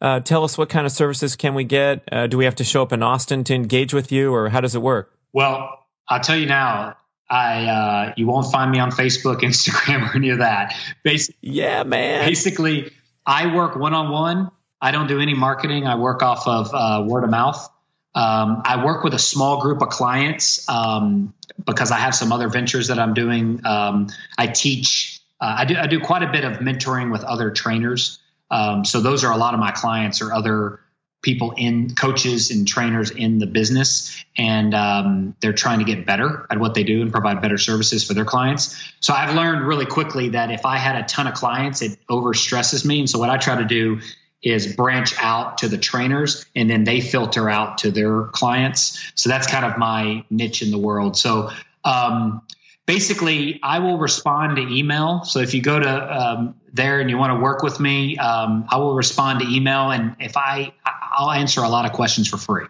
uh, 0.00 0.20
tell 0.20 0.42
us 0.42 0.58
what 0.58 0.68
kind 0.68 0.84
of 0.84 0.92
services 0.92 1.36
can 1.36 1.54
we 1.54 1.64
get? 1.64 2.02
Uh, 2.10 2.26
do 2.26 2.36
we 2.36 2.44
have 2.44 2.56
to 2.56 2.64
show 2.64 2.82
up 2.82 2.92
in 2.92 3.02
Austin 3.02 3.44
to 3.44 3.54
engage 3.54 3.94
with 3.94 4.10
you 4.10 4.34
or 4.34 4.48
how 4.48 4.60
does 4.60 4.74
it 4.74 4.82
work? 4.82 5.16
Well, 5.32 5.86
I'll 6.08 6.20
tell 6.20 6.36
you 6.36 6.46
now, 6.46 6.96
I 7.30 7.64
uh, 7.64 8.14
you 8.16 8.26
won't 8.26 8.52
find 8.52 8.70
me 8.70 8.78
on 8.78 8.90
Facebook, 8.90 9.40
Instagram, 9.40 10.10
or 10.12 10.16
any 10.16 10.30
of 10.30 10.38
that. 10.38 10.74
Basically, 11.02 11.36
yeah, 11.40 11.84
man. 11.84 12.28
Basically, 12.28 12.92
I 13.24 13.54
work 13.54 13.76
one 13.76 13.94
on 13.94 14.10
one. 14.10 14.50
I 14.82 14.90
don't 14.90 15.06
do 15.06 15.20
any 15.20 15.34
marketing. 15.34 15.86
I 15.86 15.94
work 15.94 16.22
off 16.22 16.46
of 16.48 16.74
uh, 16.74 17.04
word 17.06 17.22
of 17.22 17.30
mouth. 17.30 17.70
Um, 18.14 18.62
I 18.64 18.84
work 18.84 19.04
with 19.04 19.14
a 19.14 19.18
small 19.18 19.62
group 19.62 19.80
of 19.80 19.88
clients 19.88 20.68
um, 20.68 21.32
because 21.64 21.92
I 21.92 21.98
have 21.98 22.14
some 22.14 22.32
other 22.32 22.48
ventures 22.48 22.88
that 22.88 22.98
I'm 22.98 23.14
doing. 23.14 23.64
Um, 23.64 24.08
I 24.36 24.48
teach. 24.48 25.20
Uh, 25.40 25.54
I 25.58 25.64
do. 25.64 25.76
I 25.76 25.86
do 25.86 26.00
quite 26.00 26.22
a 26.22 26.30
bit 26.30 26.44
of 26.44 26.58
mentoring 26.58 27.12
with 27.12 27.22
other 27.22 27.52
trainers. 27.52 28.18
Um, 28.50 28.84
so 28.84 29.00
those 29.00 29.24
are 29.24 29.32
a 29.32 29.36
lot 29.36 29.54
of 29.54 29.60
my 29.60 29.70
clients 29.70 30.20
or 30.20 30.32
other 30.34 30.80
people 31.22 31.54
in 31.56 31.94
coaches 31.94 32.50
and 32.50 32.66
trainers 32.66 33.10
in 33.10 33.38
the 33.38 33.46
business 33.46 34.24
and 34.36 34.74
um, 34.74 35.36
they're 35.40 35.52
trying 35.52 35.78
to 35.78 35.84
get 35.84 36.04
better 36.04 36.46
at 36.50 36.58
what 36.58 36.74
they 36.74 36.82
do 36.82 37.00
and 37.00 37.12
provide 37.12 37.40
better 37.40 37.56
services 37.56 38.04
for 38.04 38.12
their 38.12 38.24
clients 38.24 38.92
so 38.98 39.14
i've 39.14 39.34
learned 39.34 39.64
really 39.64 39.86
quickly 39.86 40.30
that 40.30 40.50
if 40.50 40.66
i 40.66 40.76
had 40.76 40.96
a 40.96 41.04
ton 41.04 41.28
of 41.28 41.34
clients 41.34 41.80
it 41.80 41.96
overstresses 42.10 42.84
me 42.84 42.98
and 42.98 43.08
so 43.08 43.20
what 43.20 43.30
i 43.30 43.36
try 43.36 43.56
to 43.56 43.64
do 43.64 44.00
is 44.42 44.74
branch 44.74 45.14
out 45.20 45.58
to 45.58 45.68
the 45.68 45.78
trainers 45.78 46.44
and 46.56 46.68
then 46.68 46.84
they 46.84 47.00
filter 47.00 47.48
out 47.48 47.78
to 47.78 47.90
their 47.90 48.24
clients. 48.24 49.00
So 49.14 49.28
that's 49.28 49.46
kind 49.46 49.64
of 49.64 49.78
my 49.78 50.24
niche 50.30 50.62
in 50.62 50.70
the 50.70 50.78
world. 50.78 51.16
So 51.16 51.50
um, 51.84 52.42
basically 52.86 53.60
i 53.62 53.78
will 53.78 53.98
respond 53.98 54.56
to 54.56 54.62
email. 54.62 55.24
So 55.24 55.40
if 55.40 55.54
you 55.54 55.62
go 55.62 55.78
to 55.78 56.22
um, 56.22 56.54
there 56.72 57.00
and 57.00 57.08
you 57.10 57.16
want 57.16 57.32
to 57.32 57.40
work 57.40 57.62
with 57.62 57.78
me 57.78 58.18
um, 58.18 58.66
i 58.68 58.76
will 58.78 58.94
respond 58.94 59.40
to 59.40 59.46
email 59.46 59.90
and 59.90 60.16
if 60.18 60.36
i 60.36 60.72
i'll 60.84 61.30
answer 61.30 61.62
a 61.62 61.68
lot 61.68 61.86
of 61.86 61.92
questions 61.92 62.28
for 62.28 62.36
free. 62.36 62.66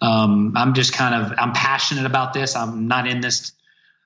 Um, 0.00 0.52
i'm 0.56 0.74
just 0.74 0.92
kind 0.92 1.14
of 1.14 1.32
i'm 1.38 1.52
passionate 1.52 2.06
about 2.06 2.32
this. 2.32 2.54
I'm 2.54 2.86
not 2.88 3.06
in 3.08 3.20
this 3.20 3.52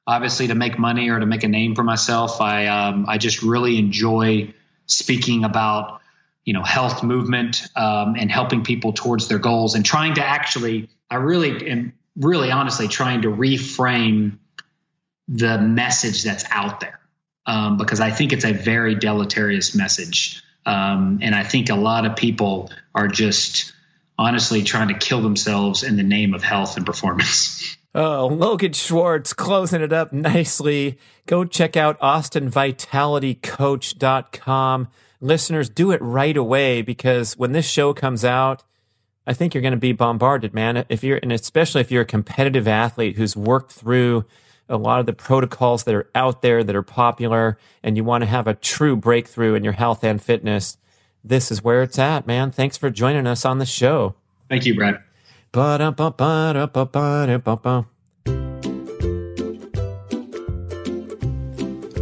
obviously 0.07 0.49
to 0.49 0.55
make 0.55 0.79
money 0.79 1.11
or 1.11 1.21
to 1.21 1.27
make 1.27 1.45
a 1.45 1.49
name 1.49 1.75
for 1.75 1.85
myself. 1.85 2.41
I 2.41 2.67
um, 2.67 3.05
i 3.09 3.19
just 3.19 3.43
really 3.43 3.79
enjoy 3.79 4.55
speaking 4.87 5.45
about 5.45 6.00
you 6.45 6.53
know 6.53 6.63
health 6.63 7.03
movement 7.03 7.67
um, 7.77 8.17
and 8.17 8.31
helping 8.31 8.65
people 8.65 8.93
towards 8.93 9.29
their 9.29 9.39
goals 9.39 9.75
and 9.75 9.85
trying 9.85 10.15
to 10.15 10.25
actually 10.25 10.89
i 11.11 11.17
really 11.17 11.71
am 11.71 11.93
really 12.17 12.51
honestly 12.51 12.89
trying 12.89 13.23
to 13.23 13.29
reframe 13.29 14.39
the 15.29 15.59
message 15.59 16.25
that's 16.25 16.45
out 16.51 16.81
there 16.81 17.01
um, 17.47 17.77
because 17.77 18.01
I 18.01 18.11
think 18.11 18.33
it's 18.33 18.45
a 18.45 18.53
very 18.53 18.97
deleterious 18.97 19.75
message. 19.75 20.41
Um, 20.67 21.21
and 21.23 21.35
I 21.35 21.43
think 21.45 21.71
a 21.71 21.75
lot 21.75 22.05
of 22.05 22.17
people 22.17 22.71
are 22.95 23.09
just 23.09 23.73
honestly 24.19 24.63
trying 24.63 24.89
to 24.89 24.95
kill 24.95 25.23
themselves 25.23 25.83
in 25.83 25.97
the 25.97 26.03
name 26.03 26.35
of 26.35 26.43
health 26.43 26.77
and 26.77 26.85
performance. 26.87 27.77
Oh, 27.93 28.29
Logan 28.29 28.73
Schwartz 28.73 29.33
closing 29.33 29.83
it 29.83 29.93
up 29.93 30.13
nicely. 30.13 30.97
Go 31.27 31.45
check 31.45 31.77
out 31.77 31.99
austinvitalitycoach.com. 31.99 34.89
Listeners, 35.21 35.69
do 35.69 35.91
it 35.91 36.01
right 36.01 36.37
away 36.37 36.83
because 36.83 37.37
when 37.37 37.53
this 37.53 37.69
show 37.69 37.93
comes 37.93 38.25
out, 38.25 38.65
I 39.27 39.35
think 39.35 39.55
you're 39.55 39.63
going 39.63 39.73
to 39.73 39.79
be 39.79 39.93
bombarded, 39.93 40.55
man. 40.55 40.85
If 40.89 41.05
you're, 41.05 41.19
and 41.23 41.31
especially 41.31 41.83
if 41.83 41.91
you're 41.91 42.03
a 42.03 42.07
competitive 42.07 42.67
athlete 42.67 43.17
who's 43.17 43.37
worked 43.37 43.73
through 43.73 44.25
a 44.69 44.77
lot 44.77 45.01
of 45.01 45.07
the 45.07 45.13
protocols 45.13 45.85
that 45.85 45.95
are 45.95 46.09
out 46.15 46.43
there 46.43 46.65
that 46.65 46.75
are 46.75 46.83
popular 46.83 47.59
and 47.83 47.97
you 47.97 48.05
want 48.05 48.23
to 48.23 48.27
have 48.27 48.47
a 48.47 48.55
true 48.55 48.97
breakthrough 48.97 49.55
in 49.55 49.65
your 49.65 49.75
health 49.75 50.03
and 50.05 50.23
fitness, 50.23 50.79
this 51.23 51.51
is 51.51 51.63
where 51.63 51.83
it's 51.83 51.99
at, 51.99 52.27
man. 52.27 52.51
Thanks 52.51 52.77
for 52.77 52.89
joining 52.89 53.27
us 53.27 53.45
on 53.45 53.59
the 53.59 53.67
show. 53.67 54.15
Thank 54.49 54.65
you, 54.65 54.75
Brad. 57.75 57.90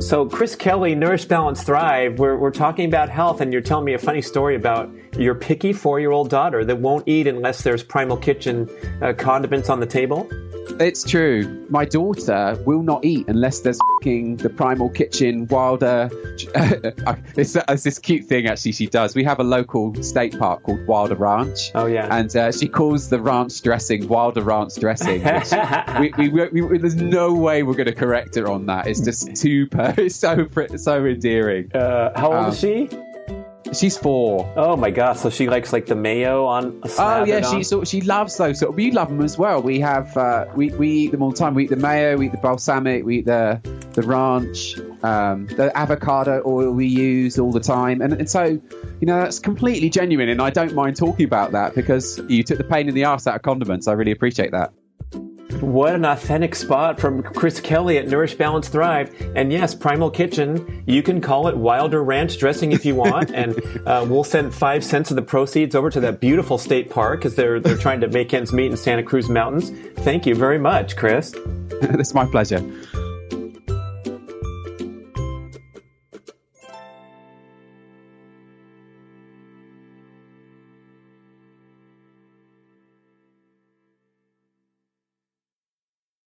So, 0.09 0.25
Chris 0.25 0.57
Kelly, 0.57 0.95
Nourish, 0.95 1.27
Balance, 1.27 1.63
Thrive, 1.63 2.19
we're, 2.19 2.39
we're 2.39 2.51
talking 2.51 2.87
about 2.87 3.11
health, 3.11 3.43
and 3.43 3.53
you're 3.53 3.61
telling 3.61 3.85
me 3.85 3.93
a 3.93 3.99
funny 3.99 4.23
story 4.23 4.57
about 4.57 4.91
your 5.19 5.35
picky 5.35 5.75
four 5.75 6.01
year 6.01 6.13
old 6.13 6.31
daughter 6.31 6.65
that 6.65 6.77
won't 6.77 7.07
eat 7.07 7.27
unless 7.27 7.61
there's 7.61 7.83
Primal 7.83 8.17
Kitchen 8.17 8.71
uh, 9.03 9.13
condiments 9.13 9.69
on 9.69 9.81
the 9.81 9.87
table? 9.87 10.27
It's 10.81 11.05
true. 11.05 11.67
My 11.69 11.85
daughter 11.85 12.61
will 12.65 12.83
not 12.83 13.05
eat 13.05 13.29
unless 13.29 13.61
there's 13.61 13.79
the 14.01 14.49
Primal 14.57 14.89
Kitchen 14.89 15.47
Wilder. 15.49 16.09
it's, 17.37 17.57
it's, 17.57 17.83
this 17.83 17.99
cute 17.99 18.25
thing 18.25 18.47
actually 18.47 18.73
she 18.73 18.87
does. 18.87 19.15
We 19.15 19.25
have 19.25 19.41
a 19.41 19.45
local 19.45 19.95
state 20.03 20.39
park 20.39 20.63
called 20.63 20.87
Wilder 20.87 21.17
Ranch. 21.17 21.73
Oh 21.75 21.87
yeah, 21.87 22.09
and 22.17 22.35
uh, 22.35 22.53
she 22.53 22.69
calls 22.69 23.11
the 23.11 23.21
ranch 23.21 23.61
dressing 23.61 24.07
Wilder 24.09 24.43
Ranch 24.43 24.77
dressing. 24.77 25.23
we, 25.99 26.13
we, 26.17 26.29
we, 26.29 26.63
we, 26.63 26.79
there's 26.79 26.95
no 26.95 27.35
way 27.35 27.65
we're 27.65 27.75
going 27.75 27.87
to 27.87 27.95
correct 27.95 28.37
her 28.37 28.49
on 28.49 28.67
that. 28.67 28.87
It's 28.87 29.01
just 29.01 29.35
too. 29.37 29.69
It's 29.99 30.17
so 30.17 30.47
so 30.77 31.05
endearing. 31.05 31.73
Uh, 31.75 32.19
how 32.19 32.29
old 32.29 32.37
Um, 32.37 32.51
is 32.53 32.61
she? 32.61 32.89
She's 33.73 33.97
four. 33.97 34.51
Oh 34.57 34.77
my 34.77 34.91
god! 34.91 35.15
So 35.15 35.31
she 35.31 35.49
likes 35.49 35.73
like 35.73 35.87
the 35.87 35.95
mayo 35.95 36.47
on. 36.47 36.81
Oh 36.99 37.25
yeah, 37.25 37.43
she 37.43 37.63
so 37.63 37.85
she 37.85 38.01
loves 38.01 38.37
those. 38.37 38.59
So 38.59 38.71
we 38.71 38.91
love 38.91 39.09
them 39.09 39.23
as 39.23 39.37
well. 39.37 39.61
We 39.63 39.81
have 39.81 40.17
uh, 40.17 40.47
we 40.55 40.71
we 40.71 40.91
eat 40.91 41.13
them 41.13 41.23
all 41.23 41.31
the 41.31 41.37
time. 41.37 41.55
We 41.55 41.65
eat 41.65 41.71
the 41.71 41.77
mayo, 41.77 42.17
we 42.17 42.27
eat 42.27 42.33
the 42.33 42.39
balsamic, 42.39 43.05
we 43.05 43.19
eat 43.19 43.27
the 43.27 43.61
the 43.93 44.03
ranch, 44.03 44.79
um, 45.03 45.47
the 45.49 45.77
avocado 45.77 46.43
oil 46.47 46.73
we 46.73 46.87
use 46.87 47.39
all 47.39 47.53
the 47.53 47.61
time, 47.61 48.01
and, 48.01 48.13
and 48.15 48.31
so 48.31 48.45
you 48.45 49.07
know 49.07 49.21
that's 49.21 49.39
completely 49.39 49.91
genuine. 49.91 50.29
And 50.29 50.41
I 50.41 50.51
don't 50.51 50.75
mind 50.75 50.97
talking 50.97 51.27
about 51.27 51.53
that 51.53 51.75
because 51.75 52.19
you 52.29 52.43
took 52.43 52.59
the 52.59 52.65
pain 52.65 52.89
in 52.89 52.95
the 52.95 53.05
ass 53.05 53.27
out 53.27 53.37
of 53.37 53.43
condiments. 53.43 53.87
I 53.87 53.93
really 53.93 54.13
appreciate 54.13 54.53
that. 54.53 54.73
What 55.61 55.95
an 55.95 56.05
authentic 56.05 56.55
spot 56.55 57.01
from 57.01 57.23
Chris 57.23 57.61
Kelly 57.61 57.99
at 57.99 58.07
Nourish 58.07 58.35
Balance 58.35 58.69
Thrive. 58.69 59.15
And 59.35 59.53
yes, 59.53 59.75
Primal 59.75 60.11
Kitchen, 60.11 60.85
you 60.87 61.03
can 61.03 61.21
call 61.21 61.49
it 61.49 61.57
Wilder 61.57 62.03
Ranch 62.05 62.39
dressing 62.39 62.73
if 62.73 62.85
you 62.85 62.95
want. 62.95 63.31
and 63.35 63.57
uh, 63.87 64.07
we'll 64.09 64.25
send 64.25 64.55
five 64.55 64.85
cents 64.85 65.11
of 65.11 65.17
the 65.17 65.23
proceeds 65.23 65.75
over 65.75 65.91
to 65.91 66.01
that 66.01 66.21
beautiful 66.21 66.59
state 66.59 66.91
park 66.91 67.21
because 67.21 67.35
they're, 67.35 67.59
they're 67.59 67.77
trying 67.77 68.01
to 68.01 68.09
make 68.09 68.33
ends 68.33 68.53
meet 68.53 68.71
in 68.71 68.77
Santa 68.77 69.03
Cruz 69.03 69.29
Mountains. 69.29 69.71
Thank 69.99 70.27
you 70.27 70.35
very 70.35 70.59
much, 70.59 70.97
Chris. 70.97 71.35
it's 71.83 72.15
my 72.15 72.27
pleasure. 72.27 72.63